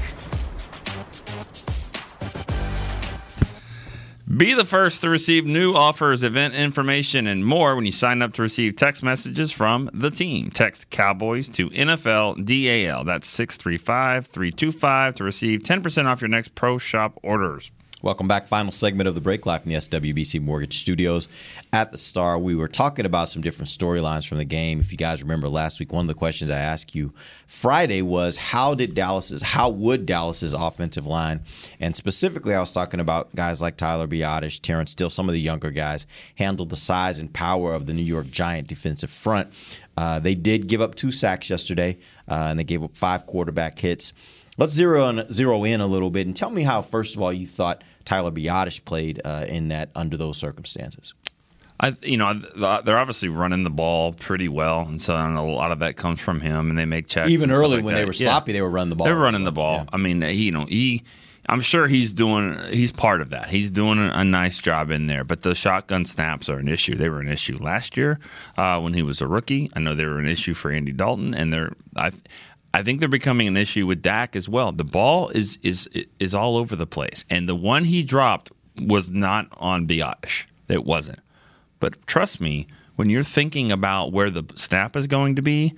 Be 4.37 4.53
the 4.53 4.65
first 4.65 5.01
to 5.01 5.09
receive 5.09 5.45
new 5.45 5.73
offers, 5.73 6.23
event 6.23 6.53
information, 6.53 7.27
and 7.27 7.45
more 7.45 7.75
when 7.75 7.85
you 7.85 7.91
sign 7.91 8.21
up 8.21 8.31
to 8.33 8.41
receive 8.41 8.77
text 8.77 9.03
messages 9.03 9.51
from 9.51 9.89
the 9.93 10.09
team. 10.09 10.51
Text 10.51 10.89
Cowboys 10.89 11.49
to 11.49 11.69
NFL 11.71 12.45
DAL. 12.45 13.03
That's 13.03 13.27
635 13.27 14.27
325 14.27 15.15
to 15.15 15.23
receive 15.25 15.63
10% 15.63 16.05
off 16.05 16.21
your 16.21 16.29
next 16.29 16.55
pro 16.55 16.77
shop 16.77 17.19
orders. 17.23 17.71
Welcome 18.03 18.27
back. 18.27 18.47
Final 18.47 18.71
segment 18.71 19.07
of 19.07 19.13
the 19.13 19.21
break 19.21 19.45
live 19.45 19.61
from 19.61 19.69
the 19.69 19.77
SWBC 19.77 20.41
Mortgage 20.41 20.79
Studios 20.79 21.27
at 21.71 21.91
the 21.91 21.99
Star. 21.99 22.39
We 22.39 22.55
were 22.55 22.67
talking 22.67 23.05
about 23.05 23.29
some 23.29 23.43
different 23.43 23.69
storylines 23.69 24.27
from 24.27 24.39
the 24.39 24.43
game. 24.43 24.79
If 24.79 24.91
you 24.91 24.97
guys 24.97 25.21
remember 25.21 25.47
last 25.47 25.79
week, 25.79 25.93
one 25.93 26.05
of 26.05 26.07
the 26.07 26.15
questions 26.15 26.49
I 26.49 26.57
asked 26.57 26.95
you 26.95 27.13
Friday 27.45 28.01
was 28.01 28.37
how 28.37 28.73
did 28.73 28.95
Dallas's, 28.95 29.43
how 29.43 29.69
would 29.69 30.07
Dallas's 30.07 30.55
offensive 30.55 31.05
line, 31.05 31.41
and 31.79 31.95
specifically 31.95 32.55
I 32.55 32.59
was 32.59 32.71
talking 32.71 32.99
about 32.99 33.35
guys 33.35 33.61
like 33.61 33.77
Tyler 33.77 34.07
Biadasz, 34.07 34.59
Terence 34.59 34.93
Steele, 34.93 35.11
some 35.11 35.29
of 35.29 35.33
the 35.33 35.39
younger 35.39 35.69
guys, 35.69 36.07
handle 36.37 36.65
the 36.65 36.77
size 36.77 37.19
and 37.19 37.31
power 37.31 37.71
of 37.71 37.85
the 37.85 37.93
New 37.93 38.01
York 38.01 38.31
Giant 38.31 38.67
defensive 38.67 39.11
front. 39.11 39.47
Uh, 39.95 40.17
they 40.17 40.33
did 40.33 40.65
give 40.65 40.81
up 40.81 40.95
two 40.95 41.11
sacks 41.11 41.51
yesterday, 41.51 41.99
uh, 42.27 42.47
and 42.49 42.57
they 42.57 42.63
gave 42.63 42.81
up 42.81 42.97
five 42.97 43.27
quarterback 43.27 43.77
hits. 43.77 44.11
Let's 44.57 44.73
zero 44.73 45.07
in, 45.07 45.31
zero 45.31 45.63
in 45.63 45.81
a 45.81 45.87
little 45.87 46.09
bit 46.09 46.27
and 46.27 46.35
tell 46.35 46.49
me 46.49 46.63
how, 46.63 46.81
first 46.81 47.15
of 47.15 47.21
all, 47.21 47.31
you 47.31 47.47
thought 47.47 47.83
Tyler 48.11 48.31
Biadasz 48.31 48.83
played 48.83 49.21
uh, 49.23 49.45
in 49.47 49.69
that 49.69 49.89
under 49.95 50.17
those 50.17 50.37
circumstances. 50.37 51.13
I, 51.79 51.95
you 52.01 52.17
know, 52.17 52.33
they're 52.33 52.97
obviously 52.97 53.29
running 53.29 53.63
the 53.63 53.69
ball 53.69 54.11
pretty 54.11 54.49
well, 54.49 54.81
and 54.81 55.01
so 55.01 55.15
a 55.15 55.39
lot 55.39 55.71
of 55.71 55.79
that 55.79 55.95
comes 55.95 56.19
from 56.19 56.41
him. 56.41 56.69
And 56.69 56.77
they 56.77 56.83
make 56.83 57.07
checks. 57.07 57.29
Even 57.29 57.51
early 57.51 57.77
like 57.77 57.85
when 57.85 57.93
that. 57.93 58.01
they 58.01 58.05
were 58.05 58.11
sloppy, 58.11 58.51
yeah. 58.51 58.57
they 58.57 58.61
were 58.61 58.69
running 58.69 58.89
the 58.89 58.97
ball. 58.97 59.05
They're 59.05 59.15
running 59.15 59.45
the 59.45 59.53
ball. 59.53 59.75
Yeah. 59.77 59.85
I 59.93 59.97
mean, 59.97 60.21
he, 60.23 60.43
you 60.43 60.51
know, 60.51 60.65
he. 60.65 61.03
I'm 61.47 61.61
sure 61.61 61.87
he's 61.87 62.11
doing. 62.11 62.59
He's 62.69 62.91
part 62.91 63.21
of 63.21 63.29
that. 63.29 63.49
He's 63.49 63.71
doing 63.71 63.97
a, 63.97 64.11
a, 64.13 64.23
nice 64.25 64.57
job 64.57 64.91
in 64.91 65.07
there. 65.07 65.23
But 65.23 65.43
the 65.43 65.55
shotgun 65.55 66.03
snaps 66.05 66.49
are 66.49 66.57
an 66.57 66.67
issue. 66.67 66.95
They 66.95 67.09
were 67.09 67.21
an 67.21 67.29
issue 67.29 67.57
last 67.59 67.95
year 67.95 68.19
uh, 68.57 68.79
when 68.81 68.93
he 68.93 69.03
was 69.03 69.21
a 69.21 69.27
rookie. 69.27 69.71
I 69.73 69.79
know 69.79 69.95
they 69.95 70.05
were 70.05 70.19
an 70.19 70.27
issue 70.27 70.53
for 70.53 70.69
Andy 70.69 70.91
Dalton, 70.91 71.33
and 71.33 71.53
they're. 71.53 71.71
I, 71.95 72.11
I 72.73 72.83
think 72.83 72.99
they're 72.99 73.09
becoming 73.09 73.47
an 73.47 73.57
issue 73.57 73.85
with 73.85 74.01
Dak 74.01 74.35
as 74.35 74.47
well. 74.47 74.71
The 74.71 74.83
ball 74.83 75.29
is 75.29 75.57
is 75.61 75.89
is 76.19 76.33
all 76.33 76.57
over 76.57 76.75
the 76.75 76.87
place, 76.87 77.25
and 77.29 77.47
the 77.47 77.55
one 77.55 77.85
he 77.85 78.03
dropped 78.03 78.51
was 78.81 79.11
not 79.11 79.47
on 79.57 79.87
Biadasz. 79.87 80.45
It 80.67 80.85
wasn't. 80.85 81.19
But 81.79 82.05
trust 82.07 82.39
me, 82.39 82.67
when 82.95 83.09
you're 83.09 83.23
thinking 83.23 83.71
about 83.71 84.13
where 84.13 84.29
the 84.29 84.43
snap 84.55 84.95
is 84.95 85.07
going 85.07 85.35
to 85.35 85.41
be, 85.41 85.73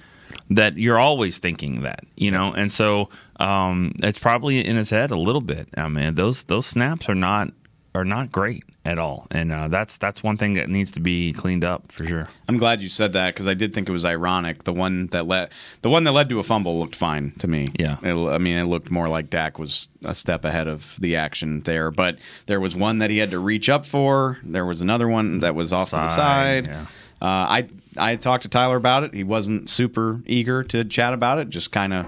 that 0.50 0.78
you're 0.78 1.00
always 1.00 1.40
thinking 1.40 1.82
that, 1.82 2.02
you 2.16 2.30
know, 2.30 2.54
and 2.54 2.72
so 2.72 3.10
um, 3.40 3.94
it's 4.04 4.20
probably 4.20 4.64
in 4.64 4.76
his 4.76 4.90
head 4.90 5.12
a 5.12 5.18
little 5.18 5.42
bit. 5.42 5.70
I 5.76 5.88
mean, 5.88 6.16
those 6.16 6.44
those 6.44 6.66
snaps 6.66 7.10
are 7.10 7.16
not 7.16 7.52
are 7.96 8.06
not 8.06 8.32
great 8.32 8.64
at 8.86 8.98
all, 8.98 9.28
and 9.32 9.52
uh, 9.52 9.68
that's 9.68 9.98
that's 9.98 10.24
one 10.24 10.36
thing 10.36 10.54
that 10.54 10.70
needs 10.70 10.92
to 10.94 11.00
be 11.00 11.32
cleaned 11.34 11.64
up 11.64 11.92
for 11.92 12.06
sure. 12.06 12.28
I'm 12.48 12.58
glad 12.58 12.82
you 12.82 12.90
said 12.90 13.14
that 13.14 13.34
because 13.34 13.48
I 13.48 13.54
did 13.54 13.74
think 13.74 13.88
it 13.88 13.92
was 13.92 14.04
ironic. 14.04 14.64
The 14.64 14.74
one 14.74 15.08
that 15.08 15.28
led 15.28 15.52
the 15.82 15.90
one 15.90 16.04
that 16.06 16.12
led 16.12 16.30
to 16.30 16.40
a 16.40 16.44
fumble 16.44 16.80
looked 16.80 16.96
fine 16.96 17.32
to 17.40 17.48
me. 17.48 17.68
Yeah, 17.80 17.98
it, 18.02 18.16
I 18.16 18.38
mean 18.40 18.58
it 18.58 18.66
looked 18.66 18.90
more 18.90 19.08
like 19.08 19.30
Dak 19.30 19.60
was 19.60 19.90
a 20.04 20.16
step 20.16 20.44
ahead 20.44 20.68
of 20.68 20.98
the 21.00 21.16
action 21.16 21.62
there, 21.62 21.92
but 21.92 22.18
there 22.48 22.60
was 22.60 22.76
one 22.76 22.98
that 22.98 23.10
he 23.10 23.20
had 23.20 23.32
to 23.32 23.40
reach 23.40 23.70
up 23.70 23.86
for. 23.86 24.40
There 24.44 24.66
was 24.66 24.82
another 24.82 25.08
one 25.08 25.40
that 25.40 25.56
was 25.56 25.72
off 25.72 25.90
side, 25.90 25.98
to 25.98 26.02
the 26.02 26.08
side. 26.08 26.68
Yeah. 26.68 26.86
Uh, 27.22 27.26
I 27.26 27.68
I 27.98 28.16
talked 28.16 28.44
to 28.44 28.50
Tyler 28.50 28.76
about 28.76 29.04
it. 29.04 29.14
He 29.14 29.24
wasn't 29.24 29.70
super 29.70 30.22
eager 30.26 30.64
to 30.66 30.84
chat 30.84 31.14
about 31.14 31.40
it. 31.40 31.50
Just 31.50 31.72
kind 31.72 31.94
of 31.94 32.08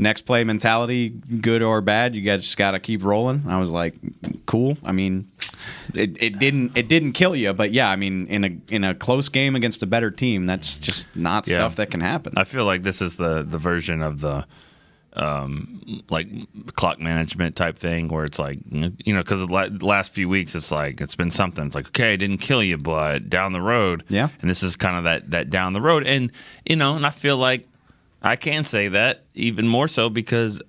next 0.00 0.22
play 0.22 0.42
mentality, 0.44 1.10
good 1.10 1.62
or 1.62 1.80
bad, 1.80 2.14
you 2.14 2.22
guys 2.22 2.42
just 2.42 2.56
got 2.56 2.72
to 2.72 2.80
keep 2.80 3.04
rolling. 3.04 3.44
I 3.46 3.58
was 3.58 3.70
like, 3.70 3.94
cool. 4.46 4.76
I 4.84 4.92
mean, 4.92 5.28
it, 5.94 6.20
it 6.22 6.38
didn't 6.38 6.76
it 6.76 6.88
didn't 6.88 7.12
kill 7.12 7.36
you, 7.36 7.52
but 7.52 7.72
yeah, 7.72 7.90
I 7.90 7.96
mean, 7.96 8.26
in 8.26 8.44
a 8.44 8.74
in 8.74 8.84
a 8.84 8.94
close 8.94 9.28
game 9.28 9.54
against 9.54 9.82
a 9.82 9.86
better 9.86 10.10
team, 10.10 10.46
that's 10.46 10.78
just 10.78 11.14
not 11.14 11.46
Yeah. 11.46 11.58
stuff 11.58 11.76
that 11.76 11.90
can 11.90 12.00
happen. 12.00 12.32
I 12.36 12.44
feel 12.44 12.64
like 12.64 12.82
this 12.82 13.00
is 13.02 13.16
the 13.16 13.42
the 13.42 13.58
version 13.58 14.02
of 14.02 14.20
the 14.20 14.46
um 15.14 15.82
like 16.08 16.28
clock 16.76 17.00
management 17.00 17.56
type 17.56 17.76
thing 17.76 18.06
where 18.06 18.24
it's 18.24 18.38
like 18.38 18.60
you 18.70 19.12
know 19.12 19.20
because 19.22 19.40
the 19.40 19.78
last 19.82 20.14
few 20.14 20.28
weeks 20.28 20.54
it's 20.54 20.70
like 20.70 21.00
it's 21.00 21.16
been 21.16 21.32
something 21.32 21.66
it's 21.66 21.74
like 21.74 21.88
okay 21.88 22.12
I 22.12 22.16
didn't 22.16 22.38
kill 22.38 22.62
you 22.62 22.78
but 22.78 23.28
down 23.28 23.52
the 23.52 23.60
road 23.60 24.04
Yeah. 24.08 24.28
and 24.40 24.48
this 24.48 24.62
is 24.62 24.76
kind 24.76 24.96
of 24.96 25.02
that 25.04 25.28
that 25.32 25.50
down 25.50 25.72
the 25.72 25.80
road 25.80 26.06
and 26.06 26.30
you 26.64 26.76
know 26.76 26.94
and 26.94 27.04
I 27.04 27.10
feel 27.10 27.36
like 27.38 27.66
I 28.22 28.36
can 28.36 28.64
say 28.64 28.88
that 28.88 29.24
even 29.34 29.66
more 29.66 29.88
so 29.88 30.08
because 30.10 30.60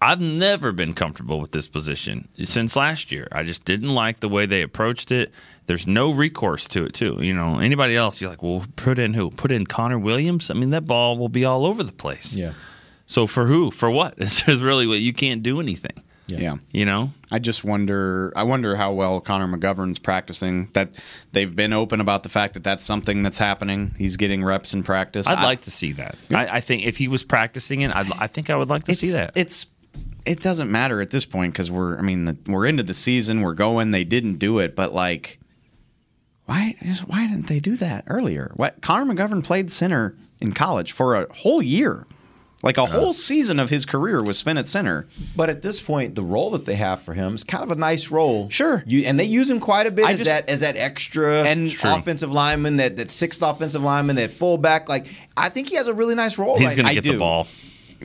I've 0.00 0.20
never 0.20 0.70
been 0.70 0.94
comfortable 0.94 1.40
with 1.40 1.50
this 1.50 1.66
position 1.66 2.28
since 2.44 2.76
last 2.76 3.10
year. 3.10 3.26
I 3.32 3.42
just 3.42 3.64
didn't 3.64 3.94
like 3.94 4.20
the 4.20 4.28
way 4.28 4.46
they 4.46 4.62
approached 4.62 5.10
it. 5.10 5.32
There's 5.66 5.86
no 5.86 6.12
recourse 6.12 6.68
to 6.68 6.84
it, 6.84 6.94
too. 6.94 7.18
You 7.20 7.34
know, 7.34 7.58
anybody 7.58 7.96
else, 7.96 8.20
you're 8.20 8.30
like, 8.30 8.42
well, 8.42 8.64
put 8.76 8.98
in 8.98 9.14
who? 9.14 9.30
Put 9.30 9.50
in 9.50 9.66
Connor 9.66 9.98
Williams? 9.98 10.50
I 10.50 10.54
mean, 10.54 10.70
that 10.70 10.86
ball 10.86 11.18
will 11.18 11.28
be 11.28 11.44
all 11.44 11.66
over 11.66 11.82
the 11.82 11.92
place. 11.92 12.36
Yeah. 12.36 12.52
So 13.06 13.26
for 13.26 13.46
who? 13.46 13.70
For 13.70 13.90
what? 13.90 14.14
Is 14.18 14.62
really 14.62 14.86
what 14.86 15.00
you 15.00 15.12
can't 15.12 15.42
do 15.42 15.60
anything. 15.60 16.04
Yeah. 16.28 16.56
You 16.72 16.84
know? 16.84 17.12
I 17.32 17.38
just 17.38 17.64
wonder. 17.64 18.32
I 18.36 18.42
wonder 18.42 18.76
how 18.76 18.92
well 18.92 19.20
Connor 19.20 19.46
McGovern's 19.48 19.98
practicing. 19.98 20.68
That 20.74 21.02
they've 21.32 21.54
been 21.54 21.72
open 21.72 22.00
about 22.00 22.22
the 22.22 22.28
fact 22.28 22.54
that 22.54 22.62
that's 22.64 22.84
something 22.84 23.22
that's 23.22 23.38
happening. 23.38 23.94
He's 23.98 24.16
getting 24.16 24.44
reps 24.44 24.74
in 24.74 24.82
practice. 24.82 25.26
I'd 25.26 25.38
I- 25.38 25.44
like 25.44 25.62
to 25.62 25.70
see 25.70 25.92
that. 25.92 26.16
I, 26.30 26.46
I 26.56 26.60
think 26.60 26.84
if 26.84 26.98
he 26.98 27.08
was 27.08 27.24
practicing 27.24 27.80
it, 27.80 27.90
I'd, 27.94 28.12
I 28.18 28.26
think 28.26 28.50
I 28.50 28.56
would 28.56 28.68
like 28.68 28.84
to 28.84 28.94
see 28.94 29.10
that. 29.10 29.32
It's 29.34 29.66
it 30.26 30.40
doesn't 30.40 30.70
matter 30.70 31.00
at 31.00 31.10
this 31.10 31.24
point 31.24 31.52
because 31.54 31.70
we're. 31.70 31.96
I 31.98 32.02
mean, 32.02 32.26
the, 32.26 32.36
we're 32.46 32.66
into 32.66 32.82
the 32.82 32.94
season. 32.94 33.40
We're 33.40 33.54
going. 33.54 33.90
They 33.90 34.04
didn't 34.04 34.36
do 34.36 34.58
it, 34.58 34.76
but 34.76 34.92
like, 34.92 35.38
why? 36.44 36.76
Why 37.06 37.26
didn't 37.26 37.46
they 37.46 37.60
do 37.60 37.76
that 37.76 38.04
earlier? 38.06 38.52
What? 38.56 38.82
Connor 38.82 39.12
McGovern 39.14 39.42
played 39.42 39.70
center 39.70 40.14
in 40.40 40.52
college 40.52 40.92
for 40.92 41.14
a 41.16 41.32
whole 41.32 41.62
year. 41.62 42.06
Like 42.60 42.76
a 42.76 42.82
uh-huh. 42.82 42.98
whole 42.98 43.12
season 43.12 43.60
of 43.60 43.70
his 43.70 43.86
career 43.86 44.20
was 44.20 44.36
spent 44.36 44.58
at 44.58 44.66
center. 44.66 45.06
But 45.36 45.48
at 45.48 45.62
this 45.62 45.78
point, 45.80 46.16
the 46.16 46.22
role 46.22 46.50
that 46.50 46.66
they 46.66 46.74
have 46.74 47.00
for 47.00 47.14
him 47.14 47.36
is 47.36 47.44
kind 47.44 47.62
of 47.62 47.70
a 47.70 47.76
nice 47.76 48.10
role. 48.10 48.50
Sure, 48.50 48.82
you, 48.84 49.04
and 49.06 49.18
they 49.18 49.24
use 49.24 49.48
him 49.48 49.60
quite 49.60 49.86
a 49.86 49.92
bit 49.92 50.06
I 50.06 50.12
as 50.12 50.18
just- 50.18 50.30
that 50.30 50.48
as 50.50 50.60
that 50.60 50.76
extra 50.76 51.44
And- 51.44 51.70
True. 51.70 51.94
offensive 51.94 52.32
lineman, 52.32 52.76
that 52.76 52.96
that 52.96 53.10
sixth 53.12 53.42
offensive 53.42 53.82
lineman, 53.82 54.16
that 54.16 54.32
fullback. 54.32 54.88
Like 54.88 55.06
I 55.36 55.50
think 55.50 55.68
he 55.68 55.76
has 55.76 55.86
a 55.86 55.94
really 55.94 56.16
nice 56.16 56.36
role. 56.36 56.58
He's 56.58 56.68
right 56.68 56.76
going 56.76 56.86
now. 56.86 56.94
to 56.94 57.00
get 57.00 57.12
the 57.12 57.18
ball. 57.18 57.46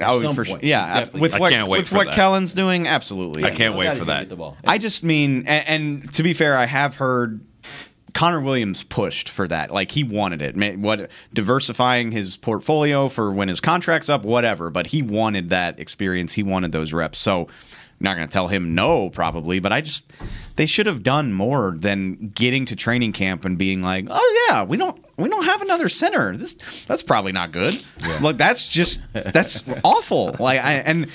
Oh, 0.02 0.20
some 0.20 0.34
for 0.34 0.38
point. 0.44 0.48
sure. 0.48 0.60
He's 0.60 0.70
Yeah, 0.70 0.88
definitely 1.02 1.22
with 1.22 1.32
gonna- 1.32 1.42
what 1.42 1.54
I 1.54 1.56
can't 1.56 1.68
wait 1.68 1.78
with 1.80 1.88
for 1.90 1.96
what 1.98 2.08
that. 2.08 2.16
Kellen's 2.16 2.54
doing, 2.54 2.88
absolutely. 2.88 3.46
I 3.46 3.52
can't 3.52 3.76
wait 3.76 3.96
for 3.98 4.06
that. 4.06 4.22
get 4.22 4.30
the 4.30 4.36
ball. 4.36 4.58
I 4.66 4.78
just 4.80 5.04
mean, 5.04 5.46
and, 5.48 5.68
and 6.04 6.14
to 6.14 6.24
be 6.24 6.34
fair, 6.34 6.58
I 6.58 6.66
have 6.66 6.96
heard 6.96 7.42
Connor 8.14 8.42
Williams 8.42 8.84
pushed 8.84 9.30
for 9.30 9.48
that. 9.48 9.72
Like 9.72 9.92
he 9.92 10.04
wanted 10.04 10.42
it. 10.42 10.78
What 10.78 11.10
diversifying 11.34 12.12
his 12.12 12.38
portfolio 12.38 13.08
for 13.08 13.32
when 13.32 13.48
his 13.48 13.60
contract's 13.60 14.10
up, 14.10 14.24
whatever. 14.24 14.70
But 14.70 14.88
he 14.88 15.02
wanted 15.02 15.50
that 15.50 15.80
experience. 15.80 16.34
He 16.34 16.44
wanted 16.44 16.72
those 16.72 16.94
reps. 16.94 17.18
So 17.18 17.42
I'm 17.42 17.48
not 18.00 18.16
going 18.16 18.28
to 18.28 18.32
tell 18.32 18.48
him 18.48 18.76
no, 18.76 19.10
probably. 19.10 19.60
But 19.60 19.72
I 19.72 19.82
just 19.82 20.12
they 20.56 20.66
should 20.66 20.86
have 20.86 21.04
done 21.04 21.34
more 21.34 21.76
than 21.78 22.32
getting 22.36 22.66
to 22.66 22.76
training 22.76 23.14
camp 23.14 23.46
and 23.46 23.58
being 23.58 23.82
like, 23.82 24.08
oh 24.10 24.48
yeah, 24.50 24.64
we 24.64 24.78
don't. 24.78 25.04
We 25.16 25.30
don't 25.30 25.46
have 25.46 25.62
another 25.62 25.90
center. 25.90 26.36
This 26.36 26.54
that's 26.86 27.04
probably 27.04 27.32
not 27.32 27.52
good. 27.52 27.84
Like 28.22 28.38
that's 28.38 28.68
just 28.68 29.02
that's 29.14 29.64
awful. 29.84 30.36
Like 30.40 30.60
I 30.64 30.74
and 30.74 31.08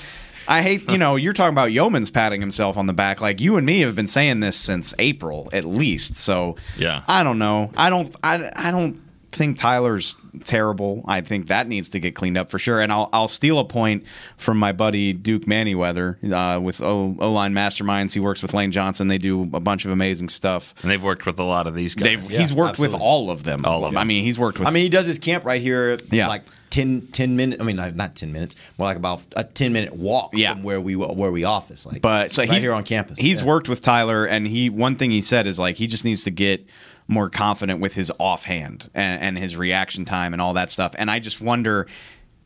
I 0.49 0.62
hate, 0.62 0.88
you 0.90 0.96
know, 0.99 1.16
you're 1.16 1.34
talking 1.34 1.53
about 1.53 1.68
Youmans 1.70 2.12
patting 2.12 2.40
himself 2.40 2.76
on 2.78 2.86
the 2.86 2.94
back. 2.94 3.20
Like 3.20 3.40
you 3.40 3.57
and 3.57 3.66
me 3.66 3.80
have 3.80 3.94
been 3.94 4.07
saying 4.07 4.40
this 4.40 4.57
since 4.57 4.94
April 4.99 5.49
at 5.53 5.64
least. 5.64 6.16
So 6.16 6.57
Yeah. 6.76 7.03
I 7.07 7.22
don't 7.22 7.38
know. 7.38 7.70
I 7.76 7.90
don't. 7.90 8.14
I, 8.22 8.51
I 8.57 8.70
don't 8.70 9.01
think 9.30 9.59
Tyler's 9.59 10.16
terrible. 10.44 11.05
I 11.07 11.20
think 11.20 11.49
that 11.49 11.68
needs 11.68 11.90
to 11.90 12.01
get 12.01 12.14
cleaned 12.14 12.38
up 12.38 12.51
for 12.51 12.59
sure. 12.59 12.80
And 12.80 12.90
I'll 12.90 13.11
I'll 13.12 13.28
steal 13.28 13.59
a 13.59 13.64
point 13.64 14.05
from 14.38 14.59
my 14.59 14.72
buddy 14.72 15.12
Duke 15.12 15.44
Manyweather 15.44 16.32
uh, 16.32 16.59
with 16.61 16.80
O 16.80 17.09
Line 17.09 17.53
Masterminds. 17.53 18.14
He 18.14 18.20
works 18.20 18.40
with 18.40 18.55
Lane 18.55 18.72
Johnson. 18.72 19.09
They 19.09 19.18
do 19.18 19.42
a 19.53 19.61
bunch 19.61 19.84
of 19.84 19.90
amazing 19.90 20.30
stuff. 20.30 20.74
And 20.82 20.90
they've 20.90 21.03
worked 21.03 21.26
with 21.26 21.38
a 21.38 21.44
lot 21.44 21.66
of 21.66 21.74
these 21.74 21.94
guys. 21.94 22.05
They've, 22.05 22.28
he's 22.30 22.55
worked 22.55 22.78
with 22.78 22.94
all 22.94 23.30
of 23.30 23.44
them. 23.44 23.66
All 23.66 23.84
of 23.84 23.92
them. 23.92 23.99
I 23.99 24.05
mean, 24.05 24.24
he's 24.24 24.38
worked 24.38 24.59
with. 24.59 24.66
I 24.66 24.70
mean, 24.70 24.82
he 24.82 24.88
does 24.88 25.07
his 25.07 25.18
camp 25.18 25.44
right 25.44 25.61
here. 25.61 25.99
Yeah. 26.11 26.28
like 26.28 26.44
10, 26.71 27.09
10 27.12 27.37
minutes. 27.37 27.62
I 27.62 27.64
mean, 27.64 27.77
not 27.77 27.95
not 27.97 28.14
ten 28.16 28.33
minutes. 28.33 28.57
More 28.79 28.87
like 28.89 28.97
about 28.97 29.23
a 29.37 29.45
ten 29.45 29.73
minute 29.73 29.95
walk 29.95 30.31
Yeah. 30.37 30.53
from 30.55 30.62
where 30.62 30.81
we 30.81 30.97
where 30.97 31.31
we 31.33 31.45
office. 31.45 31.87
Like, 31.87 32.03
but 32.03 32.31
so 32.33 32.43
right 32.43 32.51
he, 32.53 32.61
here 32.61 32.73
on 32.73 32.85
campus. 32.85 33.19
He's 33.19 33.41
Yeah. 33.43 33.49
worked 33.49 33.69
with 33.69 33.81
Tyler, 33.81 34.25
and 34.27 34.47
he 34.47 34.69
one 34.71 34.97
thing 34.97 35.11
he 35.11 35.23
said 35.23 35.47
is 35.47 35.59
like 35.59 35.77
he 35.77 35.87
just 35.87 36.05
needs 36.05 36.25
to 36.25 36.31
get 36.31 36.66
more 37.11 37.31
confident 37.31 37.81
with 37.81 37.95
his 37.95 38.12
offhand 38.19 38.91
and, 38.95 39.23
and 39.23 39.39
his 39.39 39.57
reaction 39.57 40.05
time 40.05 40.35
and 40.35 40.43
all 40.43 40.53
that 40.55 40.71
stuff. 40.71 40.95
And 40.99 41.11
I 41.11 41.19
just 41.21 41.41
wonder 41.41 41.87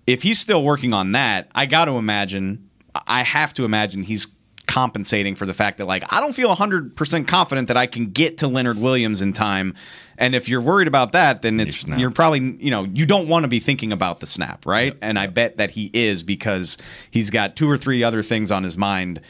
if 0.07 0.23
he's 0.23 0.39
still 0.39 0.62
working 0.62 0.93
on 0.93 1.12
that. 1.12 1.49
I 1.55 1.66
got 1.66 1.87
to 1.87 1.93
imagine, 1.93 2.68
I 3.09 3.25
have 3.25 3.53
to 3.55 3.64
imagine 3.64 4.05
he's 4.05 4.29
compensating 4.73 5.35
for 5.35 5.45
the 5.45 5.53
fact 5.53 5.77
that 5.77 5.85
like 5.85 6.11
I 6.11 6.18
don't 6.18 6.33
feel 6.33 6.49
100% 6.49 7.29
confident 7.29 7.68
that 7.68 7.77
I 7.77 7.85
can 7.87 8.07
get 8.07 8.39
to 8.39 8.49
Leonard 8.49 8.79
Williams 8.79 9.20
in 9.20 9.35
time. 9.35 9.75
And 10.16 10.35
if 10.35 10.49
you're 10.49 10.62
worried 10.62 10.89
about 10.89 11.12
that, 11.12 11.43
then 11.43 11.61
it's 11.61 11.81
snap. 11.81 11.99
you're 11.99 12.11
probably 12.11 12.57
you 12.59 12.70
know 12.70 12.85
you 12.85 13.05
don't 13.05 13.29
want 13.29 13.45
to 13.45 13.49
be 13.49 13.59
thinking 13.61 13.93
about 13.93 14.20
the 14.20 14.27
snap, 14.27 14.64
right? 14.64 14.97
And 15.03 15.18
I 15.18 15.27
bet 15.27 15.59
that 15.59 15.73
he 15.73 15.91
is 15.93 16.23
because 16.23 16.79
he's 17.11 17.29
got 17.29 17.55
two 17.55 17.70
or 17.70 17.77
three 17.77 18.03
other 18.03 18.23
things 18.23 18.51
on 18.51 18.64
his 18.64 18.79
mind. 18.79 19.20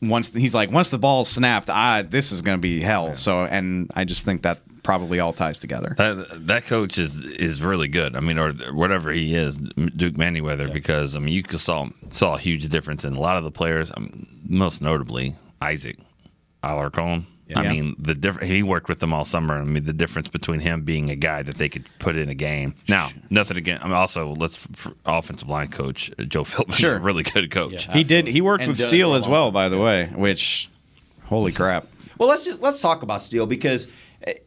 Once 0.00 0.32
he's 0.32 0.54
like, 0.54 0.70
once 0.70 0.88
the 0.88 0.98
ball 0.98 1.26
snapped, 1.26 1.68
ah, 1.68 2.02
this 2.06 2.32
is 2.32 2.40
going 2.40 2.56
to 2.56 2.62
be 2.62 2.80
hell. 2.80 3.14
So, 3.16 3.44
and 3.44 3.90
I 3.94 4.04
just 4.04 4.24
think 4.24 4.42
that 4.42 4.60
probably 4.82 5.20
all 5.20 5.34
ties 5.34 5.58
together. 5.58 5.94
That, 5.98 6.46
that 6.46 6.64
coach 6.64 6.96
is 6.96 7.22
is 7.22 7.62
really 7.62 7.88
good. 7.88 8.16
I 8.16 8.20
mean, 8.20 8.38
or 8.38 8.52
whatever 8.72 9.10
he 9.10 9.34
is, 9.34 9.58
Duke 9.58 10.14
Manyweather, 10.14 10.72
because 10.72 11.16
I 11.16 11.18
mean, 11.18 11.34
you 11.34 11.42
saw 11.58 11.88
saw 12.08 12.36
a 12.36 12.38
huge 12.38 12.68
difference 12.70 13.04
in 13.04 13.14
a 13.14 13.20
lot 13.20 13.36
of 13.36 13.44
the 13.44 13.50
players. 13.50 13.92
Um, 13.94 14.26
most 14.48 14.80
notably, 14.82 15.34
Isaac. 15.60 15.98
Alarcon. 16.62 17.26
I 17.54 17.62
Yeah. 17.62 17.70
mean, 17.72 17.96
the 17.96 18.14
diff- 18.14 18.40
he 18.42 18.64
worked 18.64 18.88
with 18.88 18.98
them 18.98 19.12
all 19.12 19.24
summer. 19.24 19.60
I 19.60 19.62
mean, 19.62 19.84
the 19.84 19.92
difference 19.92 20.26
between 20.26 20.58
him 20.60 20.82
being 20.82 21.10
a 21.10 21.14
guy 21.14 21.42
that 21.42 21.58
they 21.58 21.68
could 21.68 21.84
put 22.00 22.16
in 22.16 22.28
a 22.28 22.34
game. 22.34 22.74
Now, 22.88 23.10
nothing 23.30 23.56
again. 23.56 23.78
I 23.80 23.84
mean, 23.86 23.94
also 23.94 24.34
let's 24.34 24.58
f- 24.74 24.88
offensive 25.04 25.48
line 25.48 25.68
coach 25.68 26.10
uh, 26.18 26.24
Joe 26.24 26.42
Philbin, 26.42 26.74
Sure. 26.74 26.96
a 26.96 27.00
really 27.00 27.22
good 27.22 27.50
coach. 27.52 27.86
he 27.92 28.02
did. 28.02 28.26
He 28.26 28.40
worked 28.40 28.62
And 28.62 28.70
with 28.70 28.78
done 28.78 28.88
Steele 28.88 29.14
as 29.14 29.28
well, 29.28 29.46
time. 29.46 29.52
by 29.54 29.68
the 29.68 29.78
way. 29.78 30.06
Which, 30.16 30.68
holy 31.26 31.52
crap! 31.52 31.86
Well, 32.18 32.28
let's 32.28 32.44
just 32.44 32.60
let's 32.62 32.80
talk 32.80 33.04
about 33.04 33.22
Steele 33.22 33.46
because 33.46 33.86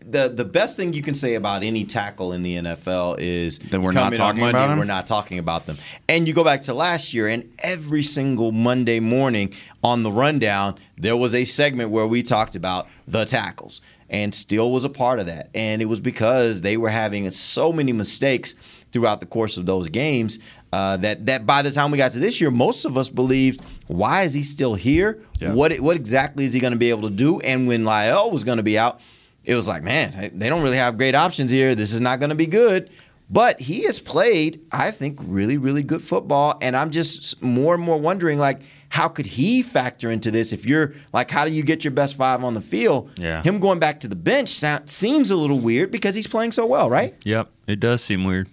the 0.05 0.30
the 0.30 0.45
best 0.45 0.75
thing 0.75 0.93
you 0.93 1.01
can 1.01 1.13
say 1.13 1.36
about 1.36 1.63
any 1.63 1.86
tackle 1.86 2.34
in 2.34 2.41
the 2.43 2.55
NFL 2.55 3.17
is 3.19 3.59
That 3.59 3.82
we're 3.82 3.91
not 3.91 4.13
talking 4.13 4.41
Monday, 4.41 4.57
about 4.59 4.71
'em? 4.71 4.77
We're 4.77 4.86
not 4.86 5.07
talking 5.07 5.39
about 5.39 5.65
them. 5.65 5.77
And 6.07 6.27
you 6.27 6.34
go 6.34 6.43
back 6.43 6.63
to 6.63 6.73
last 6.73 7.13
year, 7.13 7.27
and 7.27 7.49
every 7.59 8.03
single 8.03 8.51
Monday 8.51 8.99
morning 8.99 9.53
on 9.84 10.03
the 10.03 10.11
rundown, 10.11 10.75
there 10.97 11.15
was 11.15 11.34
a 11.34 11.45
segment 11.45 11.91
where 11.91 12.05
we 12.07 12.21
talked 12.23 12.55
about 12.55 12.88
the 13.07 13.23
tackles, 13.25 13.82
and 14.09 14.34
Steele 14.34 14.71
was 14.71 14.84
a 14.84 14.89
part 14.89 15.19
of 15.19 15.27
that. 15.27 15.49
And 15.55 15.82
it 15.82 15.86
was 15.86 16.01
because 16.01 16.61
they 16.61 16.75
were 16.75 16.89
having 16.89 17.30
so 17.32 17.71
many 17.71 17.93
mistakes 17.93 18.55
throughout 18.91 19.19
the 19.19 19.25
course 19.27 19.55
of 19.57 19.65
those 19.67 19.88
games 19.88 20.39
uh, 20.73 20.97
that 20.97 21.25
that 21.27 21.45
by 21.45 21.61
the 21.61 21.71
time 21.71 21.91
we 21.91 21.97
got 21.97 22.11
to 22.11 22.19
this 22.19 22.41
year, 22.41 22.51
most 22.51 22.86
of 22.86 22.97
us 22.97 23.07
believed, 23.07 23.61
why 23.88 24.23
is 24.23 24.34
he 24.34 24.43
still 24.43 24.75
here? 24.75 25.23
Yeah. 25.39 25.53
What 25.53 25.77
what 25.80 25.95
exactly 25.95 26.43
is 26.43 26.53
he 26.53 26.59
going 26.59 26.73
to 26.73 26.80
be 26.80 26.89
able 26.89 27.07
to 27.09 27.15
do? 27.15 27.39
And 27.39 27.67
when 27.67 27.86
Lyle 27.86 28.30
was 28.30 28.43
going 28.43 28.57
to 28.57 28.63
be 28.63 28.77
out, 28.77 28.99
it 29.43 29.55
was 29.55 29.67
like, 29.67 29.83
man, 29.83 30.31
they 30.33 30.49
don't 30.49 30.61
really 30.61 30.77
have 30.77 30.97
great 30.97 31.15
options 31.15 31.51
here. 31.51 31.75
This 31.75 31.93
is 31.93 32.01
not 32.01 32.19
going 32.19 32.29
to 32.29 32.35
be 32.35 32.47
good. 32.47 32.89
But 33.31 33.61
he 33.61 33.83
has 33.83 33.99
played, 33.99 34.61
I 34.71 34.89
think, 34.89 35.19
really, 35.23 35.57
really 35.57 35.83
good 35.83 36.01
football. 36.01 36.57
And 36.61 36.75
I'm 36.75 36.89
just 36.89 37.41
more 37.43 37.75
and 37.75 37.83
more 37.83 37.97
wondering, 37.97 38.39
like, 38.39 38.59
how 38.89 39.07
could 39.07 39.27
he 39.27 39.61
factor 39.61 40.09
into 40.09 40.31
this? 40.31 40.51
If 40.51 40.65
you're 40.65 40.93
like, 41.13 41.29
how 41.29 41.45
do 41.45 41.51
you 41.51 41.61
get 41.61 41.83
your 41.83 41.91
best 41.91 42.15
five 42.15 42.43
on 42.43 42.55
the 42.55 42.61
field? 42.61 43.11
Yeah. 43.17 43.43
Him 43.43 43.59
going 43.59 43.77
back 43.77 43.99
to 43.99 44.07
the 44.07 44.15
bench 44.15 44.49
sa- 44.49 44.79
seems 44.85 45.29
a 45.29 45.35
little 45.35 45.59
weird 45.59 45.91
because 45.91 46.15
he's 46.15 46.25
playing 46.25 46.53
so 46.53 46.65
well, 46.65 46.89
right? 46.89 47.13
Yep, 47.23 47.51
it 47.67 47.79
does 47.79 48.03
seem 48.03 48.23
weird, 48.23 48.49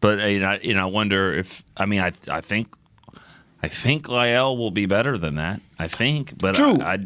but 0.00 0.20
uh, 0.20 0.26
you 0.26 0.40
know, 0.40 0.58
you 0.62 0.74
know, 0.74 0.82
I 0.82 0.90
wonder 0.90 1.32
if 1.32 1.62
I 1.74 1.86
mean, 1.86 2.00
I 2.00 2.12
I 2.30 2.42
think 2.42 2.68
I 3.62 3.68
think 3.68 4.08
Lyle 4.10 4.56
will 4.58 4.70
be 4.70 4.84
better 4.84 5.16
than 5.16 5.36
that. 5.36 5.62
I 5.78 5.88
think, 5.88 6.36
but 6.36 6.54
True. 6.54 6.82
I, 6.82 6.92
I 6.92 6.98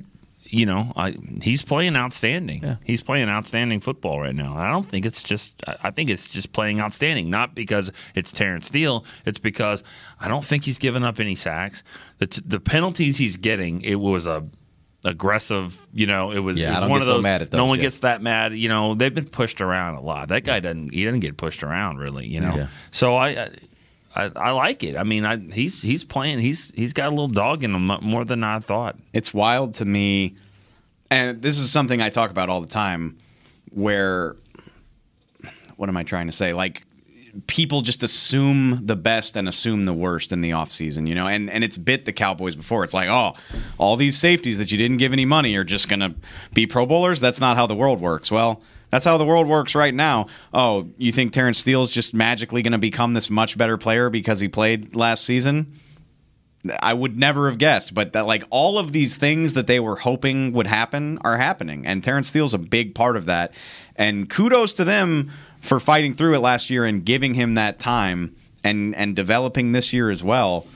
you 0.54 0.66
know, 0.66 0.92
I 0.96 1.16
he's 1.42 1.62
playing 1.62 1.96
outstanding. 1.96 2.76
He's 2.84 3.02
playing 3.02 3.30
outstanding 3.30 3.80
football 3.80 4.20
right 4.20 4.34
now. 4.34 4.54
I 4.54 4.70
don't 4.70 4.86
think 4.86 5.06
it's 5.06 5.22
just. 5.22 5.62
I 5.66 5.90
think 5.90 6.10
it's 6.10 6.28
just 6.28 6.52
playing 6.52 6.78
outstanding. 6.78 7.30
Not 7.30 7.54
because 7.54 7.90
it's 8.14 8.32
Terence 8.32 8.66
Steele. 8.66 9.06
It's 9.24 9.38
because 9.38 9.82
I 10.20 10.28
don't 10.28 10.44
think 10.44 10.64
he's 10.64 10.76
given 10.78 11.04
up 11.04 11.18
any 11.18 11.34
sacks. 11.36 11.82
The 12.18 12.26
t- 12.26 12.42
the 12.44 12.60
penalties 12.60 13.16
he's 13.16 13.38
getting, 13.38 13.80
it 13.80 13.94
was 13.94 14.26
a 14.26 14.46
aggressive. 15.04 15.80
You 15.94 16.06
know, 16.06 16.30
it 16.30 16.40
was, 16.40 16.58
Yeah, 16.58 16.76
it 16.76 16.80
was 16.82 16.90
one 16.90 17.00
of 17.00 17.06
so 17.06 17.14
those. 17.14 17.22
mad 17.22 17.42
at 17.42 17.52
no 17.52 17.60
those, 17.60 17.68
one 17.70 17.78
yeah. 17.78 17.82
gets 17.84 17.98
that 18.00 18.20
mad. 18.20 18.54
You 18.54 18.68
know, 18.68 18.94
they've 18.94 19.14
been 19.14 19.28
pushed 19.28 19.62
around 19.62 19.94
a 19.94 20.02
lot. 20.02 20.28
That 20.28 20.44
guy 20.44 20.60
doesn't. 20.60 20.92
He 20.92 21.04
doesn't 21.04 21.20
get 21.20 21.38
pushed 21.38 21.62
around 21.62 21.96
really. 21.98 22.26
You 22.26 22.40
know. 22.40 22.54
Yeah. 22.56 22.66
So 22.90 23.16
I. 23.16 23.28
I, 23.28 23.50
I 24.14 24.50
like 24.50 24.82
it. 24.82 24.96
I 24.96 25.04
mean, 25.04 25.24
I, 25.24 25.38
he's 25.38 25.80
he's 25.82 26.04
playing. 26.04 26.40
He's 26.40 26.70
he's 26.72 26.92
got 26.92 27.08
a 27.08 27.10
little 27.10 27.28
dog 27.28 27.62
in 27.62 27.74
him 27.74 27.86
more 28.02 28.24
than 28.24 28.44
I 28.44 28.58
thought. 28.60 28.98
It's 29.12 29.32
wild 29.32 29.74
to 29.74 29.84
me, 29.84 30.36
and 31.10 31.40
this 31.40 31.58
is 31.58 31.70
something 31.70 32.00
I 32.00 32.10
talk 32.10 32.30
about 32.30 32.48
all 32.48 32.60
the 32.60 32.68
time. 32.68 33.16
Where, 33.70 34.36
what 35.76 35.88
am 35.88 35.96
I 35.96 36.02
trying 36.02 36.26
to 36.26 36.32
say? 36.32 36.52
Like, 36.52 36.84
people 37.46 37.80
just 37.80 38.02
assume 38.02 38.80
the 38.84 38.96
best 38.96 39.36
and 39.36 39.48
assume 39.48 39.84
the 39.84 39.92
worst 39.94 40.32
in 40.32 40.42
the 40.42 40.50
offseason, 40.50 41.08
you 41.08 41.14
know? 41.14 41.26
And 41.26 41.48
and 41.48 41.64
it's 41.64 41.78
bit 41.78 42.04
the 42.04 42.12
Cowboys 42.12 42.54
before. 42.56 42.84
It's 42.84 42.94
like, 42.94 43.08
oh, 43.08 43.32
all 43.78 43.96
these 43.96 44.18
safeties 44.18 44.58
that 44.58 44.70
you 44.70 44.78
didn't 44.78 44.98
give 44.98 45.12
any 45.12 45.24
money 45.24 45.56
are 45.56 45.64
just 45.64 45.88
to 45.88 46.14
be 46.52 46.66
Pro 46.66 46.84
Bowlers? 46.86 47.20
That's 47.20 47.40
not 47.40 47.56
how 47.56 47.66
the 47.66 47.74
world 47.74 48.00
works. 48.00 48.30
Well, 48.30 48.62
that's 48.92 49.06
how 49.06 49.16
the 49.16 49.24
world 49.24 49.48
works 49.48 49.74
right 49.74 49.94
now. 49.94 50.26
Oh, 50.52 50.86
you 50.98 51.12
think 51.12 51.32
Terence 51.32 51.58
Steele's 51.58 51.90
just 51.90 52.14
magically 52.14 52.60
going 52.60 52.72
to 52.72 52.78
become 52.78 53.14
this 53.14 53.30
much 53.30 53.56
better 53.56 53.78
player 53.78 54.10
because 54.10 54.38
he 54.38 54.48
played 54.48 54.94
last 54.94 55.24
season? 55.24 55.80
I 56.80 56.92
would 56.92 57.18
never 57.18 57.48
have 57.48 57.56
guessed, 57.56 57.94
but 57.94 58.12
that 58.12 58.26
like 58.26 58.44
all 58.50 58.78
of 58.78 58.92
these 58.92 59.14
things 59.14 59.54
that 59.54 59.66
they 59.66 59.80
were 59.80 59.96
hoping 59.96 60.52
would 60.52 60.66
happen 60.66 61.18
are 61.22 61.38
happening, 61.38 61.86
and 61.86 62.04
Terence 62.04 62.28
Steele's 62.28 62.54
a 62.54 62.58
big 62.58 62.94
part 62.94 63.16
of 63.16 63.26
that. 63.26 63.54
And 63.96 64.28
kudos 64.28 64.74
to 64.74 64.84
them 64.84 65.32
for 65.60 65.80
fighting 65.80 66.12
through 66.12 66.34
it 66.34 66.40
last 66.40 66.70
year 66.70 66.84
and 66.84 67.04
giving 67.04 67.34
him 67.34 67.54
that 67.54 67.78
time 67.78 68.36
and 68.62 68.94
and 68.94 69.16
developing 69.16 69.72
this 69.72 69.92
year 69.92 70.10
as 70.10 70.22
well. 70.22 70.66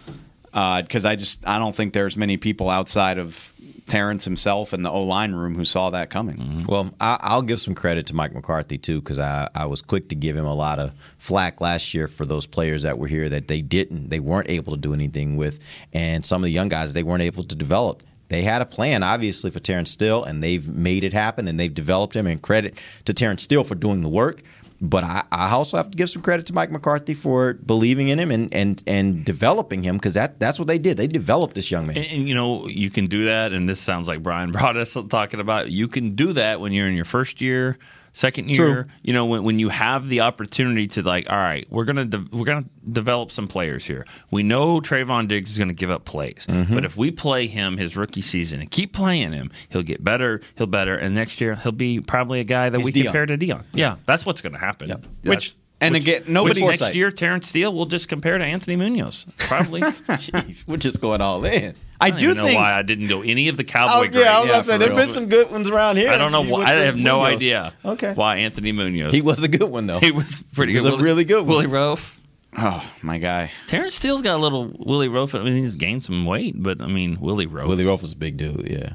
Uh, 0.52 0.80
because 0.80 1.04
I 1.04 1.16
just 1.16 1.46
I 1.46 1.58
don't 1.58 1.76
think 1.76 1.92
there's 1.92 2.16
many 2.16 2.38
people 2.38 2.70
outside 2.70 3.18
of 3.18 3.52
Terence 3.86 4.24
himself 4.24 4.72
and 4.72 4.84
the 4.84 4.90
O 4.90 5.02
line 5.02 5.32
room 5.32 5.54
who 5.54 5.64
saw 5.64 5.90
that 5.90 6.10
coming. 6.10 6.36
Mm-hmm. 6.36 6.66
Well, 6.66 6.94
I, 7.00 7.18
I'll 7.20 7.42
give 7.42 7.60
some 7.60 7.74
credit 7.74 8.06
to 8.06 8.14
Mike 8.14 8.34
McCarthy 8.34 8.78
too, 8.78 9.00
because 9.00 9.18
I, 9.18 9.48
I 9.54 9.66
was 9.66 9.80
quick 9.80 10.08
to 10.08 10.14
give 10.14 10.36
him 10.36 10.44
a 10.44 10.54
lot 10.54 10.78
of 10.78 10.92
flack 11.18 11.60
last 11.60 11.94
year 11.94 12.08
for 12.08 12.26
those 12.26 12.46
players 12.46 12.82
that 12.82 12.98
were 12.98 13.06
here 13.06 13.28
that 13.28 13.48
they 13.48 13.62
didn't, 13.62 14.08
they 14.08 14.20
weren't 14.20 14.50
able 14.50 14.74
to 14.74 14.78
do 14.78 14.92
anything 14.92 15.36
with, 15.36 15.60
and 15.92 16.24
some 16.24 16.42
of 16.42 16.46
the 16.46 16.52
young 16.52 16.68
guys 16.68 16.92
they 16.92 17.02
weren't 17.02 17.22
able 17.22 17.44
to 17.44 17.54
develop. 17.54 18.02
They 18.28 18.42
had 18.42 18.60
a 18.60 18.66
plan, 18.66 19.04
obviously, 19.04 19.52
for 19.52 19.60
Terence 19.60 19.92
Steele, 19.92 20.24
and 20.24 20.42
they've 20.42 20.68
made 20.68 21.04
it 21.04 21.12
happen, 21.12 21.46
and 21.46 21.60
they've 21.60 21.72
developed 21.72 22.16
him. 22.16 22.26
And 22.26 22.42
credit 22.42 22.74
to 23.04 23.14
Terence 23.14 23.44
Steele 23.44 23.62
for 23.62 23.76
doing 23.76 24.02
the 24.02 24.08
work. 24.08 24.42
But 24.80 25.04
I, 25.04 25.24
I 25.32 25.50
also 25.52 25.76
have 25.76 25.90
to 25.90 25.96
give 25.96 26.10
some 26.10 26.22
credit 26.22 26.46
to 26.46 26.52
Mike 26.52 26.70
McCarthy 26.70 27.14
for 27.14 27.54
believing 27.54 28.08
in 28.08 28.18
him 28.18 28.30
and 28.30 28.52
and, 28.52 28.82
and 28.86 29.24
developing 29.24 29.82
him 29.82 29.96
because 29.96 30.14
that, 30.14 30.38
that's 30.38 30.58
what 30.58 30.68
they 30.68 30.78
did. 30.78 30.96
They 30.96 31.06
developed 31.06 31.54
this 31.54 31.70
young 31.70 31.86
man. 31.86 31.96
And, 31.96 32.06
and, 32.06 32.28
you 32.28 32.34
know, 32.34 32.66
you 32.66 32.90
can 32.90 33.06
do 33.06 33.24
that, 33.24 33.52
and 33.52 33.68
this 33.68 33.80
sounds 33.80 34.08
like 34.08 34.22
Bryan 34.22 34.52
Broaddus 34.52 35.08
talking 35.08 35.40
about. 35.40 35.70
You 35.70 35.88
can 35.88 36.14
do 36.14 36.32
that 36.34 36.60
when 36.60 36.72
you're 36.72 36.88
in 36.88 36.94
your 36.94 37.04
first 37.04 37.40
year, 37.40 37.78
second 38.16 38.48
year. 38.48 38.56
True. 38.84 38.84
You 39.02 39.12
know, 39.12 39.26
when, 39.26 39.44
when 39.44 39.58
you 39.58 39.68
have 39.68 40.08
the 40.08 40.20
opportunity 40.22 40.86
to 40.88 41.02
like, 41.02 41.28
all 41.28 41.36
right, 41.36 41.66
we're 41.70 41.84
gonna 41.84 42.06
de- 42.06 42.26
we're 42.32 42.44
gonna 42.46 42.64
develop 42.90 43.30
some 43.30 43.46
players 43.46 43.84
here. 43.84 44.06
We 44.30 44.42
know 44.42 44.80
Trevon 44.80 45.28
Diggs 45.28 45.50
is 45.52 45.58
gonna 45.58 45.74
give 45.74 45.90
up 45.90 46.04
plays, 46.04 46.46
Mm-hmm. 46.48 46.74
but 46.74 46.84
if 46.84 46.96
we 46.96 47.10
play 47.10 47.46
him 47.46 47.76
his 47.76 47.96
rookie 47.96 48.22
season 48.22 48.60
and 48.60 48.70
keep 48.70 48.92
playing 48.94 49.32
him, 49.32 49.50
he'll 49.68 49.82
get 49.82 50.02
better. 50.02 50.40
He'll 50.56 50.66
better, 50.66 50.96
and 50.96 51.14
next 51.14 51.40
year 51.40 51.54
he'll 51.56 51.72
be 51.72 52.00
probably 52.00 52.40
a 52.40 52.44
guy 52.44 52.70
that 52.70 52.78
He's 52.78 52.86
we 52.86 52.92
Deion. 52.92 53.04
compare 53.04 53.26
to 53.26 53.36
Deion. 53.36 53.64
Yeah, 53.74 53.96
that's 54.06 54.24
what's 54.24 54.40
gonna 54.40 54.58
happen. 54.58 54.90
Which 55.22 55.54
and 55.80 55.94
again, 55.96 56.24
nobody 56.26 56.62
which 56.62 56.80
next 56.80 56.94
year 56.94 57.10
Terence 57.10 57.48
Steele 57.48 57.72
will 57.72 57.86
just 57.86 58.08
compare 58.08 58.38
to 58.38 58.44
Anthony 58.44 58.76
Munoz, 58.76 59.26
probably. 59.38 59.80
Jeez, 59.82 60.66
we're 60.66 60.76
just 60.78 61.00
going 61.00 61.20
all 61.20 61.44
in. 61.44 61.74
I, 62.00 62.10
don't 62.10 62.18
do 62.18 62.30
even 62.30 62.36
know 62.44 62.54
why 62.54 62.74
I 62.74 62.82
didn't 62.82 63.08
go 63.08 63.22
any 63.22 63.48
of 63.48 63.56
the 63.56 63.62
Oh, 63.62 63.66
Cowboy. 63.66 64.10
yeah, 64.18 64.36
I 64.36 64.40
was 64.40 64.50
grades. 64.50 64.50
gonna 64.50 64.62
say 64.64 64.72
for 64.72 64.78
there's 64.78 64.90
real. 64.90 64.98
been 64.98 65.08
some 65.14 65.26
good 65.28 65.50
ones 65.50 65.68
around 65.70 65.96
here. 65.96 66.10
I 66.10 66.18
don't 66.18 66.32
know. 66.32 66.42
Why, 66.42 66.62
I 66.62 66.74
to 66.74 66.84
have 66.86 66.96
no 66.96 67.18
Munoz. 67.20 67.36
idea. 67.36 67.72
Okay. 67.84 68.12
Why 68.14 68.36
Anthony 68.36 68.72
Munoz? 68.72 69.14
He 69.14 69.22
was 69.22 69.42
a 69.44 69.48
good 69.48 69.70
one 69.70 69.86
though. 69.86 70.00
He 70.00 70.12
was 70.12 70.42
pretty 70.54 70.72
He 70.72 70.76
was 70.76 70.82
good. 70.84 70.88
a 70.88 70.96
Willie- 70.96 71.04
really 71.04 71.24
good 71.24 71.46
one. 71.46 71.48
Willie 71.48 71.66
Rofe. 71.68 72.18
Oh 72.58 72.82
my 73.02 73.18
guy. 73.18 73.50
Terence 73.66 73.94
Steele's 73.94 74.22
got 74.22 74.36
a 74.36 74.42
little 74.42 74.72
Willie 74.78 75.08
Rofe. 75.08 75.38
I 75.38 75.42
mean, 75.44 75.56
he's 75.56 75.76
gained 75.76 76.02
some 76.02 76.24
weight, 76.26 76.54
but 76.62 76.80
I 76.82 76.86
mean, 76.86 77.18
Willie 77.20 77.46
Rofe. 77.46 77.66
Willie 77.68 77.84
Rofe 77.84 78.02
was 78.02 78.12
a 78.12 78.16
big 78.16 78.36
dude. 78.38 78.66
Yeah. 78.70 78.94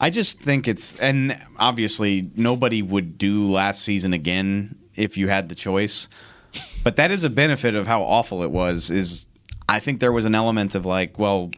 I 0.00 0.10
just 0.10 0.40
think 0.40 0.68
it's 0.68 0.98
and 0.98 1.38
obviously 1.58 2.30
nobody 2.36 2.82
would 2.82 3.16
do 3.18 3.44
last 3.44 3.82
season 3.84 4.12
again 4.12 4.74
if 4.96 5.16
you 5.18 5.28
had 5.28 5.48
the 5.48 5.54
choice. 5.54 6.08
But 6.84 6.96
that 6.96 7.10
is 7.10 7.24
a 7.24 7.30
benefit 7.30 7.74
of 7.74 7.86
how 7.86 8.02
awful 8.02 8.42
it 8.42 8.50
was 8.50 8.90
is 8.90 9.28
I 9.68 9.78
think 9.78 10.00
there 10.00 10.12
was 10.12 10.24
an 10.26 10.34
element 10.34 10.74
of 10.74 10.84
like, 10.84 11.18
well, 11.18 11.50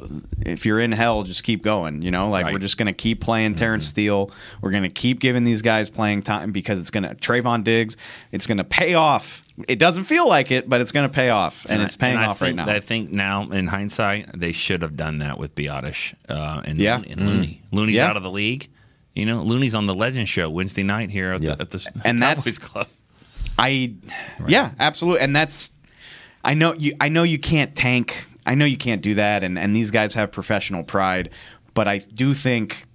if 0.43 0.67
you're 0.67 0.79
in 0.79 0.93
hell, 0.93 1.23
just 1.25 1.43
keep 1.43 1.63
going, 1.65 2.03
you 2.03 2.11
know? 2.13 2.29
Like 2.29 2.53
we're 2.53 2.59
just 2.61 2.77
going 2.77 2.87
to 2.87 2.93
keep 2.93 3.21
playing 3.21 3.55
Terence 3.57 3.87
Steele. 3.87 4.31
We're 4.61 4.71
going 4.71 4.83
to 4.85 4.89
keep 4.91 5.19
giving 5.19 5.43
these 5.43 5.63
guys 5.63 5.91
playing 5.91 6.23
time 6.23 6.53
because 6.53 6.81
it's 6.81 6.91
going 6.91 7.03
to 7.05 7.15
Trevon 7.17 7.65
Diggs, 7.65 7.97
it's 8.31 8.47
going 8.47 8.59
to 8.59 8.65
pay 8.65 8.95
off. 8.95 9.43
It 9.67 9.79
doesn't 9.81 10.05
feel 10.05 10.29
like 10.29 10.51
it, 10.53 10.69
but 10.69 10.81
it's 10.81 10.93
going 10.93 11.09
to 11.09 11.13
pay 11.13 11.31
off 11.31 11.67
and, 11.69 11.83
it's 11.83 11.97
paying 11.97 12.17
I 12.19 12.27
off 12.27 12.43
right 12.43 12.55
now. 12.55 12.69
I 12.69 12.79
think 12.81 13.11
now, 13.11 13.51
in 13.51 13.67
hindsight, 13.69 14.39
they 14.39 14.53
should 14.53 14.83
have 14.83 14.97
done 14.97 15.19
that 15.19 15.39
with 15.39 15.55
Biadasz 15.55 16.15
uh, 16.29 16.61
and, 16.65 16.79
Yeah. 16.79 16.99
and 17.09 17.21
Looney. 17.23 17.63
Looney's 17.73 17.97
Yeah. 17.97 18.11
out 18.11 18.17
of 18.17 18.23
the 18.23 18.31
league. 18.31 18.69
You 19.15 19.27
know, 19.27 19.43
Looney's 19.43 19.75
on 19.75 19.87
the 19.87 19.95
Legend 19.95 20.29
Show 20.29 20.51
Wednesday 20.51 20.83
night 20.83 21.11
here 21.11 21.33
at, 21.33 21.41
the, 21.41 21.53
at 21.53 21.71
the 21.71 21.91
And 22.05 22.21
Cowboys 22.21 22.45
that's- 22.45 22.59
Club. 22.59 22.87
I 23.59 23.95
yeah, 24.47 24.73
absolutely. 24.79 25.21
And 25.23 25.35
that's 25.35 25.73
I 26.45 26.55
know 26.55 26.75
you 26.75 26.95
I 27.01 27.09
know 27.09 27.23
you 27.23 27.39
can't 27.39 27.75
tank. 27.75 28.29
I 28.47 28.55
know 28.55 28.65
you 28.65 28.77
can't 28.77 29.03
do 29.03 29.15
that 29.15 29.43
and 29.43 29.59
and 29.59 29.75
these 29.75 29.91
guys 29.91 30.15
have 30.15 30.33
professional 30.33 30.83
pride, 30.83 31.31
but 31.73 31.89
I 31.89 31.99
do 31.99 32.35
think 32.35 32.87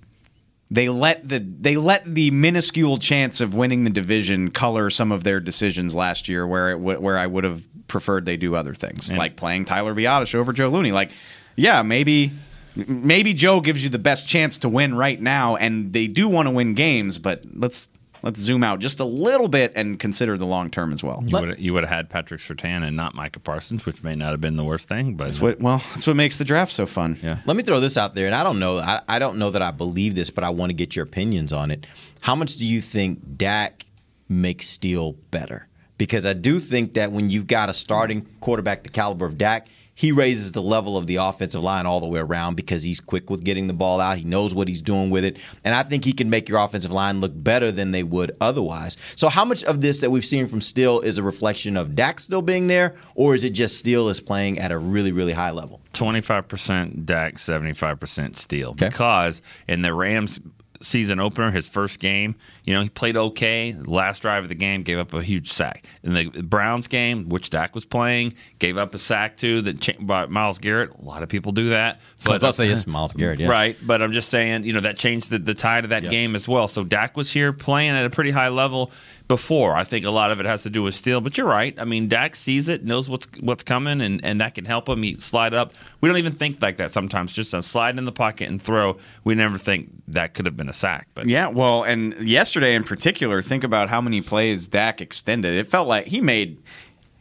they 0.72 0.90
let 0.90 1.28
the 1.28 1.40
they 1.40 1.78
let 1.78 2.06
the 2.06 2.30
minuscule 2.32 2.98
chance 2.98 3.42
of 3.42 3.56
winning 3.56 3.84
the 3.84 3.90
division 3.90 4.52
color 4.52 4.90
some 4.90 5.12
of 5.12 5.24
their 5.24 5.40
decisions 5.40 5.96
last 5.96 6.30
year 6.30 6.46
where 6.46 6.72
it 6.72 6.78
w- 6.78 7.00
where 7.00 7.18
I 7.18 7.26
would 7.26 7.44
have 7.44 7.68
preferred 7.88 8.26
they 8.26 8.38
do 8.38 8.54
other 8.56 8.76
things 8.76 9.12
like 9.18 9.36
playing 9.36 9.66
Tyler 9.66 9.96
Biadasz 9.96 10.36
over 10.36 10.54
Joe 10.54 10.68
Looney 10.68 10.92
like 10.92 11.10
yeah 11.56 11.82
maybe 11.82 12.32
maybe 12.76 13.34
Joe 13.34 13.62
gives 13.62 13.84
you 13.84 13.90
the 13.90 13.98
best 13.98 14.28
chance 14.30 14.60
to 14.60 14.70
win 14.70 14.94
right 14.94 15.20
now 15.20 15.56
and 15.56 15.92
they 15.92 16.06
do 16.06 16.30
want 16.30 16.46
to 16.46 16.52
win 16.52 16.76
games 16.76 17.18
but 17.18 17.44
let's 17.52 17.90
let's 18.22 18.40
zoom 18.40 18.64
out 18.64 18.80
just 18.80 19.00
a 19.00 19.06
little 19.06 19.48
bit 19.48 19.74
and 19.76 20.00
consider 20.00 20.38
the 20.38 20.46
long 20.46 20.70
term 20.70 20.92
as 20.92 21.04
well. 21.04 21.24
You 21.26 21.40
would 21.40 21.60
you 21.60 21.74
would 21.74 21.84
have 21.84 21.90
had 21.90 22.10
Patrick 22.10 22.42
Surtain 22.42 22.84
and 22.86 22.96
not 22.96 23.16
Micah 23.16 23.40
Parsons, 23.40 23.86
which 23.86 24.04
may 24.04 24.16
not 24.16 24.32
have 24.32 24.42
been 24.42 24.56
the 24.56 24.64
worst 24.64 24.88
thing, 24.88 25.16
but 25.16 25.26
That's 25.26 25.42
what 25.42 25.60
well, 25.60 25.84
that's 25.94 26.08
what 26.08 26.16
makes 26.16 26.38
the 26.38 26.46
draft 26.46 26.72
so 26.72 26.86
fun. 26.86 27.18
Yeah. 27.22 27.40
Let 27.46 27.56
me 27.58 27.64
throw 27.64 27.80
this 27.80 27.98
out 27.98 28.16
there, 28.16 28.26
and 28.26 28.36
I 28.36 28.44
don't 28.44 28.60
know. 28.60 28.78
I, 28.78 29.02
I 29.08 29.20
don't 29.20 29.38
know 29.38 29.52
that 29.52 29.62
I 29.62 29.72
believe 29.72 30.16
this, 30.16 30.30
but 30.30 30.44
I 30.44 30.50
want 30.50 30.70
to 30.70 30.74
get 30.74 30.96
your 30.96 31.04
opinions 31.04 31.54
on 31.54 31.72
it. 31.72 31.86
How 32.22 32.36
much 32.36 32.58
do 32.58 32.68
you 32.68 32.82
think 32.82 33.38
Dak 33.38 33.86
makes 34.28 34.68
Steele 34.68 35.14
better? 35.32 35.68
Because 35.98 36.26
I 36.26 36.34
do 36.34 36.60
think 36.60 36.94
that 36.94 37.12
when 37.12 37.30
you've 37.30 37.48
got 37.48 37.70
a 37.70 37.74
starting 37.74 38.26
quarterback 38.40 38.84
the 38.84 38.90
caliber 38.90 39.26
of 39.26 39.38
Dak, 39.38 39.68
he 40.00 40.14
raises 40.14 40.54
the 40.54 40.62
level 40.62 40.96
of 40.96 41.08
the 41.08 41.18
offensive 41.18 41.62
line 41.62 41.86
all 41.86 42.00
the 42.00 42.08
way 42.08 42.22
around 42.22 42.56
because 42.56 42.84
he's 42.84 43.02
quick 43.02 43.30
with 43.30 43.44
getting 43.44 43.68
the 43.68 43.74
ball 43.74 44.00
out. 44.00 44.18
He 44.18 44.24
knows 44.24 44.56
what 44.56 44.70
he's 44.70 44.82
doing 44.82 45.10
with 45.10 45.26
it. 45.26 45.36
And 45.66 45.76
I 45.76 45.84
think 45.84 46.06
he 46.06 46.14
can 46.14 46.30
make 46.30 46.48
your 46.48 46.58
offensive 46.58 46.94
line 46.94 47.20
look 47.20 47.34
better 47.36 47.70
than 47.70 47.92
they 47.92 48.04
would 48.04 48.32
otherwise. 48.40 48.96
So, 49.18 49.28
how 49.28 49.44
much 49.44 49.62
of 49.66 49.82
this 49.82 50.00
that 50.00 50.10
we've 50.10 50.24
seen 50.24 50.48
from 50.48 50.62
Steele 50.62 51.02
is 51.02 51.18
a 51.18 51.24
reflection 51.24 51.76
of 51.76 51.96
Dak 51.96 52.22
still 52.22 52.42
being 52.42 52.68
there, 52.68 52.96
or 53.14 53.36
is 53.36 53.44
it 53.44 53.50
just 53.50 53.78
Steele 53.78 54.08
is 54.08 54.22
playing 54.22 54.58
at 54.58 54.72
a 54.72 54.78
really, 54.78 55.12
really 55.12 55.34
high 55.34 55.52
level? 55.52 55.82
25% 55.92 57.04
Dak, 57.04 57.34
75% 57.34 58.38
Steele. 58.38 58.70
Okay. 58.70 58.88
Because 58.88 59.42
in 59.68 59.82
the 59.82 59.94
Rams 59.94 60.40
season 60.82 61.20
opener, 61.20 61.52
his 61.52 61.68
first 61.68 62.00
game, 62.00 62.36
you 62.64 62.74
know, 62.74 62.82
he 62.82 62.90
played 62.90 63.18
okay. 63.18 63.76
Last 63.86 64.22
drive 64.22 64.44
of 64.44 64.50
the 64.50 64.56
game, 64.56 64.84
gave 64.84 64.98
up 64.98 65.14
a 65.14 65.22
huge 65.22 65.52
sack. 65.52 65.86
In 66.04 66.14
the 66.14 66.26
Browns 66.44 66.88
game, 66.88 67.30
which 67.30 67.50
Dak 67.50 67.76
was 67.76 67.86
playing, 67.86 68.34
gave 68.60 68.78
up 68.78 68.94
a 68.94 68.98
sack 68.98 69.38
to 69.38 69.62
that 69.64 69.82
cha- 69.82 70.00
by 70.00 70.26
Myles 70.28 70.60
Garrett. 70.60 70.92
A 71.00 71.04
lot 71.04 71.24
of 71.24 71.30
people 71.30 71.52
do 71.52 71.70
that. 71.70 72.00
But 72.26 72.44
I'll 72.44 72.54
say, 72.54 72.68
yes, 72.68 72.88
uh, 72.88 72.92
Myles 72.92 73.14
Garrett, 73.14 73.40
yes. 73.40 73.50
Right. 73.50 73.78
But 73.82 74.02
I'm 74.02 74.12
just 74.12 74.30
saying, 74.30 74.64
you 74.64 74.74
know, 74.74 74.82
that 74.82 74.98
changed 74.98 75.30
the, 75.30 75.40
the 75.40 75.54
tide 75.54 75.84
of 75.84 75.90
that 75.92 76.04
game 76.04 76.36
as 76.36 76.48
well. 76.48 76.68
So 76.68 76.84
Dak 76.84 77.18
was 77.18 77.32
here 77.32 77.52
playing 77.54 77.92
at 77.92 78.06
a 78.06 78.10
pretty 78.10 78.32
high 78.32 78.50
level 78.50 78.92
before. 79.30 79.76
I 79.76 79.84
think 79.86 80.06
a 80.06 80.10
lot 80.10 80.32
of 80.32 80.40
it 80.42 80.46
has 80.46 80.64
to 80.64 80.70
do 80.70 80.84
with 80.84 80.96
Steele. 80.96 81.22
But 81.22 81.38
you're 81.38 81.48
right. 81.48 81.74
I 81.80 81.86
mean, 81.86 82.10
Dak 82.10 82.36
sees 82.36 82.68
it, 82.68 82.84
knows 82.84 83.08
what's 83.08 83.28
what's 83.40 83.64
coming, 83.64 84.02
and, 84.02 84.20
and 84.26 84.42
that 84.42 84.56
can 84.56 84.66
help 84.66 84.90
him. 84.90 85.02
He 85.04 85.18
slide 85.20 85.54
up. 85.54 85.72
We 86.02 86.10
don't 86.10 86.18
even 86.18 86.34
think 86.34 86.62
like 86.62 86.78
that 86.78 86.92
sometimes. 86.92 87.32
Just 87.32 87.54
a 87.54 87.64
slide 87.64 87.98
in 87.98 88.04
the 88.04 88.12
pocket 88.12 88.50
and 88.50 88.62
throw. 88.62 88.98
We 89.24 89.36
never 89.36 89.58
think 89.58 89.92
that 90.10 90.34
could 90.34 90.46
have 90.46 90.58
been 90.58 90.68
a 90.68 90.74
sack. 90.74 91.08
But 91.14 91.30
Yeah, 91.30 91.48
well, 91.48 91.84
and 91.84 92.28
yesterday 92.28 92.76
in 92.76 92.84
particular, 92.84 93.42
think 93.42 93.64
about 93.64 93.88
how 93.88 94.02
many 94.02 94.22
plays 94.22 94.68
Dak 94.68 95.00
extended. 95.00 95.54
It 95.54 95.68
felt 95.68 95.88
like 95.88 96.08
he 96.08 96.20
made 96.20 96.58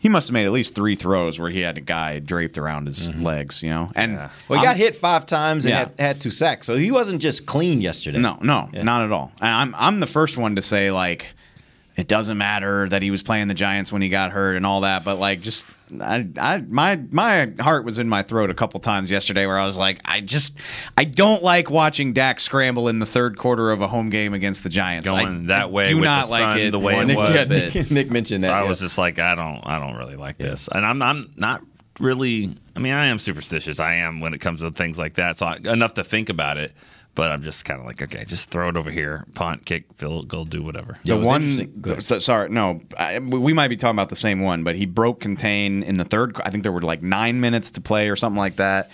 he 0.01 0.09
must 0.09 0.29
have 0.29 0.33
made 0.33 0.47
at 0.47 0.53
least 0.53 0.75
three 0.75 0.95
throws 0.95 1.39
where 1.39 1.51
he 1.51 1.61
had 1.61 1.77
a 1.77 1.81
guy 1.83 2.21
draped 2.21 2.57
around 2.57 2.87
his 2.87 3.11
mm-hmm. 3.11 3.21
legs, 3.23 3.63
you 3.65 3.69
know. 3.69 3.91
And 3.97 4.17
Well, 4.17 4.31
he 4.49 4.55
I'm- 4.57 4.65
got 4.65 4.77
hit 4.77 4.95
five 4.95 5.27
times 5.27 5.67
and 5.67 5.73
Yeah. 5.73 5.79
had, 5.81 5.93
had 5.99 6.21
two 6.21 6.31
sacks, 6.31 6.67
so 6.67 6.77
he 6.77 6.91
wasn't 6.91 7.21
just 7.21 7.45
clean 7.47 7.81
yesterday. 7.81 8.19
No, 8.19 8.39
no, 8.41 8.71
not 8.73 9.05
at 9.05 9.13
all. 9.13 9.33
And 9.43 9.55
I'm 9.55 9.75
I'm 9.77 10.01
the 10.01 10.07
first 10.07 10.39
one 10.39 10.57
to 10.57 10.63
say 10.63 10.91
like 10.91 11.35
it 11.99 12.07
doesn't 12.07 12.39
matter 12.39 12.89
that 12.89 13.03
he 13.03 13.11
was 13.11 13.25
playing 13.25 13.49
the 13.49 13.55
Giants 13.55 13.93
when 13.93 14.03
he 14.03 14.09
got 14.09 14.31
hurt 14.31 14.55
and 14.55 14.65
all 14.65 14.83
that, 14.83 15.05
but 15.05 15.17
like 15.17 15.41
just 15.41 15.67
I, 16.01 16.29
I 16.39 16.59
my 16.59 16.95
my 17.11 17.53
heart 17.59 17.85
was 17.85 17.99
in 17.99 18.09
my 18.09 18.23
throat 18.23 18.51
a 18.51 18.55
couple 18.55 18.79
times 18.79 19.11
yesterday 19.11 19.47
where 19.47 19.59
I 19.59 19.67
was 19.67 19.77
like 19.77 20.01
I 20.05 20.21
just 20.21 20.57
I 20.97 21.03
don't 21.03 21.43
like 21.43 21.71
watching 21.71 22.13
Dak 22.13 22.39
scramble 22.39 22.87
in 22.87 23.01
the 23.01 23.07
third 23.07 23.37
quarter 23.37 23.73
of 23.73 23.83
a 23.83 23.89
home 23.89 24.11
game 24.11 24.33
against 24.33 24.63
the 24.63 24.69
Giants. 24.69 25.09
going 25.09 25.45
I 25.45 25.47
that 25.49 25.73
way 25.73 25.89
do 25.89 25.97
with 25.97 26.05
not 26.05 26.27
the 26.27 26.31
like 26.31 26.41
sun 26.41 26.59
it 26.59 26.71
the 26.71 26.79
way 26.79 26.95
one 26.95 27.11
it 27.11 27.17
was. 27.17 27.49
bit. 27.49 27.75
Nick, 27.75 27.91
Nick 27.91 28.11
mentioned 28.13 28.45
that. 28.45 28.55
I 28.55 28.63
yeah. 28.63 28.69
was 28.69 28.79
just 28.79 28.97
like, 28.97 29.19
I 29.19 29.35
don't, 29.35 29.61
I 29.67 29.81
don't 29.81 29.97
really 29.97 30.15
like 30.15 30.39
this, 30.39 30.69
and 30.71 30.87
I'm, 30.87 31.03
I'm 31.03 31.33
not 31.37 31.63
really. 31.99 32.55
I 32.77 32.79
mean, 32.79 32.93
I 32.93 33.07
am 33.07 33.19
superstitious. 33.19 33.81
I 33.81 33.95
am 33.95 34.21
when 34.21 34.35
it 34.35 34.39
comes 34.39 34.61
to 34.61 34.71
things 34.71 34.99
like 34.99 35.15
that. 35.15 35.37
So 35.37 35.47
I, 35.47 35.57
enough 35.57 35.95
to 35.95 36.05
think 36.05 36.29
about 36.29 36.59
it, 36.59 36.73
but 37.19 37.33
I'm 37.33 37.43
just 37.43 37.65
kind 37.65 37.81
of 37.81 37.85
like, 37.85 38.01
okay, 38.01 38.25
just 38.25 38.49
throw 38.49 38.69
it 38.69 38.77
over 38.77 38.93
here, 38.93 39.25
punt, 39.35 39.67
kick, 39.67 39.93
field 39.97 40.29
goal, 40.29 40.45
do 40.45 40.63
whatever. 40.63 40.99
The 41.05 41.17
one, 41.17 42.01
so, 42.01 42.21
sorry, 42.21 42.49
no, 42.49 42.81
I, 42.97 43.19
we 43.19 43.53
might 43.53 43.67
be 43.67 43.77
talking 43.77 43.97
about 43.97 44.09
the 44.09 44.15
same 44.15 44.39
one, 44.41 44.63
but 44.63 44.77
he 44.77 44.87
broke 44.87 45.19
contain 45.19 45.83
in 45.83 45.97
the 45.97 46.05
third. 46.05 46.41
I 46.45 46.51
think 46.51 46.63
there 46.63 46.71
were 46.71 46.81
like 46.81 47.03
nine 47.03 47.41
minutes 47.41 47.73
to 47.73 47.81
play 47.81 48.09
or 48.09 48.15
something 48.15 48.39
like 48.39 48.55
that, 48.57 48.93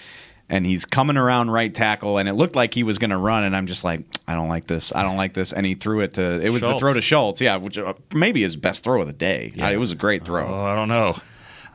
and 0.49 0.65
he's 0.65 0.87
coming 0.87 1.19
around 1.19 1.51
right 1.51 1.75
tackle, 1.75 2.17
and 2.17 2.27
it 2.27 2.33
looked 2.33 2.57
like 2.57 2.73
he 2.73 2.83
was 2.83 2.97
going 2.97 3.11
to 3.11 3.19
run, 3.19 3.45
and 3.45 3.55
I'm 3.55 3.67
just 3.67 3.85
like, 3.85 4.01
I 4.27 4.33
don't 4.33 4.49
like 4.49 4.67
this, 4.67 4.95
I 4.95 5.03
don't 5.03 5.19
like 5.19 5.35
this, 5.35 5.53
and 5.53 5.67
he 5.67 5.75
threw 5.75 6.01
it 6.01 6.15
to. 6.15 6.41
It 6.41 6.49
was 6.49 6.63
the 6.63 6.79
throw 6.79 6.95
to 6.95 7.03
Schultz, 7.03 7.43
yeah, 7.43 7.57
which 7.59 7.77
uh, 7.77 7.93
maybe 8.15 8.41
his 8.41 8.57
best 8.57 8.83
throw 8.85 9.03
of 9.03 9.07
the 9.07 9.13
day. 9.13 9.53
Yeah. 9.55 9.69
it 9.69 9.77
was 9.77 9.93
a 9.93 9.97
great 9.97 10.25
throw. 10.25 10.49
Oh, 10.49 10.65
I 10.65 10.75
don't 10.75 10.89
know. 10.89 11.15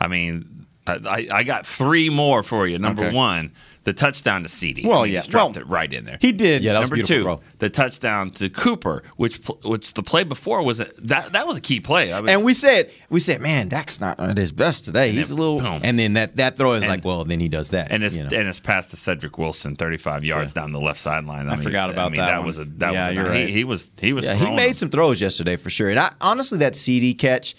I 0.02 0.08
mean, 0.08 0.66
I, 0.88 0.94
I, 0.94 1.28
I 1.32 1.44
got 1.44 1.68
three 1.68 2.10
more 2.10 2.42
for 2.42 2.66
you. 2.66 2.80
Number 2.80 3.06
Okay. 3.06 3.16
one, 3.16 3.52
the 3.90 3.94
touchdown 3.94 4.44
to 4.44 4.50
CD. 4.50 4.84
Well, 4.88 5.04
he 5.04 5.14
yeah. 5.14 5.20
just 5.20 5.32
dropped 5.32 5.56
Well, 5.56 5.66
it 5.66 5.70
right 5.70 5.92
in 5.92 6.06
there. 6.06 6.18
he 6.22 6.32
did. 6.32 6.64
Yeah, 6.64 6.74
that 6.74 6.80
was 6.82 6.90
Number 6.90 6.96
beautiful 7.04 7.16
two, 7.18 7.24
throw. 7.24 7.42
the 7.60 7.70
touchdown 7.70 8.30
to 8.32 8.50
Cooper, 8.50 9.02
which 9.18 9.38
which 9.64 9.94
the 9.96 10.04
play 10.04 10.24
before 10.24 10.62
was 10.64 10.80
a, 10.80 10.86
that 11.00 11.32
that 11.32 11.48
was 11.48 11.58
a 11.58 11.62
key 11.62 11.80
play. 11.80 12.14
I 12.14 12.22
mean, 12.22 12.30
And 12.30 12.44
we 12.44 12.54
said, 12.54 12.92
we 13.10 13.20
said, 13.20 13.42
man, 13.42 13.68
Dak's 13.70 14.00
not 14.00 14.20
at 14.20 14.38
his 14.38 14.52
best 14.52 14.86
today. 14.86 15.12
He's 15.12 15.32
a 15.32 15.36
little. 15.36 15.60
boom. 15.60 15.82
And 15.84 15.98
then 15.98 16.14
that, 16.14 16.36
that 16.36 16.56
throw 16.58 16.74
is 16.74 16.86
like, 16.88 17.04
well, 17.04 17.26
then 17.26 17.40
he 17.40 17.50
does 17.50 17.72
that. 17.72 17.92
and 17.92 18.04
it's 18.04 18.16
you 18.16 18.24
know. 18.24 18.30
and 18.38 18.48
it's 18.48 18.60
past 18.60 18.92
to 18.92 18.98
Cedric 18.98 19.38
Wilson, 19.38 19.76
thirty 19.76 19.98
five 19.98 20.24
yards 20.24 20.54
down 20.54 20.72
the 20.72 20.80
left 20.80 21.00
sideline. 21.00 21.50
I 21.50 21.56
forgot 21.58 21.90
about 21.90 22.08
I 22.08 22.10
mean, 22.10 22.18
that 22.20 22.26
That 22.28 22.38
one. 22.38 22.46
was 22.48 22.60
a 22.60 22.66
that 22.66 22.94
Yeah, 22.94 23.08
was 23.10 23.12
a, 23.12 23.14
you're 23.16 23.34
he, 23.34 23.40
right. 23.42 23.50
he 23.50 23.64
was 23.64 23.92
he 24.00 24.14
was 24.14 24.26
yeah, 24.26 24.36
he 24.36 24.52
made 24.52 24.68
them. 24.70 24.74
some 24.76 24.90
throws 24.90 25.20
yesterday 25.22 25.56
for 25.56 25.70
sure. 25.70 25.90
And 25.90 26.00
I 26.00 26.12
honestly, 26.22 26.60
that 26.60 26.76
CD 26.76 27.14
catch, 27.14 27.56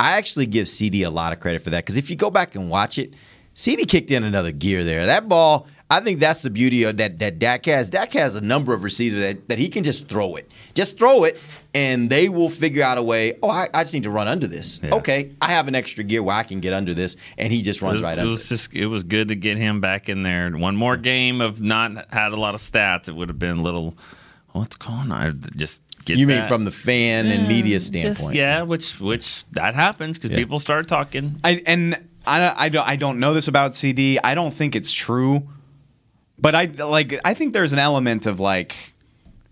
I 0.00 0.16
actually 0.16 0.46
give 0.46 0.66
CD 0.68 1.02
a 1.04 1.10
lot 1.10 1.32
of 1.32 1.40
credit 1.40 1.62
for 1.62 1.70
that 1.70 1.84
because 1.84 1.96
if 1.96 2.10
you 2.10 2.16
go 2.16 2.30
back 2.30 2.54
and 2.54 2.68
watch 2.68 2.98
it, 2.98 3.14
CD 3.58 3.84
kicked 3.86 4.12
in 4.12 4.22
another 4.22 4.52
gear 4.52 4.84
there. 4.84 5.06
That 5.06 5.28
ball, 5.28 5.66
I 5.90 5.98
think 5.98 6.20
that's 6.20 6.42
the 6.42 6.50
beauty 6.50 6.84
of 6.84 6.96
that 6.98 7.18
that 7.18 7.40
Dak 7.40 7.64
has. 7.66 7.90
Dak 7.90 8.12
has 8.12 8.36
a 8.36 8.40
number 8.40 8.72
of 8.72 8.84
receivers 8.84 9.20
that, 9.20 9.48
that 9.48 9.58
he 9.58 9.68
can 9.68 9.82
just 9.82 10.08
throw 10.08 10.36
it, 10.36 10.48
just 10.74 10.96
throw 10.96 11.24
it, 11.24 11.40
and 11.74 12.08
they 12.08 12.28
will 12.28 12.50
figure 12.50 12.84
out 12.84 12.98
a 12.98 13.02
way. 13.02 13.36
Oh, 13.42 13.50
I, 13.50 13.66
I 13.74 13.82
just 13.82 13.94
need 13.94 14.04
to 14.04 14.10
run 14.10 14.28
under 14.28 14.46
this. 14.46 14.78
Okay, 14.84 15.32
I 15.42 15.48
have 15.48 15.66
an 15.66 15.74
extra 15.74 16.04
gear 16.04 16.22
where 16.22 16.36
I 16.36 16.44
can 16.44 16.60
get 16.60 16.72
under 16.72 16.94
this, 16.94 17.16
and 17.36 17.52
he 17.52 17.62
just 17.62 17.82
It 17.82 17.84
runs 17.86 17.94
was, 17.94 18.02
right 18.04 18.16
it 18.16 18.20
under. 18.20 18.30
was 18.30 18.48
just 18.48 18.72
it 18.76 18.86
was 18.86 19.02
good 19.02 19.26
to 19.26 19.34
get 19.34 19.56
him 19.56 19.80
back 19.80 20.08
in 20.08 20.22
there. 20.22 20.48
One 20.52 20.76
more 20.76 20.96
game 20.96 21.40
of 21.40 21.60
not 21.60 22.12
had 22.12 22.30
a 22.32 22.36
lot 22.36 22.54
of 22.54 22.60
stats, 22.60 23.08
it 23.08 23.16
would 23.16 23.28
have 23.28 23.40
been 23.40 23.58
a 23.58 23.62
little. 23.62 23.98
What's 24.52 24.76
going 24.76 25.10
on? 25.12 25.42
Just 25.56 25.80
get 26.04 26.16
You 26.16 26.26
mean 26.26 26.44
from 26.44 26.64
the 26.64 26.70
fan 26.70 27.26
and 27.26 27.46
media 27.48 27.74
Just- 27.76 27.88
standpoint? 27.88 28.34
yeah, 28.36 28.62
which 28.62 29.00
which 29.00 29.44
that 29.52 29.74
happens 29.74 30.16
because 30.18 30.30
Yeah. 30.30 30.36
people 30.38 30.58
start 30.60 30.86
talking. 30.88 31.40
I 31.44 31.60
and 31.66 32.07
I, 32.28 32.54
I 32.64 32.68
don't 32.68 32.86
I 32.86 32.96
don't 32.96 33.18
know 33.18 33.34
this 33.34 33.48
about 33.48 33.74
CD. 33.74 34.18
I 34.22 34.34
don't 34.34 34.52
think 34.52 34.76
it's 34.76 34.92
true, 34.92 35.48
but 36.38 36.54
I 36.54 36.64
like 36.66 37.14
I 37.24 37.34
think 37.34 37.52
there's 37.52 37.72
an 37.72 37.78
element 37.78 38.26
of 38.26 38.38
like 38.40 38.76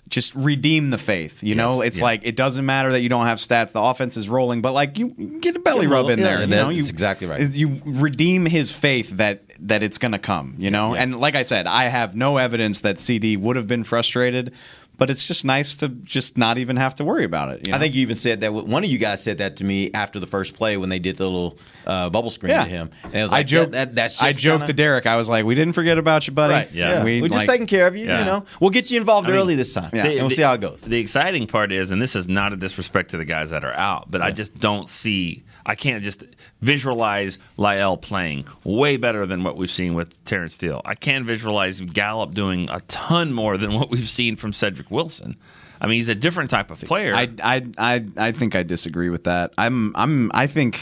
just 0.09 0.35
redeem 0.37 0.91
the 0.91 0.99
faith. 0.99 1.43
You 1.43 1.57
know, 1.57 1.81
it's 1.81 1.99
yeah. 1.99 2.05
like 2.05 2.20
it 2.24 2.37
doesn't 2.37 2.64
matter 2.64 2.93
that 2.93 3.01
you 3.01 3.09
don't 3.09 3.27
have 3.27 3.39
stats. 3.39 3.72
The 3.72 3.81
offense 3.81 4.16
is 4.16 4.29
rolling, 4.29 4.61
but 4.61 4.72
like 4.72 4.99
you 4.99 5.09
get 5.41 5.57
a 5.57 5.59
belly 5.59 5.87
him 5.87 5.93
a 5.93 5.95
rub 5.95 6.11
in 6.11 6.20
little- 6.20 6.24
there. 6.24 6.35
yeah, 6.35 6.41
you 6.45 6.47
know, 6.51 6.57
that's 6.68 6.77
you, 6.77 6.95
exactly 6.95 7.27
right. 7.27 7.51
You 7.51 7.81
redeem 7.85 8.47
his 8.47 8.70
faith 8.70 9.11
that 9.16 9.43
that 9.61 9.83
it's 9.83 9.99
going 9.99 10.12
to 10.12 10.18
come. 10.18 10.55
You 10.59 10.70
know, 10.70 10.95
Yeah. 10.95 11.03
and 11.03 11.18
like 11.18 11.35
I 11.35 11.43
said, 11.43 11.66
I 11.66 11.85
have 11.85 12.14
no 12.14 12.37
evidence 12.37 12.81
that 12.81 12.99
CD 12.99 13.37
would 13.37 13.57
have 13.57 13.66
been 13.66 13.83
frustrated. 13.85 14.53
But 14.99 15.11
it's 15.11 15.26
just 15.26 15.44
nice 15.44 15.74
to 15.76 15.88
just 15.88 16.38
not 16.38 16.57
even 16.57 16.76
have 16.76 16.94
to 16.94 17.05
worry 17.05 17.24
about 17.24 17.53
it. 17.53 17.66
You 17.66 17.72
know? 17.72 17.76
I 17.76 17.80
think 17.80 17.94
you 17.94 18.01
even 18.03 18.16
said 18.16 18.40
that. 18.40 18.55
One 18.55 18.82
of 18.82 18.88
you 18.88 18.97
guys 18.97 19.22
said 19.22 19.38
that 19.38 19.57
to 19.57 19.64
me 19.64 19.90
after 19.92 20.18
the 20.18 20.26
first 20.26 20.55
play 20.55 20.78
when 20.78 20.88
they 20.88 20.99
did 20.99 21.16
the 21.18 21.24
little 21.24 21.59
uh, 21.86 22.09
bubble 22.09 22.30
screen 22.30 22.51
Yeah. 22.53 22.64
to 22.64 22.70
him. 22.70 22.90
And 23.05 23.14
it 23.14 23.22
was 23.22 23.32
I 23.32 23.42
joked. 23.42 23.72
that, 23.72 23.88
that- 23.88 23.94
that's 23.94 24.22
I 24.22 24.32
joked 24.32 24.61
kinda- 24.61 24.66
to 24.68 24.72
Derek. 24.72 25.07
I 25.07 25.16
was 25.16 25.28
like, 25.28 25.44
"We 25.44 25.55
didn't 25.55 25.74
forget 25.74 25.99
about 25.99 26.26
you, 26.26 26.32
buddy. 26.32 26.55
Right. 26.55 26.72
Yeah. 26.72 27.05
we, 27.05 27.20
We're 27.20 27.28
just 27.28 27.40
like- 27.40 27.47
taking 27.47 27.66
care 27.66 27.86
of 27.86 27.94
you. 27.97 28.07
Yeah. 28.07 28.20
You 28.20 28.24
know, 28.24 28.44
we'll 28.59 28.70
get 28.70 28.90
you 28.90 28.99
involved 28.99 29.26
I 29.26 29.32
mean, 29.32 29.38
early 29.40 29.55
this 29.55 29.74
time. 29.74 29.90
Yeah. 29.92 30.07
And 30.07 30.20
we'll 30.20 30.30
see 30.30 30.42
how 30.42 30.55
it 30.55 30.61
goes. 30.62 30.80
The 30.80 30.99
exciting 30.99 31.47
part 31.47 31.72
is, 31.72 31.90
and 31.90 32.01
this 32.01 32.16
is 32.16 32.26
not 32.28 32.53
a 32.55 32.57
disrespect 32.57 33.11
to 33.11 33.18
the 33.18 33.24
guys 33.26 33.51
that 33.51 33.64
are 33.64 33.74
out, 33.74 34.11
but 34.11 34.22
I 34.22 34.30
just 34.30 34.59
don't 34.59 34.88
see. 34.88 35.44
I 35.66 35.74
can't 35.74 36.02
just 36.02 36.22
visualize 36.62 37.38
Lyle 37.56 37.96
playing 37.96 38.44
way 38.64 38.96
better 38.96 39.26
than 39.26 39.42
what 39.44 39.56
we've 39.56 39.70
seen 39.70 39.94
with 39.94 40.24
Terence 40.24 40.54
Steele. 40.54 40.80
I 40.84 40.94
can 40.94 41.24
visualize 41.24 41.80
Gallup 41.80 42.34
doing 42.34 42.70
a 42.70 42.80
ton 42.82 43.32
more 43.32 43.58
than 43.58 43.74
what 43.74 43.90
we've 43.90 44.08
seen 44.08 44.36
from 44.36 44.52
Cedric 44.52 44.90
Wilson. 44.90 45.36
I 45.80 45.86
mean, 45.86 45.96
he's 45.96 46.08
a 46.08 46.14
different 46.14 46.50
type 46.50 46.70
of 46.70 46.80
player. 46.80 47.14
I, 47.14 47.28
I, 47.42 47.66
I, 47.76 48.06
I 48.16 48.32
think 48.32 48.54
I 48.54 48.62
disagree 48.62 49.10
with 49.10 49.24
that. 49.24 49.52
I'm, 49.58 49.92
I'm, 49.94 50.30
I 50.32 50.46
think 50.46 50.80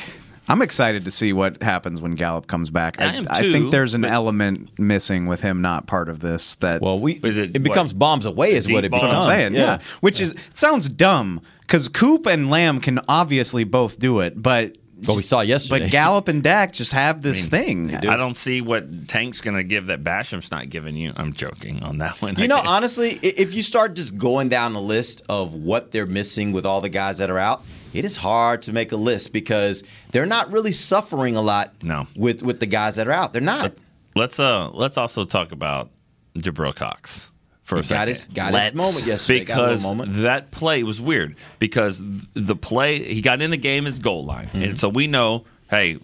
I'm 0.49 0.61
excited 0.63 1.07
to 1.07 1.11
see 1.11 1.33
what 1.33 1.63
happens 1.63 2.03
when 2.03 2.17
Gallup 2.17 2.47
comes 2.47 2.69
back. 2.71 3.01
I 3.01 3.15
am 3.15 3.27
I 3.31 3.41
think 3.43 3.71
there's 3.71 3.95
an 3.95 4.05
element 4.05 4.79
missing 4.79 5.27
with 5.27 5.41
him 5.41 5.63
not 5.63 5.87
part 5.87 6.09
of 6.09 6.21
this. 6.21 6.57
That 6.57 6.81
well, 6.83 6.99
we 6.99 7.15
Is 7.15 7.39
it 7.39 7.57
it 7.57 7.63
becomes 7.63 7.93
what? 7.95 7.99
bombs 7.99 8.27
away 8.27 8.53
is 8.53 8.71
what 8.71 8.85
it 8.85 8.91
ball? 8.91 9.01
becomes. 9.01 9.27
What 9.27 9.33
I'm 9.35 9.41
saying. 9.41 9.55
Yeah, 9.55 9.79
which 10.01 10.21
is 10.21 10.33
it 10.33 10.39
sounds 10.57 10.89
dumb 10.89 11.41
because 11.61 11.89
Coop 11.89 12.27
and 12.27 12.51
Lamb 12.51 12.81
can 12.81 13.01
obviously 13.09 13.65
both 13.65 13.99
do 13.99 14.21
it, 14.21 14.41
but 14.41 14.77
But 15.07 15.17
we 15.17 15.23
saw 15.23 15.41
yesterday. 15.41 15.85
but 15.87 15.91
Gallup 15.91 16.29
and 16.29 16.43
Dak 16.43 16.73
just 16.75 16.93
have 16.93 17.23
this 17.23 17.47
I 17.47 17.49
thing. 17.49 17.87
mean, 17.87 17.97
I 18.07 18.17
don't 18.19 18.37
see 18.37 18.61
what 18.61 19.09
Tank's 19.09 19.41
going 19.41 19.57
to 19.57 19.65
give 19.65 19.87
that 19.87 20.05
Basham's 20.05 20.51
not 20.51 20.69
giving 20.69 20.95
you. 20.97 21.13
I'm 21.17 21.33
joking 21.33 21.83
on 21.83 21.99
that 21.99 22.21
one. 22.21 22.37
You 22.37 22.49
know, 22.49 22.61
honestly, 22.67 23.13
if 23.23 23.55
you 23.55 23.63
start 23.63 23.95
just 23.95 24.19
going 24.19 24.51
down 24.51 24.73
the 24.75 24.81
list 24.81 25.23
of 25.29 25.55
what 25.55 25.91
they're 25.91 26.07
missing 26.07 26.53
with 26.53 26.67
all 26.67 26.81
the 26.83 26.89
guys 26.91 27.17
that 27.19 27.31
are 27.31 27.39
out, 27.39 27.65
it 27.95 28.05
is 28.05 28.17
hard 28.17 28.63
to 28.63 28.73
make 28.73 28.93
a 28.93 28.97
list 28.97 29.33
because 29.33 29.83
they're 30.13 30.27
not 30.27 30.51
really 30.53 30.73
suffering 30.73 31.37
a 31.37 31.41
lot 31.43 31.73
No. 31.83 32.07
with 32.17 32.43
with 32.43 32.61
the 32.61 32.67
guys 32.67 32.97
that 32.97 33.09
are 33.09 33.13
out. 33.13 33.33
They're 33.33 33.43
not. 33.43 33.75
let's 34.17 34.39
uh 34.41 34.71
let's 34.71 34.97
also 34.99 35.25
talk 35.25 35.53
about 35.53 35.91
Jabril 36.37 36.75
Cox 36.75 37.31
for 37.63 37.77
a 37.77 37.79
He 37.79 37.85
second. 37.85 37.99
got 38.01 38.09
his- 38.09 38.25
got 38.27 38.55
his 38.55 38.75
moment 38.75 39.07
yesterday, 39.07 39.41
Because 39.41 39.83
moment. 39.85 40.15
that 40.23 40.51
play 40.51 40.83
was 40.83 41.01
weird 41.01 41.37
because 41.59 42.03
the 42.35 42.57
play 42.57 43.03
he 43.15 43.21
got 43.23 43.41
in 43.41 43.51
the 43.51 43.57
game 43.57 43.87
is 43.87 43.99
goal 43.99 44.25
line, 44.25 44.47
Mm-hmm. 44.49 44.63
and 44.63 44.79
so 44.81 44.89
we 44.89 45.07
know, 45.07 45.45
hey. 45.71 45.99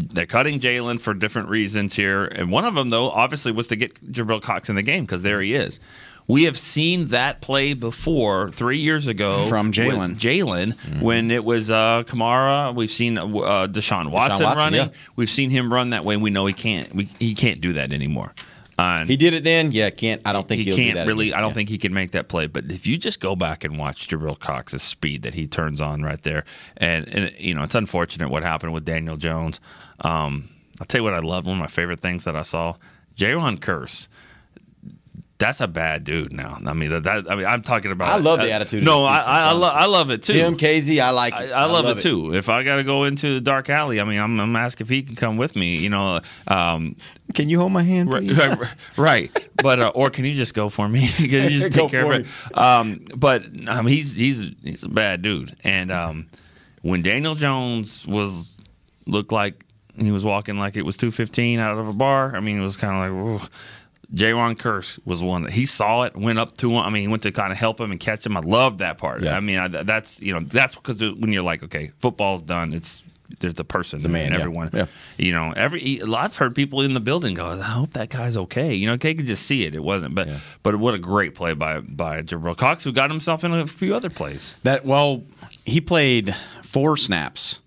They're 0.00 0.26
cutting 0.26 0.60
Jaylon 0.60 1.00
for 1.00 1.12
different 1.12 1.48
reasons 1.48 1.96
here, 1.96 2.24
and 2.26 2.52
one 2.52 2.64
of 2.64 2.76
them, 2.76 2.90
though, 2.90 3.10
obviously 3.10 3.50
was 3.50 3.66
to 3.68 3.74
get 3.74 4.12
Jabril 4.12 4.40
Cox 4.40 4.68
in 4.70 4.76
the 4.76 4.82
game 4.82 5.02
because 5.02 5.24
there 5.24 5.40
he 5.40 5.54
is. 5.54 5.80
We 6.28 6.44
have 6.44 6.58
seen 6.58 7.08
that 7.08 7.40
play 7.40 7.72
before 7.72 8.48
three 8.48 8.78
years 8.78 9.06
ago 9.08 9.46
From 9.48 9.72
Jaylon. 9.72 10.16
Jaylon 10.16 11.00
when 11.00 11.30
it 11.30 11.42
was 11.44 11.70
uh, 11.70 12.02
Kamara. 12.06 12.74
We've 12.74 12.90
seen 12.90 13.16
uh, 13.18 13.24
Deshaun 13.24 14.10
Watson, 14.10 14.44
Watson, 14.44 14.56
running. 14.56 14.80
yeah. 14.80 14.88
We've 15.16 15.30
seen 15.30 15.48
him 15.50 15.72
run 15.72 15.90
that 15.90 16.04
way. 16.04 16.14
and 16.14 16.22
We 16.22 16.28
know 16.30 16.44
he 16.46 16.52
can't. 16.52 16.94
We, 16.94 17.04
he 17.18 17.34
can't 17.34 17.60
do 17.62 17.72
that 17.72 17.92
anymore. 17.92 18.34
Uh, 18.78 19.04
He 19.06 19.16
did 19.16 19.32
it 19.34 19.42
then. 19.42 19.72
Yeah, 19.72 19.90
can't. 19.90 20.20
I 20.24 20.32
don't 20.32 20.46
think 20.46 20.58
he 20.60 20.64
he'll 20.66 20.76
can't 20.76 20.90
do 20.90 20.94
that 20.96 21.06
really. 21.08 21.28
again. 21.28 21.38
I 21.38 21.40
don't 21.40 21.50
Yeah. 21.50 21.54
think 21.54 21.68
he 21.70 21.78
can 21.78 21.92
make 21.94 22.10
that 22.12 22.28
play. 22.28 22.46
But 22.46 22.70
if 22.70 22.86
you 22.86 22.96
just 22.98 23.18
go 23.20 23.34
back 23.34 23.64
and 23.64 23.78
watch 23.78 24.06
Jabril 24.06 24.38
Cox's 24.38 24.82
speed 24.82 25.22
that 25.22 25.32
he 25.34 25.46
turns 25.46 25.80
on 25.80 26.02
right 26.02 26.22
there, 26.22 26.44
and, 26.76 27.08
and 27.08 27.32
you 27.40 27.54
know 27.54 27.62
it's 27.62 27.74
unfortunate 27.74 28.28
what 28.28 28.42
happened 28.42 28.72
with 28.74 28.84
Daniel 28.84 29.16
Jones. 29.16 29.60
Um, 30.02 30.50
I'll 30.78 30.86
tell 30.86 31.00
you 31.00 31.04
what 31.04 31.14
I 31.14 31.18
love. 31.20 31.46
One 31.46 31.56
of 31.56 31.60
my 31.60 31.66
favorite 31.66 32.00
things 32.00 32.22
that 32.24 32.36
I 32.36 32.42
saw, 32.42 32.74
Jayron 33.16 33.58
Kearse. 33.58 34.06
That's 35.38 35.60
a 35.60 35.68
bad 35.68 36.02
dude 36.02 36.32
now. 36.32 36.58
I 36.66 36.72
mean, 36.72 36.90
that, 36.90 37.04
that 37.04 37.30
I 37.30 37.36
mean, 37.36 37.46
I'm 37.46 37.62
talking 37.62 37.92
about. 37.92 38.08
I 38.08 38.16
love 38.16 38.40
the 38.40 38.50
uh, 38.50 38.56
attitude 38.56 38.82
No, 38.82 39.04
I, 39.04 39.18
I, 39.18 39.38
I, 39.50 39.52
lo- 39.52 39.72
I 39.72 39.86
love 39.86 40.10
it 40.10 40.24
too. 40.24 40.32
Him, 40.32 40.56
I 40.60 41.10
like 41.10 41.32
it. 41.32 41.52
I 41.52 41.66
love, 41.66 41.84
love 41.84 41.98
it 41.98 42.02
too. 42.02 42.34
If 42.34 42.48
I 42.48 42.64
got 42.64 42.76
to 42.76 42.82
go 42.82 43.04
into 43.04 43.34
the 43.34 43.40
dark 43.40 43.70
alley, 43.70 44.00
I 44.00 44.04
mean, 44.04 44.18
I'm, 44.18 44.40
I'm 44.40 44.56
asking 44.56 44.86
if 44.86 44.88
he 44.88 45.04
can 45.04 45.14
come 45.14 45.36
with 45.36 45.54
me. 45.54 45.76
You 45.76 45.90
know, 45.90 46.20
um, 46.48 46.96
Can 47.34 47.48
you 47.48 47.60
hold 47.60 47.70
my 47.70 47.84
hand, 47.84 48.12
Right, 48.12 48.26
please? 48.26 48.68
right, 48.96 49.48
but 49.62 49.78
uh, 49.78 49.92
or 49.94 50.10
can 50.10 50.24
you 50.24 50.34
just 50.34 50.54
go 50.54 50.68
for 50.68 50.88
me? 50.88 51.06
can 51.16 51.30
you 51.30 51.50
just 51.50 51.72
take 51.72 51.88
care 51.88 52.10
of 52.10 52.20
it? 52.22 52.58
Um, 52.58 53.04
but 53.16 53.44
um, 53.68 53.86
he's 53.86 54.14
he's 54.14 54.44
he's 54.64 54.82
a 54.82 54.88
bad 54.88 55.22
dude. 55.22 55.56
And 55.62 55.92
um, 55.92 56.26
when 56.82 57.02
Daniel 57.02 57.36
Jones 57.36 58.04
was 58.08 58.56
looked 59.06 59.30
like 59.30 59.64
he 59.96 60.10
was 60.10 60.24
walking 60.24 60.58
like 60.58 60.74
it 60.74 60.82
was 60.82 60.96
two 60.96 61.12
fifteen 61.12 61.60
out 61.60 61.78
of 61.78 61.86
a 61.86 61.92
bar. 61.92 62.34
I 62.34 62.40
mean, 62.40 62.58
it 62.58 62.62
was 62.62 62.76
kind 62.76 63.12
of 63.12 63.14
like. 63.14 63.40
Whoa. 63.42 63.48
Jayron 64.14 64.56
Kearse 64.56 64.98
was 65.04 65.22
one 65.22 65.42
that 65.42 65.52
he 65.52 65.66
saw 65.66 66.04
it, 66.04 66.16
went 66.16 66.38
up 66.38 66.56
to 66.58 66.72
him. 66.72 66.78
I 66.78 66.90
mean, 66.90 67.02
he 67.02 67.08
went 67.08 67.22
to 67.24 67.32
kind 67.32 67.52
of 67.52 67.58
help 67.58 67.78
him 67.78 67.90
and 67.90 68.00
catch 68.00 68.24
him. 68.24 68.36
I 68.36 68.40
loved 68.40 68.78
that 68.78 68.96
part. 68.98 69.22
Yeah. 69.22 69.36
I 69.36 69.40
mean, 69.40 69.58
I, 69.58 69.68
that's 69.68 70.20
you 70.20 70.32
know 70.32 70.40
that's 70.40 70.74
because 70.74 71.00
when 71.00 71.32
you're 71.32 71.42
like, 71.42 71.62
okay, 71.62 71.92
football's 71.98 72.42
done. 72.42 72.72
It's 72.72 73.02
there's 73.40 73.60
a 73.60 73.64
person, 73.64 74.04
a 74.04 74.08
man, 74.08 74.32
yeah. 74.32 74.38
everyone. 74.38 74.70
Yeah. 74.72 74.86
You 75.18 75.32
know, 75.32 75.52
every 75.54 76.02
I've 76.02 76.36
heard 76.36 76.54
people 76.54 76.80
in 76.80 76.94
the 76.94 77.00
building 77.00 77.34
go, 77.34 77.46
"I 77.46 77.60
hope 77.60 77.90
that 77.90 78.08
guy's 78.08 78.36
okay." 78.36 78.74
You 78.74 78.86
know, 78.86 78.96
they 78.96 79.14
could 79.14 79.26
just 79.26 79.44
see 79.44 79.64
it. 79.64 79.74
It 79.74 79.82
wasn't, 79.82 80.14
but 80.14 80.28
but 80.62 80.76
what 80.76 80.94
a 80.94 80.98
great 80.98 81.34
play 81.34 81.52
by 81.52 81.80
by 81.80 82.22
Jabril 82.22 82.56
Cox, 82.56 82.84
who 82.84 82.92
got 82.92 83.10
himself 83.10 83.44
in 83.44 83.52
a 83.52 83.66
few 83.66 83.94
other 83.94 84.10
plays. 84.10 84.58
That 84.62 84.86
well, 84.86 85.24
he 85.64 85.80
played 85.80 86.34
four 86.62 86.96
snaps. 86.96 87.60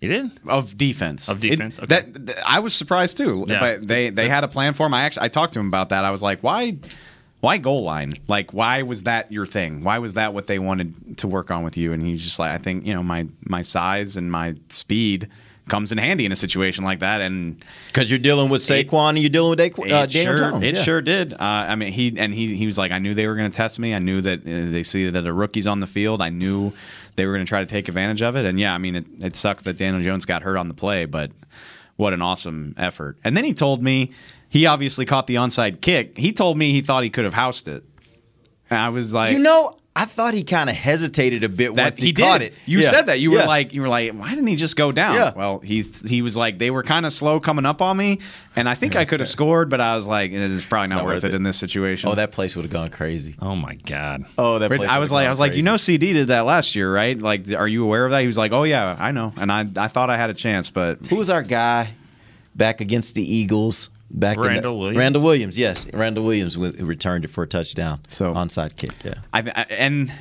He 0.00 0.06
did 0.08 0.30
of 0.46 0.78
defense. 0.78 1.28
Of 1.28 1.40
defense, 1.40 1.78
It- 1.78 1.84
okay. 1.84 2.10
That, 2.10 2.26
th- 2.26 2.38
I 2.46 2.60
was 2.60 2.74
surprised 2.74 3.16
too. 3.16 3.44
Yeah. 3.48 3.60
But 3.60 3.88
they 3.88 4.10
they 4.10 4.28
had 4.28 4.44
a 4.44 4.48
plan 4.48 4.74
for 4.74 4.86
him. 4.86 4.94
I 4.94 5.02
actually 5.02 5.24
I 5.24 5.28
talked 5.28 5.54
to 5.54 5.60
him 5.60 5.66
about 5.66 5.88
that. 5.88 6.04
I 6.04 6.10
was 6.10 6.22
like, 6.22 6.40
why 6.42 6.76
why 7.40 7.58
goal 7.58 7.82
line? 7.82 8.12
Like 8.28 8.52
why 8.52 8.82
was 8.82 9.04
that 9.04 9.32
your 9.32 9.46
thing? 9.46 9.82
Why 9.82 9.98
was 9.98 10.14
that 10.14 10.34
what 10.34 10.46
they 10.46 10.58
wanted 10.58 11.18
to 11.18 11.26
work 11.28 11.50
on 11.50 11.64
with 11.64 11.76
you? 11.76 11.92
And 11.92 12.02
he's 12.02 12.22
just 12.22 12.38
like, 12.38 12.52
I 12.52 12.58
think 12.58 12.86
you 12.86 12.94
know 12.94 13.02
my 13.02 13.26
my 13.44 13.62
size 13.62 14.16
and 14.16 14.30
my 14.30 14.54
speed 14.68 15.28
comes 15.68 15.92
in 15.92 15.98
handy 15.98 16.24
in 16.24 16.32
a 16.32 16.36
situation 16.36 16.82
like 16.82 17.00
that. 17.00 17.20
And 17.20 17.62
Because 17.88 18.10
you're 18.10 18.18
dealing 18.18 18.48
with 18.48 18.62
Saquon 18.62 19.10
and 19.10 19.18
you're 19.18 19.28
dealing 19.28 19.50
with 19.50 19.58
Daquan, 19.58 19.92
uh, 19.92 20.04
it 20.04 20.12
Daniel 20.12 20.36
sure, 20.36 20.50
Jones. 20.50 20.64
It 20.64 20.74
yeah. 20.76 20.82
sure 20.82 21.02
did. 21.02 21.34
Uh, 21.34 21.36
I 21.40 21.74
mean, 21.76 21.92
he 21.92 22.14
and 22.16 22.32
he 22.32 22.56
he 22.56 22.66
was 22.66 22.78
like, 22.78 22.90
I 22.90 22.98
knew 22.98 23.14
they 23.14 23.26
were 23.26 23.34
going 23.34 23.50
to 23.50 23.56
test 23.56 23.78
me. 23.78 23.94
I 23.94 23.98
knew 23.98 24.20
that 24.20 24.40
uh, 24.40 24.70
they 24.70 24.82
see 24.82 25.10
that 25.10 25.26
a 25.26 25.32
rookie's 25.32 25.66
on 25.66 25.80
the 25.80 25.86
field. 25.86 26.22
I 26.22 26.30
knew 26.30 26.72
they 27.18 27.26
were 27.26 27.34
going 27.34 27.44
to 27.44 27.48
try 27.48 27.60
to 27.60 27.66
take 27.66 27.88
advantage 27.88 28.22
of 28.22 28.36
it. 28.36 28.46
And 28.46 28.58
yeah, 28.58 28.72
I 28.72 28.78
mean, 28.78 28.94
it, 28.96 29.06
it 29.22 29.36
sucks 29.36 29.64
that 29.64 29.76
Daniel 29.76 30.02
Jones 30.02 30.24
got 30.24 30.42
hurt 30.42 30.56
on 30.56 30.68
the 30.68 30.74
play, 30.74 31.04
but 31.04 31.32
what 31.96 32.14
an 32.14 32.22
awesome 32.22 32.74
effort. 32.78 33.18
And 33.24 33.36
then 33.36 33.44
he 33.44 33.52
told 33.52 33.82
me 33.82 34.12
he 34.48 34.66
obviously 34.66 35.04
caught 35.04 35.26
the 35.26 35.34
onside 35.34 35.82
kick. 35.82 36.16
He 36.16 36.32
told 36.32 36.56
me 36.56 36.72
he 36.72 36.80
thought 36.80 37.02
he 37.02 37.10
could 37.10 37.24
have 37.24 37.34
housed 37.34 37.68
it. 37.68 37.84
And 38.70 38.78
I 38.78 38.88
was 38.88 39.12
like, 39.12 39.32
You 39.32 39.40
know, 39.40 39.76
I 40.00 40.04
thought 40.04 40.32
he 40.32 40.44
kind 40.44 40.70
of 40.70 40.76
hesitated 40.76 41.42
a 41.42 41.48
bit 41.48 41.74
that 41.74 41.84
once 41.94 41.98
he, 42.00 42.06
he, 42.06 42.12
caught 42.12 42.38
did. 42.38 42.52
it. 42.52 42.58
You 42.66 42.78
Yeah. 42.78 42.90
said 42.90 43.06
that. 43.06 43.18
You 43.18 43.32
Yeah. 43.34 43.40
were 43.40 43.46
like, 43.48 43.74
you 43.74 43.80
were 43.82 43.88
like, 43.88 44.12
why 44.12 44.30
didn't 44.30 44.46
he 44.46 44.54
just 44.54 44.76
go 44.76 44.92
down? 44.92 45.14
Yeah. 45.16 45.32
Well, 45.34 45.58
he 45.58 45.82
he 46.06 46.22
was 46.22 46.36
like, 46.36 46.58
they 46.58 46.70
were 46.70 46.84
kind 46.84 47.04
of 47.04 47.12
slow 47.12 47.40
coming 47.40 47.66
up 47.66 47.82
on 47.82 47.96
me, 47.96 48.20
and 48.54 48.68
I 48.68 48.74
think 48.76 48.94
I 48.94 49.04
could 49.04 49.18
have 49.18 49.28
scored, 49.28 49.68
but 49.70 49.80
I 49.80 49.96
was 49.96 50.06
like, 50.06 50.30
it's 50.30 50.64
probably 50.64 50.88
not, 50.90 50.96
not 50.98 51.04
worth 51.04 51.14
worth 51.16 51.24
it, 51.24 51.32
it. 51.32 51.36
in 51.36 51.42
this 51.42 51.56
situation. 51.58 52.08
Oh, 52.10 52.14
that 52.14 52.30
place 52.30 52.54
would 52.54 52.62
have 52.62 52.72
gone 52.72 52.90
crazy. 52.90 53.34
Oh 53.40 53.56
my 53.56 53.74
god. 53.74 54.24
Oh, 54.38 54.60
that 54.60 54.68
place 54.68 54.88
I 54.88 54.98
was 55.00 55.10
like, 55.10 55.24
gone 55.24 55.26
I 55.26 55.30
was 55.30 55.40
like, 55.40 55.54
you 55.54 55.62
know, 55.62 55.76
CD 55.76 56.12
did 56.12 56.28
that 56.28 56.42
last 56.44 56.76
year, 56.76 56.92
right? 56.94 57.20
Like, 57.20 57.52
are 57.52 57.66
you 57.66 57.82
aware 57.82 58.04
of 58.04 58.12
that? 58.12 58.20
He 58.20 58.26
was 58.28 58.38
like, 58.38 58.52
oh 58.52 58.62
yeah, 58.62 58.94
I 59.00 59.10
know, 59.10 59.32
and 59.36 59.50
I 59.50 59.66
I 59.76 59.88
thought 59.88 60.10
I 60.10 60.16
had 60.16 60.30
a 60.30 60.34
chance, 60.34 60.70
but 60.70 61.06
Who 61.08 61.16
was 61.16 61.28
our 61.28 61.42
guy 61.42 61.90
back 62.54 62.80
against 62.80 63.16
the 63.16 63.34
Eagles? 63.34 63.90
Back 64.10 64.36
in 64.36 64.42
the- 64.42 64.48
Randall 64.48 64.78
Williams. 64.78 64.98
Randall 64.98 65.22
Williams, 65.22 65.58
yes, 65.58 65.86
Randall 65.92 66.24
Williams 66.24 66.56
returned 66.56 67.24
it 67.24 67.28
for 67.28 67.42
a 67.44 67.46
touchdown. 67.46 68.00
So- 68.08 68.32
onside 68.34 68.76
kick. 68.76 68.92
Yeah. 69.04 69.14
I, 69.32 69.40
I 69.40 69.66
and 69.70 70.12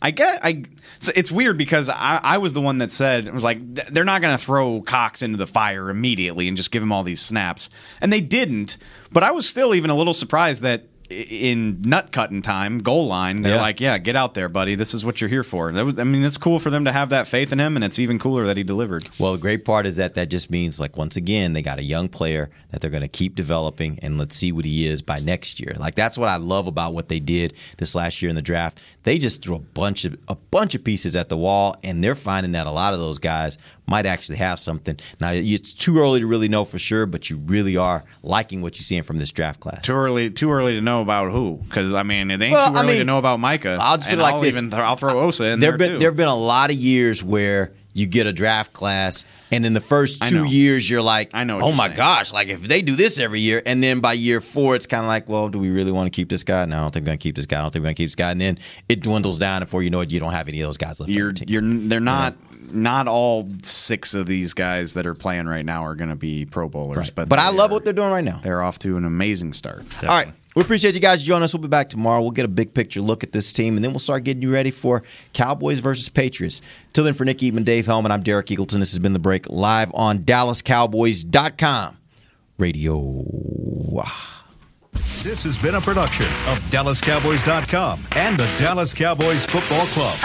I 0.00 0.10
get 0.10 0.40
I. 0.44 0.64
So 0.98 1.12
it's 1.16 1.30
weird 1.32 1.56
because 1.58 1.88
I, 1.88 2.20
I 2.22 2.38
was 2.38 2.52
the 2.52 2.60
one 2.60 2.78
that 2.78 2.90
said 2.92 3.26
it 3.26 3.32
was 3.34 3.42
like 3.44 3.58
they're 3.74 4.04
not 4.04 4.20
going 4.22 4.36
to 4.36 4.44
throw 4.44 4.80
Cox 4.80 5.22
into 5.22 5.36
the 5.36 5.46
fire 5.46 5.90
immediately 5.90 6.46
and 6.48 6.56
just 6.56 6.70
give 6.70 6.82
him 6.82 6.92
all 6.92 7.02
these 7.02 7.20
snaps, 7.20 7.68
and 8.00 8.12
they 8.12 8.20
didn't. 8.20 8.78
But 9.12 9.22
I 9.22 9.30
was 9.32 9.48
still 9.48 9.74
even 9.74 9.90
a 9.90 9.96
little 9.96 10.12
surprised 10.14 10.62
that 10.62 10.80
i- 10.80 10.84
in 11.12 11.82
nut 11.82 12.10
cutting 12.12 12.42
time, 12.42 12.78
goal 12.78 13.06
line, 13.06 13.42
they're 13.42 13.56
Yeah. 13.56 13.60
like, 13.60 13.80
"Yeah, 13.80 13.98
get 13.98 14.16
out 14.16 14.34
there, 14.34 14.48
buddy. 14.48 14.74
This 14.74 14.94
is 14.94 15.04
what 15.04 15.20
you're 15.20 15.30
here 15.30 15.42
for." 15.42 15.70
That 15.72 15.84
was, 15.84 15.98
I 15.98 16.04
mean, 16.04 16.24
it's 16.24 16.38
cool 16.38 16.58
for 16.58 16.70
them 16.70 16.84
to 16.84 16.92
have 16.92 17.10
that 17.10 17.28
faith 17.28 17.52
in 17.52 17.58
him, 17.58 17.76
and 17.76 17.84
it's 17.84 17.98
even 17.98 18.18
cooler 18.18 18.46
that 18.46 18.56
he 18.56 18.62
delivered. 18.62 19.04
Well, 19.18 19.32
the 19.32 19.38
great 19.38 19.64
part 19.64 19.86
is 19.86 19.96
that 19.96 20.14
that 20.14 20.30
just 20.30 20.50
means, 20.50 20.80
like, 20.80 20.96
once 20.96 21.16
again, 21.16 21.52
they 21.52 21.62
got 21.62 21.78
a 21.78 21.82
young 21.84 22.08
player 22.08 22.50
that 22.70 22.80
they're 22.80 22.90
going 22.90 23.02
to 23.02 23.08
keep 23.08 23.34
developing, 23.34 23.98
and 24.02 24.18
let's 24.18 24.36
see 24.36 24.52
what 24.52 24.64
he 24.64 24.86
is 24.86 25.02
by 25.02 25.20
next 25.20 25.60
year. 25.60 25.74
Like, 25.78 25.94
that's 25.94 26.16
what 26.16 26.28
I 26.28 26.36
love 26.36 26.66
about 26.66 26.94
what 26.94 27.08
they 27.08 27.20
did 27.20 27.54
this 27.78 27.94
last 27.94 28.22
year 28.22 28.28
in 28.30 28.36
the 28.36 28.42
draft. 28.42 28.80
They 29.04 29.18
just 29.18 29.42
threw 29.42 29.56
a 29.56 29.60
bunch 29.60 30.04
of 30.04 30.16
a 30.28 30.36
bunch 30.36 30.74
of 30.74 30.84
pieces 30.84 31.16
at 31.16 31.28
the 31.28 31.36
wall, 31.36 31.74
and 31.82 32.02
they're 32.02 32.14
finding 32.14 32.52
that 32.52 32.66
a 32.66 32.70
lot 32.70 32.94
of 32.94 33.00
those 33.00 33.18
guys 33.18 33.58
might 33.86 34.06
actually 34.06 34.36
have 34.38 34.58
something. 34.58 34.98
Now, 35.20 35.32
it's 35.32 35.74
too 35.74 35.98
early 35.98 36.20
to 36.20 36.26
really 36.26 36.48
know 36.48 36.64
for 36.64 36.78
sure, 36.78 37.04
but 37.06 37.28
you 37.28 37.36
really 37.38 37.76
are 37.76 38.04
liking 38.22 38.62
what 38.62 38.78
you're 38.78 38.84
seeing 38.84 39.02
from 39.02 39.18
this 39.18 39.32
draft 39.32 39.60
class. 39.60 39.82
Too 39.82 39.94
early, 39.94 40.30
too 40.30 40.50
early 40.50 40.74
to 40.74 40.80
know 40.80 41.02
about 41.02 41.32
who, 41.32 41.56
because 41.68 41.92
I 41.92 42.02
mean, 42.02 42.30
it 42.30 42.40
ain't 42.40 42.52
Well, 42.52 42.72
too 42.72 42.78
I 42.78 42.82
early 42.84 42.98
to 42.98 43.04
know 43.04 43.18
about 43.18 43.40
Micah. 43.40 43.76
I'll 43.80 43.96
just 43.96 44.08
put 44.08 44.18
it 44.18 44.22
like 44.22 44.34
I'll 44.34 44.40
this. 44.40 44.56
Even 44.56 44.72
I'll 44.74 44.96
throw 44.96 45.20
Osa 45.20 45.44
in 45.46 45.60
There 45.60 45.70
there 45.70 45.72
have 45.72 45.78
been 45.78 45.90
too. 45.90 45.98
there 45.98 46.10
have 46.10 46.16
been 46.16 46.28
a 46.28 46.36
lot 46.36 46.70
of 46.70 46.76
years 46.76 47.22
where 47.22 47.72
you 47.94 48.06
get 48.06 48.26
a 48.26 48.32
draft 48.32 48.72
class, 48.72 49.26
and 49.50 49.66
in 49.66 49.74
the 49.74 49.80
first 49.80 50.22
two 50.26 50.44
years 50.46 50.88
you're 50.88 51.02
like, 51.02 51.30
I 51.34 51.44
know 51.44 51.58
oh 51.60 51.72
my 51.72 51.88
saying. 51.88 51.96
gosh, 51.96 52.32
like 52.32 52.48
if 52.48 52.62
they 52.62 52.80
do 52.80 52.96
this 52.96 53.18
every 53.18 53.40
year, 53.40 53.60
and 53.66 53.82
then 53.84 54.00
by 54.00 54.14
year 54.14 54.40
four 54.40 54.76
it's 54.76 54.86
kind 54.86 55.02
of 55.04 55.08
like, 55.08 55.28
well, 55.28 55.50
do 55.50 55.58
we 55.58 55.68
really 55.68 55.92
want 55.92 56.06
to 56.10 56.10
keep 56.16 56.30
this 56.30 56.42
guy? 56.44 56.64
No, 56.64 56.78
I 56.78 56.80
don't 56.80 56.90
think 56.92 57.02
we're 57.04 57.08
gonna 57.08 57.18
keep 57.18 57.34
this 57.36 57.44
guy. 57.44 57.58
I 57.58 57.62
don't 57.62 57.70
think 57.70 57.82
we're 57.82 57.88
gonna 57.88 57.94
keep 57.94 58.06
this 58.08 58.14
guy, 58.14 58.30
and 58.30 58.40
then 58.40 58.58
it 58.88 59.00
dwindles 59.00 59.38
down, 59.38 59.56
and 59.56 59.66
before 59.66 59.82
you 59.82 59.90
know 59.90 60.00
it, 60.00 60.10
you 60.10 60.20
don't 60.20 60.32
have 60.32 60.48
any 60.48 60.60
of 60.60 60.68
those 60.68 60.78
guys 60.78 61.00
left. 61.00 61.10
you're 61.10 61.34
you're 61.46 61.60
they're 61.62 62.00
not 62.00 62.34
not 62.72 63.08
all 63.08 63.48
six 63.62 64.14
of 64.14 64.26
these 64.26 64.54
guys 64.54 64.94
that 64.94 65.06
are 65.06 65.14
playing 65.14 65.46
right 65.46 65.64
now 65.64 65.84
are 65.84 65.94
going 65.94 66.10
to 66.10 66.16
be 66.16 66.44
Pro 66.46 66.68
Bowlers, 66.68 67.10
but 67.10 67.28
but 67.28 67.38
I 67.38 67.50
love 67.50 67.70
are- 67.70 67.74
what 67.74 67.84
they're 67.84 67.92
doing 67.92 68.10
right 68.10 68.24
now. 68.24 68.40
They're 68.42 68.62
off 68.62 68.78
to 68.80 68.96
an 68.96 69.04
amazing 69.04 69.52
start. 69.52 69.84
All 70.02 70.08
right. 70.08 70.32
We 70.54 70.60
appreciate 70.60 70.92
you 70.94 71.00
guys 71.00 71.22
joining 71.22 71.44
us. 71.44 71.54
We'll 71.54 71.62
be 71.62 71.68
back 71.68 71.88
tomorrow. 71.88 72.20
We'll 72.20 72.30
get 72.30 72.44
a 72.44 72.48
big 72.48 72.74
picture 72.74 73.00
look 73.00 73.24
at 73.24 73.32
this 73.32 73.54
team, 73.54 73.76
and 73.76 73.82
then 73.84 73.92
we'll 73.92 74.00
start 74.00 74.24
getting 74.24 74.42
you 74.42 74.52
ready 74.52 74.70
for 74.70 75.02
Cowboys 75.32 75.80
versus 75.80 76.10
Patriots. 76.10 76.60
Till 76.92 77.04
then, 77.04 77.14
for 77.14 77.24
Nick 77.24 77.38
Eatman, 77.38 77.64
Dave 77.64 77.86
Helman, 77.86 78.10
I'm 78.10 78.22
Derek 78.22 78.48
Eagleton. 78.48 78.78
This 78.78 78.90
has 78.92 78.98
been 78.98 79.14
The 79.14 79.18
Break 79.18 79.48
live 79.48 79.90
on 79.94 80.18
DallasCowboys.com 80.20 81.96
radio. 82.58 83.24
This 85.22 85.44
has 85.44 85.62
been 85.62 85.76
a 85.76 85.80
production 85.80 86.26
of 86.46 86.58
DallasCowboys.com 86.70 88.04
and 88.16 88.38
the 88.38 88.46
Dallas 88.58 88.92
Cowboys 88.92 89.46
Football 89.46 89.86
Club. 89.86 90.18